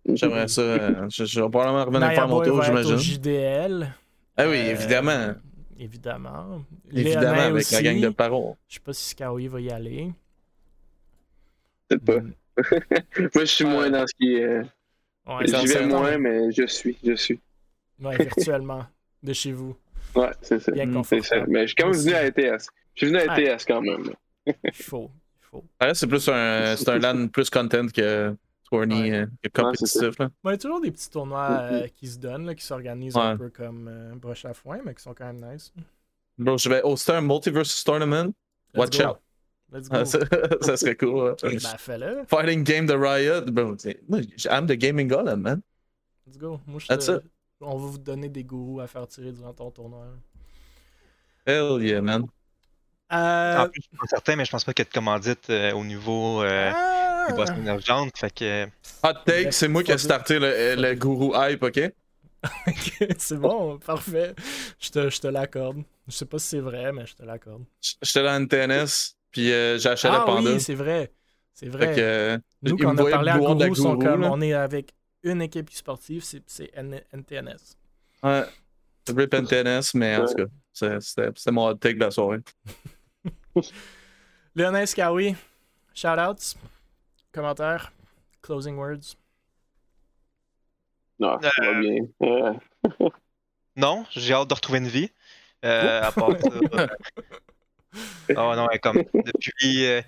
[0.08, 1.08] J'aimerais ça.
[1.10, 2.98] je, je vais probablement revenir Naya faire mon tour, j'imagine.
[2.98, 3.94] JDL.
[4.38, 5.34] Ah oui, Euh, évidemment.
[5.78, 6.64] Évidemment.
[6.92, 7.76] Évidemment, Léonin avec aussi.
[7.76, 8.58] la gang de parents.
[8.68, 10.12] Je sais pas si Skaoui va y aller.
[11.88, 12.20] Peut-être pas.
[13.20, 14.44] Moi, je suis moins dans ce qui est.
[14.44, 14.64] euh,
[15.28, 16.96] Ouais, J'y vais moins, mais je suis.
[17.04, 17.40] Je suis.
[18.02, 18.86] Ouais, virtuellement.
[19.24, 19.76] de chez vous.
[20.16, 20.72] Ouais, c'est ça.
[20.72, 21.44] Bien Mm, C'est ça.
[21.48, 22.68] Mais je suis quand même venu à ETS.
[22.94, 23.44] Je suis venu à Ouais.
[23.44, 24.12] ETS quand même.
[24.46, 25.12] Il faut.
[25.42, 25.64] Il faut.
[25.82, 28.34] Ouais, c'est plus un, c'est un LAN plus content que
[28.80, 29.12] Ouais.
[29.12, 30.18] euh, compétitif.
[30.20, 30.30] là.
[30.44, 33.18] Bon, il y a toujours des petits tournois euh, qui se donnent, là, qui s'organisent
[33.18, 35.74] un peu comme euh, broche à foin, mais qui sont quand même nice.
[36.38, 38.34] Bro, je vais hoster un multiversus tournament.
[38.74, 39.06] Let's Watch go.
[39.06, 39.18] out.
[39.72, 39.96] Let's go.
[39.98, 40.20] Ah, ça,
[40.62, 41.10] ça serait cool.
[41.16, 41.36] ouais.
[41.42, 42.24] Ben, fais-le.
[42.28, 43.42] Fighting game de Riot.
[43.52, 43.78] Bro,
[44.10, 44.20] moi,
[44.50, 45.62] I'm the gaming golem, man.
[46.28, 46.60] Let's go.
[46.68, 47.12] Moi, je That's te...
[47.14, 47.22] it.
[47.62, 50.06] On va vous donner des gourous à faire tirer durant ton tournoi.
[51.46, 52.26] Hell yeah, man.
[53.14, 54.94] Euh, En plus, je suis pas certain, mais je pense pas qu'il y ait de
[54.94, 57.05] commandite euh, au niveau euh, ah!
[58.16, 58.66] Fait que.
[59.04, 61.92] Hot take, c'est moi qui ai starté le, le gourou hype, ok?
[62.68, 64.36] Ok, c'est bon, parfait.
[64.80, 65.84] Je te, je te l'accorde.
[66.08, 67.64] Je sais pas si c'est vrai, mais je te l'accorde.
[68.02, 70.52] J'étais dans une TNS, puis euh, j'ai acheté Ah la panda.
[70.52, 71.12] oui, c'est vrai.
[71.54, 71.96] C'est Fait vrai.
[71.96, 74.22] que, euh, Nous, quand on a parlé à boire de la Gourou, sont gourou, comme
[74.22, 74.30] là.
[74.32, 74.94] on est avec
[75.24, 77.78] une équipe sportive, c'est NTNS.
[78.22, 78.44] Ouais.
[79.10, 80.44] Rip and TNS, mais en tout cas,
[80.74, 82.40] c'est- c'était c'était mon hot take de la soirée.
[84.56, 85.36] Léonin Skawi,
[85.94, 86.56] shout-outs,
[87.36, 87.92] commentaires,
[88.42, 89.16] closing words?
[91.20, 92.04] Non, ça va Euh, bien.
[92.24, 92.54] Euh,
[93.78, 95.12] Non, j'ai hâte de retrouver une vie.
[95.66, 96.88] Euh, à part ça.
[98.36, 100.02] Oh non, comme depuis, euh,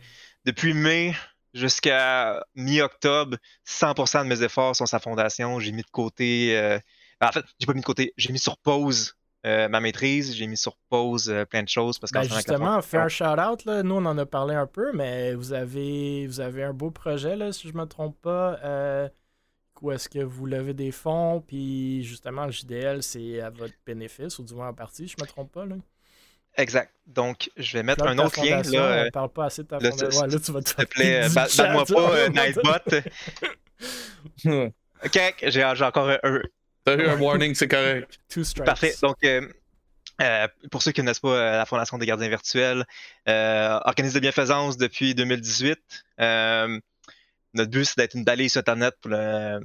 [0.45, 1.13] depuis mai
[1.53, 5.59] jusqu'à mi-octobre, 100% de mes efforts sont sa fondation.
[5.59, 6.57] J'ai mis de côté.
[6.57, 6.79] euh,
[7.21, 9.15] En fait, j'ai pas mis de côté, j'ai mis sur pause
[9.47, 12.81] euh, ma maîtrise, j'ai mis sur pause euh, plein de choses parce qu'en Ben justement,
[12.81, 13.65] fais un fondation- shout-out.
[13.65, 13.83] là.
[13.83, 17.35] Nous, on en a parlé un peu, mais vous avez, vous avez un beau projet,
[17.35, 18.59] là, si je me trompe pas.
[18.63, 19.07] Euh,
[19.81, 24.39] où est-ce que vous levez des fonds, puis justement, le JDL, c'est à votre bénéfice,
[24.39, 25.65] ou du moins en partie, je me trompe pas.
[25.67, 25.75] Là.
[26.57, 26.91] Exact.
[27.05, 28.63] Donc, je vais mettre un autre lien.
[28.63, 30.21] Là, on parle pas assez de ta là, fondation.
[30.23, 32.31] Ouais, là, tu vas te S'il te plaît, euh, du ba- chat, banne-moi là.
[32.31, 34.31] pas, Nightbot.
[35.05, 36.41] Ok, j'ai encore un, un-
[36.87, 38.17] T'as eu un warning, c'est correct.
[38.29, 38.65] Two strikes.
[38.65, 38.95] Parfait.
[39.01, 39.45] Donc, euh,
[40.21, 42.85] euh, pour ceux qui ne connaissent pas euh, la Fondation des gardiens virtuels,
[43.27, 45.77] euh, organisme de bienfaisance depuis 2018.
[46.21, 46.79] Euh,
[47.53, 49.59] notre but, c'est d'être une balise sur Internet pour le,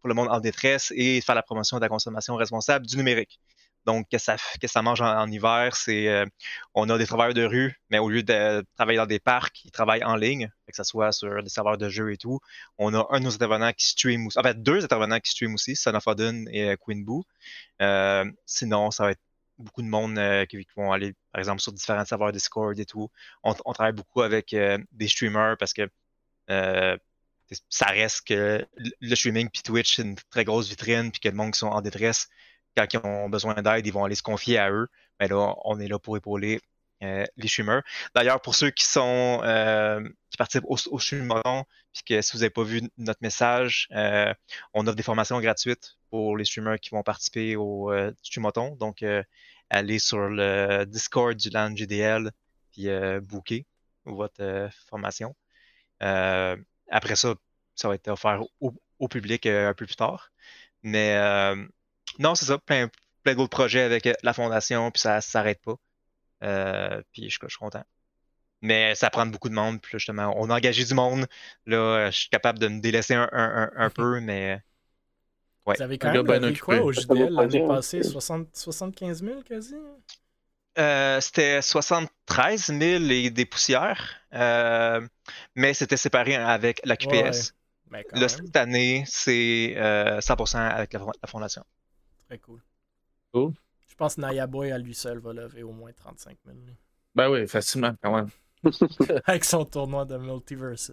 [0.00, 2.96] pour le monde en détresse et de faire la promotion de la consommation responsable du
[2.96, 3.38] numérique.
[3.88, 6.26] Donc, que ça, que ça mange en, hiver, c'est euh,
[6.74, 9.70] on a des travailleurs de rue, mais au lieu de travailler dans des parcs, ils
[9.70, 12.38] travaillent en ligne, que ce soit sur des serveurs de jeux et tout.
[12.76, 14.28] On a un de nos intervenants qui stream.
[14.36, 17.24] En deux intervenants qui stream aussi, Son of et euh, Queen Boo.
[17.80, 19.22] Euh, sinon, ça va être
[19.56, 23.08] beaucoup de monde qui, vont aller, par exemple, sur différents serveurs Discord et tout.
[23.42, 24.54] On, travaille beaucoup avec
[24.92, 25.88] des streamers parce que
[27.70, 31.28] ça reste que le- le streaming puis Twitch, c'est une très grosse vitrine, puis que
[31.30, 32.28] le monde qui sont en détresse,
[32.76, 34.88] quand ils ont besoin d'aide, ils vont aller se confier à eux.
[35.20, 36.60] Mais là, on est là pour épauler
[37.04, 37.82] euh, les streamers.
[38.14, 42.40] D'ailleurs, pour ceux qui sont euh, qui participent au, au streamathon, puis que si vous
[42.40, 44.34] n'avez pas vu notre message, euh,
[44.74, 47.92] on offre des formations gratuites pour les streamers qui vont participer au
[48.22, 48.74] streamathon.
[48.76, 49.04] Donc,
[49.70, 52.32] allez sur le Discord du LAN GDL,
[52.72, 52.88] puis
[53.22, 53.66] booker
[54.04, 55.36] votre formation.
[56.00, 57.34] Après ça,
[57.76, 60.30] ça va être offert au, au public un peu plus tard.
[60.82, 61.16] Mais
[62.18, 62.88] non, c'est ça, plein,
[63.22, 65.76] plein d'autres projets avec euh, la fondation, puis ça ne s'arrête pas.
[66.44, 67.84] Euh, puis je, je suis content.
[68.62, 71.26] Mais ça prend beaucoup de monde, puis justement, on a engagé du monde.
[71.66, 74.60] Là, euh, je suis capable de me délaisser un, un- un- un peu, mais
[75.66, 75.76] ouais.
[75.76, 77.98] Vous avez quand même bien quoi au JDL l'année passée?
[77.98, 78.04] ok.
[78.04, 79.74] 60 75 000 quasi?
[80.78, 85.06] Euh, c'était 73 000 et des poussières, euh,
[85.56, 87.52] mais c'était séparé avec la QPS.
[88.12, 91.64] Là, cette année, c'est euh, 100% avec la, la fondation.
[92.28, 92.60] Très cool.
[93.32, 93.52] Cool.
[93.88, 96.56] Je pense que Naya Boy à lui seul va lever au moins 35 000.
[96.66, 96.72] là.
[97.14, 98.28] Ben oui, facilement, quand même.
[99.24, 100.92] Avec son tournoi de Multiverses.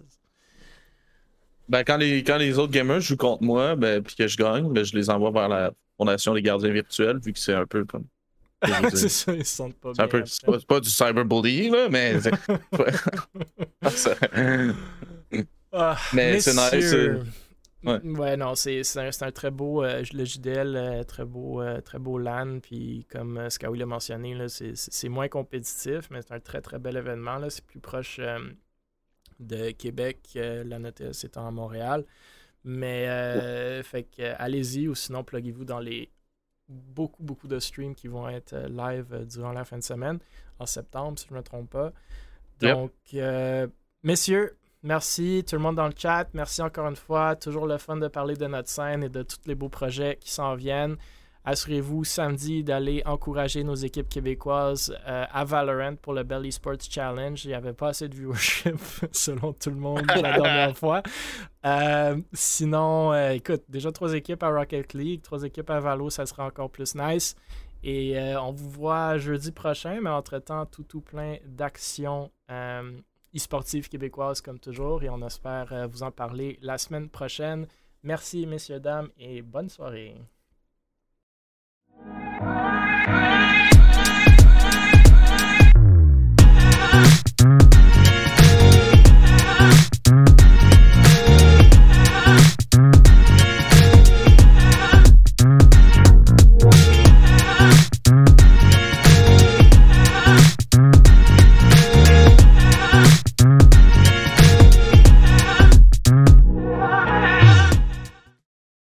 [1.67, 4.71] Ben, quand les, quand les autres gamers jouent contre moi, ben, puis que je gagne,
[4.71, 7.85] ben, je les envoie vers la Fondation des gardiens virtuels, vu que c'est un peu
[7.85, 8.05] comme.
[8.93, 10.25] c'est ça, ils se sentent pas C'est un bien peu.
[10.25, 12.19] C'est pas, du cyberbullying, là, mais.
[13.89, 14.15] ça-
[15.71, 16.95] Ah, Mais c'est nice,
[17.85, 21.81] messieurs, Ouais, non, c'est un, un, très beau, euh, le JDL, euh, très beau, euh,
[21.81, 22.59] très beau LAN.
[22.59, 27.39] Puis comme Skawi l'a mentionné, c'est moins compétitif, mais c'est un très très bel événement.
[27.49, 28.19] C'est plus proche
[29.39, 32.05] de Québec, la note c'est à Montréal.
[32.63, 33.05] Mais
[33.83, 36.09] fait que allez-y ou sinon pluguez-vous dans les
[36.67, 40.17] beaucoup beaucoup de streams qui vont être live durant la fin de semaine
[40.57, 41.93] en septembre si je ne me trompe pas.
[42.59, 42.91] Donc
[44.03, 46.27] messieurs, Merci tout le monde dans le chat.
[46.35, 47.35] Merci encore une fois.
[47.35, 50.29] Toujours le fun de parler de notre scène et de tous les beaux projets qui
[50.29, 50.95] s'en viennent.
[51.43, 57.43] Assurez-vous samedi d'aller encourager nos équipes québécoises euh, à Valorant pour le Belly Sports Challenge.
[57.45, 58.77] Il n'y avait pas assez de viewership
[59.11, 61.01] selon tout le monde la dernière fois.
[61.65, 66.27] Euh, sinon, euh, écoute, déjà trois équipes à Rocket League, trois équipes à Valo, ça
[66.27, 67.35] sera encore plus nice.
[67.83, 72.31] Et on vous voit jeudi prochain, mais entre-temps, tout, tout plein d'actions
[73.35, 77.67] e-sportive québécoise comme toujours et on espère euh, vous en parler la semaine prochaine.
[78.03, 80.15] Merci messieurs, dames et bonne soirée.